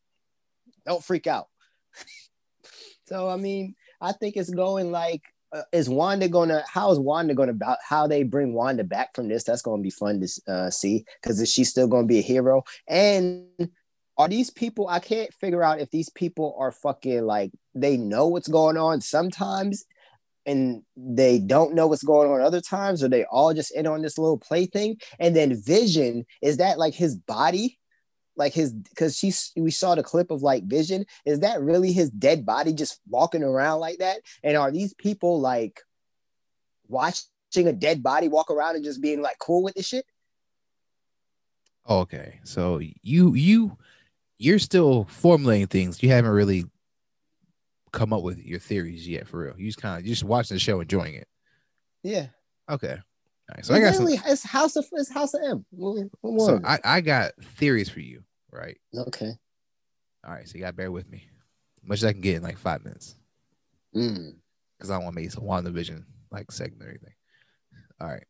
[0.86, 1.48] Don't freak out.
[3.08, 5.22] so I mean, I think it's going like
[5.72, 6.64] is Wanda gonna?
[6.68, 9.44] How is Wanda gonna about how they bring Wanda back from this?
[9.44, 12.64] That's gonna be fun to uh, see because is she still gonna be a hero?
[12.88, 13.46] And
[14.18, 14.88] are these people?
[14.88, 19.00] I can't figure out if these people are fucking like they know what's going on
[19.00, 19.84] sometimes,
[20.46, 24.02] and they don't know what's going on other times, or they all just in on
[24.02, 24.96] this little play thing.
[25.18, 27.78] And then Vision is that like his body?
[28.36, 31.06] Like his, because she, we saw the clip of like Vision.
[31.24, 34.18] Is that really his dead body just walking around like that?
[34.42, 35.80] And are these people like
[36.88, 37.24] watching
[37.56, 40.04] a dead body walk around and just being like cool with this shit?
[41.88, 43.76] Okay, so you you
[44.38, 46.02] you're still formulating things.
[46.02, 46.64] You haven't really
[47.92, 49.54] come up with your theories yet, for real.
[49.56, 51.28] You just kind of just watching the show, enjoying it.
[52.02, 52.26] Yeah.
[52.68, 52.98] Okay.
[53.48, 55.64] All right, so I got some, it's House of it's House of M.
[55.70, 56.64] What- what so is?
[56.64, 58.76] I, I got theories for you, right?
[58.94, 59.32] okay.
[60.26, 61.28] All right, so you gotta bear with me.
[61.84, 63.14] Much as I can get in like five minutes.
[63.94, 64.34] Mm.
[64.76, 67.14] because I don't want to make some WandaVision like segment or anything.
[68.00, 68.24] All right.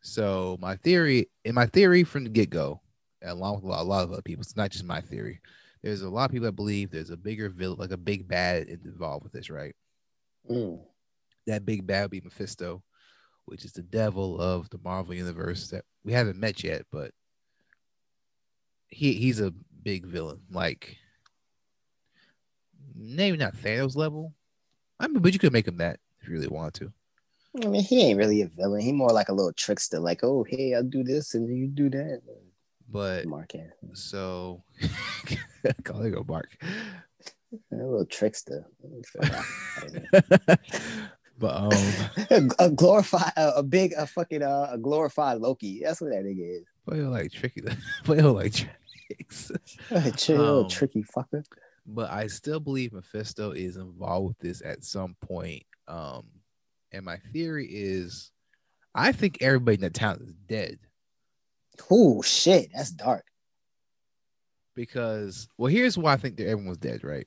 [0.00, 2.80] So my theory, in my theory from the get go,
[3.22, 5.40] along with a lot, a lot of other people, it's not just my theory.
[5.82, 8.68] There's a lot of people that believe there's a bigger villain, like a big bad
[8.68, 9.74] involved with this, right?
[10.50, 10.80] Mm.
[11.46, 12.82] That big bad would be Mephisto,
[13.46, 17.12] which is the devil of the Marvel universe that we haven't met yet, but
[18.88, 19.52] he he's a
[19.82, 20.96] big villain, like
[22.94, 24.32] maybe not Thanos level.
[25.00, 26.92] I mean, but you could make him that if you really want to.
[27.62, 28.80] I mean, he ain't really a villain.
[28.80, 30.00] He more like a little trickster.
[30.00, 32.22] Like, oh, hey, I'll do this and you do that.
[32.88, 34.62] But Mark Anthony, so
[35.84, 36.56] call it go Mark.
[36.62, 38.66] a little trickster.
[41.44, 41.56] but
[42.30, 45.80] um a glorified, a, a big, a fucking, uh, a glorified Loki.
[45.82, 46.64] That's what that nigga is.
[46.88, 47.62] play like tricky
[48.04, 49.52] play like tricks.
[50.16, 51.44] Chill, Um, tricky fucker.
[51.86, 55.64] But I still believe Mephisto is involved with this at some point.
[55.86, 56.26] Um
[56.92, 58.30] and my theory is
[58.94, 60.78] I think everybody in the town is dead
[61.90, 63.24] Oh shit, that's dark.
[64.74, 67.26] because well here's why I think that everyone's dead, right?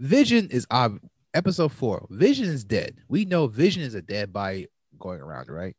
[0.00, 1.00] Vision is ob-
[1.38, 2.06] episode four.
[2.10, 2.98] Vision is dead.
[3.08, 4.66] We know Vision is a dead body
[4.98, 5.76] going around, right?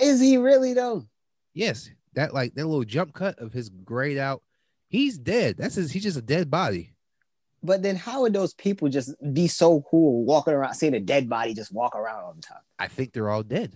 [0.00, 1.06] Is he really though?
[1.52, 4.42] Yes, that like that little jump cut of his grayed out.
[4.88, 5.56] He's dead.
[5.58, 5.90] That's his.
[5.90, 6.94] He's just a dead body.
[7.62, 11.28] But then how would those people just be so cool walking around, seeing a dead
[11.28, 12.62] body just walk around all the time?
[12.78, 13.72] I think they're all dead.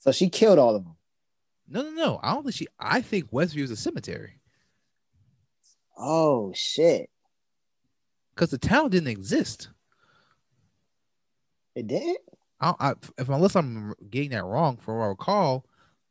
[0.00, 0.96] So she killed all of them.
[1.68, 2.20] No, no, no.
[2.22, 2.66] I don't think she.
[2.78, 4.38] I think Westview is a cemetery
[5.98, 7.10] Oh shit.
[8.38, 9.68] Because the town didn't exist.
[11.74, 12.18] It did?
[12.60, 15.66] I, I, if unless I'm getting that wrong, for what I recall,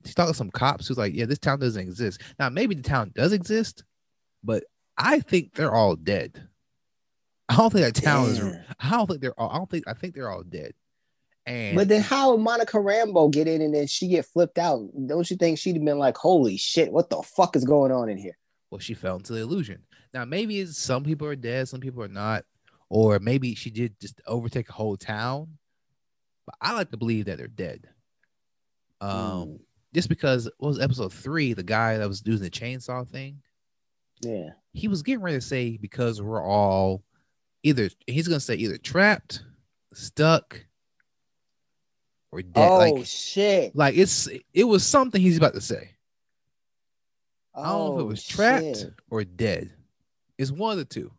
[0.06, 2.84] she talked to some cops who's like, "Yeah, this town doesn't exist." Now, maybe the
[2.84, 3.86] town does exist,
[4.44, 4.66] but
[4.98, 6.46] I think they're all dead.
[7.48, 8.40] I don't think that town is.
[8.40, 8.66] Damn.
[8.78, 9.50] I don't think they're all.
[9.50, 9.88] I don't think.
[9.88, 10.74] I think they're all dead.
[11.46, 14.86] And But then how would Monica Rambeau get in and then she get flipped out?
[15.08, 18.10] Don't you think she'd have been like, holy shit, what the fuck is going on
[18.10, 18.38] in here?
[18.70, 19.82] well, she fell into the illusion.
[20.18, 22.44] Now, maybe it's some people are dead, some people are not,
[22.90, 25.48] or maybe she did just overtake a whole town.
[26.48, 27.88] But I like to believe that they're dead.
[29.00, 29.60] Um, Mm,
[29.94, 33.44] just because what was episode three, the guy that was doing the chainsaw thing,
[34.22, 34.50] yeah.
[34.74, 37.04] he was getting ready to say because we're all
[37.62, 39.44] either he's gonna say either trapped,
[39.94, 40.66] stuck,
[42.32, 42.72] or dead.
[42.72, 43.76] oh like, shit.
[43.76, 45.92] like it's it was something he's about to say.
[47.54, 48.94] I don't know if it Oh, was trapped shit.
[49.12, 49.74] or dead.
[50.38, 51.12] It's one of the two.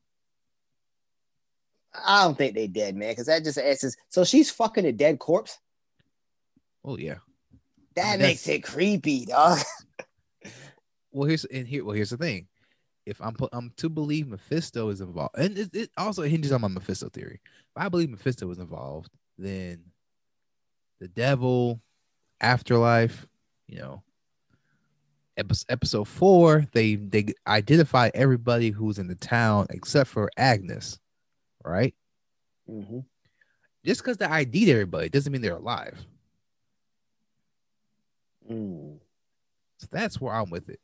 [2.06, 3.96] I don't think they dead, man, because that just answers.
[4.08, 5.58] So she's fucking a dead corpse.
[6.84, 7.16] Oh yeah.
[7.96, 9.58] That That's- makes it creepy, dog.
[11.10, 11.84] Well, here's and here.
[11.84, 12.46] Well, here's the thing.
[13.06, 16.68] If I'm I'm to believe Mephisto is involved, and it, it also hinges on my
[16.68, 17.40] Mephisto theory.
[17.44, 19.84] If I believe Mephisto was involved, then
[21.00, 21.80] the devil,
[22.42, 23.26] afterlife,
[23.66, 24.02] you know,
[25.38, 30.98] episode, four, they they identify everybody who's in the town except for Agnes,
[31.64, 31.94] right?
[32.68, 33.04] Mhm.
[33.84, 35.98] Just because they ID'd everybody doesn't mean they're alive.
[38.50, 38.98] Mm.
[39.78, 40.80] So that's where I'm with it.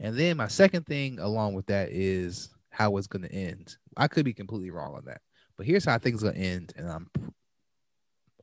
[0.00, 3.76] And then my second thing along with that is how it's going to end.
[3.96, 5.20] I could be completely wrong on that,
[5.56, 6.72] but here's how I think it's going to end.
[6.76, 7.10] And I'm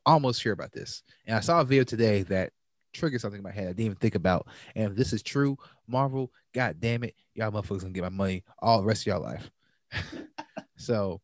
[0.06, 1.02] almost sure about this.
[1.26, 2.52] And I saw a video today that
[2.92, 4.46] triggered something in my head I didn't even think about.
[4.74, 5.56] And if this is true,
[5.86, 9.22] Marvel, god damn it, y'all motherfuckers gonna get my money all the rest of y'all
[9.22, 9.50] life.
[10.76, 11.20] so,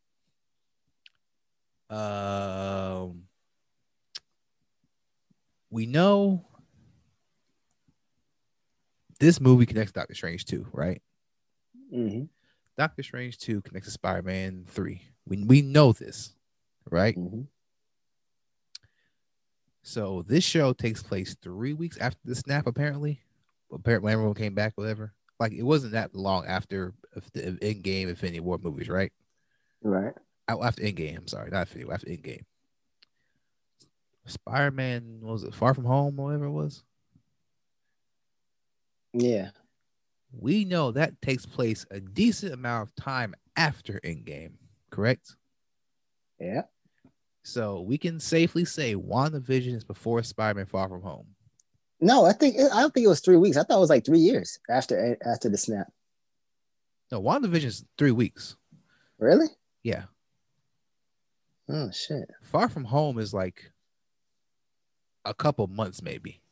[1.91, 3.25] um,
[5.71, 6.45] we know
[9.21, 11.03] this movie connects Doctor Strange 2, right?
[11.93, 12.29] Mhm.
[12.77, 15.03] Doctor Strange 2 connects to Spider-Man 3.
[15.27, 16.35] We we know this,
[16.91, 17.17] right?
[17.17, 17.47] Mhm.
[19.89, 23.23] So this show takes place three weeks after the snap, apparently.
[23.73, 25.15] Apparently, everyone came back, whatever.
[25.41, 26.93] Like it wasn't that long after
[27.33, 29.11] the Endgame Infinity War movies, right?
[29.83, 30.13] Right.
[30.47, 32.45] Oh, After Endgame, I'm sorry, not Infinity War, after Endgame.
[34.27, 36.85] Spider-Man was it Far From Home, or whatever it was.
[39.15, 39.53] Yeah.
[40.39, 44.53] We know that takes place a decent amount of time after Endgame,
[44.91, 45.35] correct?
[46.39, 46.65] Yeah.
[47.49, 51.27] So we can safely say WandaVision is before Spider-Man Far From Home.
[51.99, 53.57] No, I think I don't think it was three weeks.
[53.57, 55.91] I thought it was like three years after after the snap.
[57.11, 58.57] No, WandaVision is three weeks.
[59.19, 59.47] Really?
[59.83, 60.05] Yeah.
[61.71, 62.29] Oh shit.
[62.43, 63.73] Far From Home is like
[65.25, 66.43] a couple months, maybe.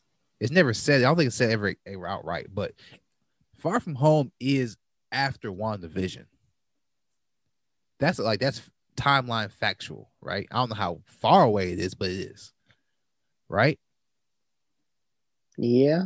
[0.41, 1.03] It's never said.
[1.03, 2.73] I don't think it's said ever, ever outright, but
[3.59, 4.79] Far From Home is
[5.13, 6.25] after WandaVision.
[8.01, 8.63] That's like that's
[8.97, 10.47] timeline factual, right?
[10.51, 12.53] I don't know how far away it is, but it is.
[13.49, 13.79] Right?
[15.57, 16.05] Yeah.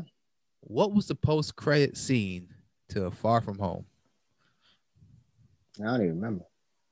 [0.60, 2.48] What was the post credit scene
[2.90, 3.86] to Far From Home?
[5.80, 6.44] I don't even remember.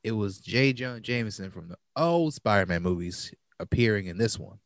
[0.03, 0.73] It was J.
[0.73, 4.59] Jonah Jameson from the old Spider-Man movies appearing in this one.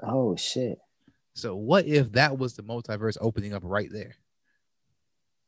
[0.00, 0.78] Oh shit.
[1.34, 4.14] So what if that was the multiverse opening up right there?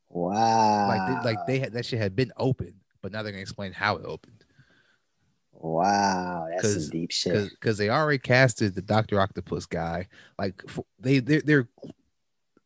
[0.09, 0.89] Wow.
[0.89, 2.75] Like they, like they had that shit had been open,
[3.05, 4.43] but now they're gonna explain how it opened.
[5.53, 7.51] Wow, that's some deep shit.
[7.51, 10.09] because they already casted the Doctor Octopus guy.
[10.39, 11.69] Like f- they they're, they're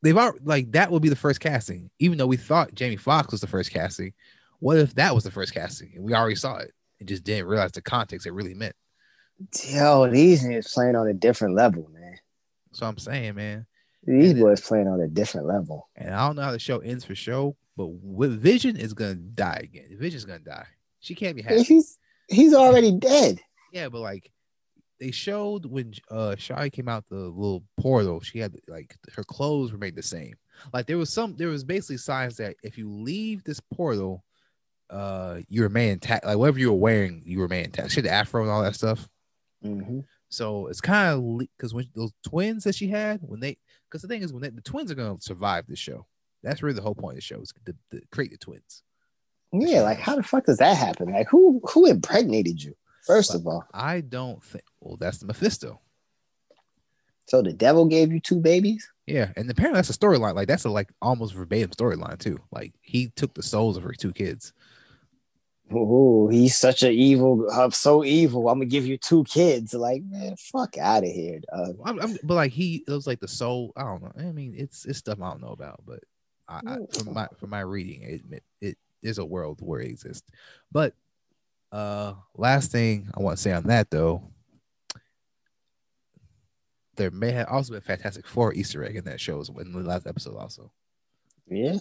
[0.03, 3.33] they've already like that would be the first casting, even though we thought Jamie Foxx
[3.33, 4.13] was the first casting.
[4.61, 7.47] What if that was the first casting and we already saw it and just didn't
[7.49, 8.77] realize the context it really meant?
[9.69, 12.17] Yo, these niggas playing on a different level, man.
[12.73, 13.67] So I'm saying, man,
[14.05, 15.89] These And boys playing on a different level.
[15.97, 19.15] and I don't know how the show ends for show, but with Vision is gonna
[19.15, 19.97] die again.
[19.99, 20.67] Vision's gonna die.
[20.99, 21.63] She can't be happy.
[21.63, 21.97] He's
[22.29, 23.41] he's already dead.
[23.73, 24.31] Yeah, but like
[24.99, 29.73] they showed when uh Shai came out the little portal, she had like her clothes
[29.73, 30.35] remained the same.
[30.73, 34.25] Like there was some there was basically signs that if you leave this portal,
[34.91, 36.27] uh you remain intact.
[36.27, 37.93] Like whatever you were wearing, you remain intact.
[37.93, 39.09] She had the afro and all that stuff.
[39.65, 40.05] Mhm.
[40.31, 43.57] So it's kind of because when those twins that she had, when they
[43.89, 46.07] because the thing is when they, the twins are gonna survive the show.
[46.43, 48.83] That's really the whole point of the show is to, to create the twins.
[49.53, 51.13] Yeah, like how the fuck does that happen?
[51.13, 52.75] Like who who impregnated you?
[53.07, 55.81] First of all, I don't think well that's the Mephisto.
[57.27, 58.89] so the devil gave you two babies.
[59.07, 60.35] Yeah, and apparently that's a storyline.
[60.35, 62.39] Like that's a like almost verbatim storyline too.
[62.53, 64.53] Like he took the souls of her two kids.
[65.71, 68.49] Oh, he's such an evil, uh, so evil.
[68.49, 69.75] I'm gonna give you two kids.
[69.75, 71.77] Like, man, fuck out of here, dog.
[71.85, 73.73] I'm, I'm- but like he, it was like the soul.
[73.77, 74.13] I don't know.
[74.19, 76.01] I mean, it's it's stuff I don't know about, but
[76.49, 79.91] I, I from my from my reading, it, it it is a world where it
[79.91, 80.31] exists.
[80.73, 80.95] But
[81.73, 84.23] uh, last thing I want to say on that though,
[86.97, 89.73] there may have also been Fantastic Four Easter egg in that show as well, in
[89.73, 90.73] the last episode also.
[91.47, 91.79] Yeah,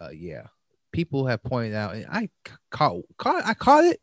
[0.00, 0.46] uh yeah
[0.92, 4.00] people have pointed out and i c- caught caught i caught it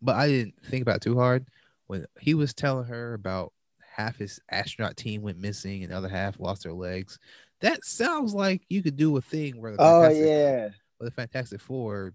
[0.00, 1.46] but i didn't think about it too hard
[1.86, 6.08] when he was telling her about half his astronaut team went missing and the other
[6.08, 7.18] half lost their legs
[7.62, 10.68] that sounds like you could do a thing where the Oh Fantastic- yeah.
[10.98, 12.12] where the fantastic four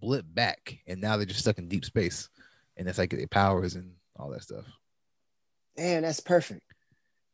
[0.00, 2.28] blip back and now they're just stuck in deep space
[2.76, 4.64] and that's like their powers and all that stuff
[5.76, 6.62] Damn, that's perfect.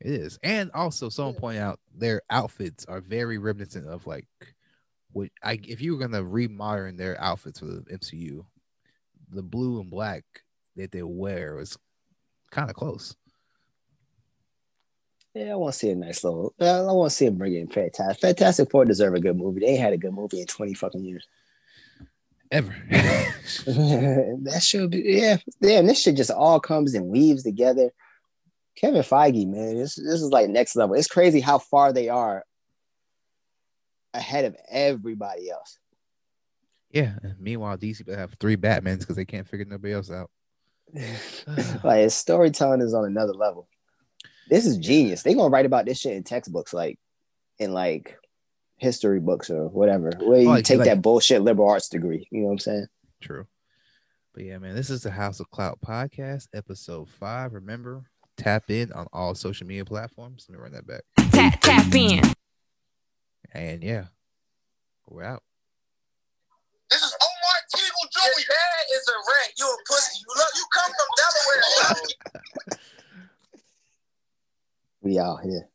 [0.01, 0.37] It is.
[0.43, 4.27] And also someone pointed out their outfits are very reminiscent of like
[5.13, 8.45] what I if you were gonna remodern their outfits for the MCU,
[9.31, 10.25] the blue and black
[10.75, 11.79] that they wear was
[12.51, 13.15] kind of close.
[15.35, 16.55] Yeah, I want to see a nice little.
[16.61, 18.21] I want to see him bring in Fantastic.
[18.21, 19.61] Fantastic Four deserve a good movie.
[19.61, 21.27] They ain't had a good movie in twenty fucking years.
[22.51, 22.75] Ever.
[22.91, 25.39] that should be yeah.
[25.61, 27.91] Damn, this shit just all comes and weaves together.
[28.77, 30.97] Kevin Feige, man, this this is like next level.
[30.97, 32.45] It's crazy how far they are
[34.13, 35.79] ahead of everybody else.
[36.91, 37.15] yeah.
[37.23, 40.31] And meanwhile, DC have three Batmans because they can't figure nobody else out.
[41.85, 43.67] like his storytelling is on another level.
[44.53, 45.23] This is genius.
[45.23, 46.99] They gonna write about this shit in textbooks, like
[47.59, 48.19] in like
[48.77, 50.13] history books or whatever.
[50.21, 52.29] Where you Like- take like- that bullshit liberal arts degree.
[52.31, 52.87] You know what I'm saying?
[53.23, 53.47] True.
[54.35, 57.55] But yeah, man, this is the House of Clout podcast, episode five.
[57.55, 58.05] Remember,
[58.37, 60.45] tap in on all social media platforms.
[60.51, 61.05] Let me run that back.
[61.31, 62.21] Tap tap in.
[63.55, 64.05] And yeah,
[65.09, 65.43] we're out.
[66.91, 68.21] This is Omar Teagle Jr.
[68.39, 69.53] Your dad is a rat.
[69.59, 70.19] You a pussy.
[70.21, 70.49] You look.
[70.57, 72.79] You come from Delaware.
[75.03, 75.69] We out here.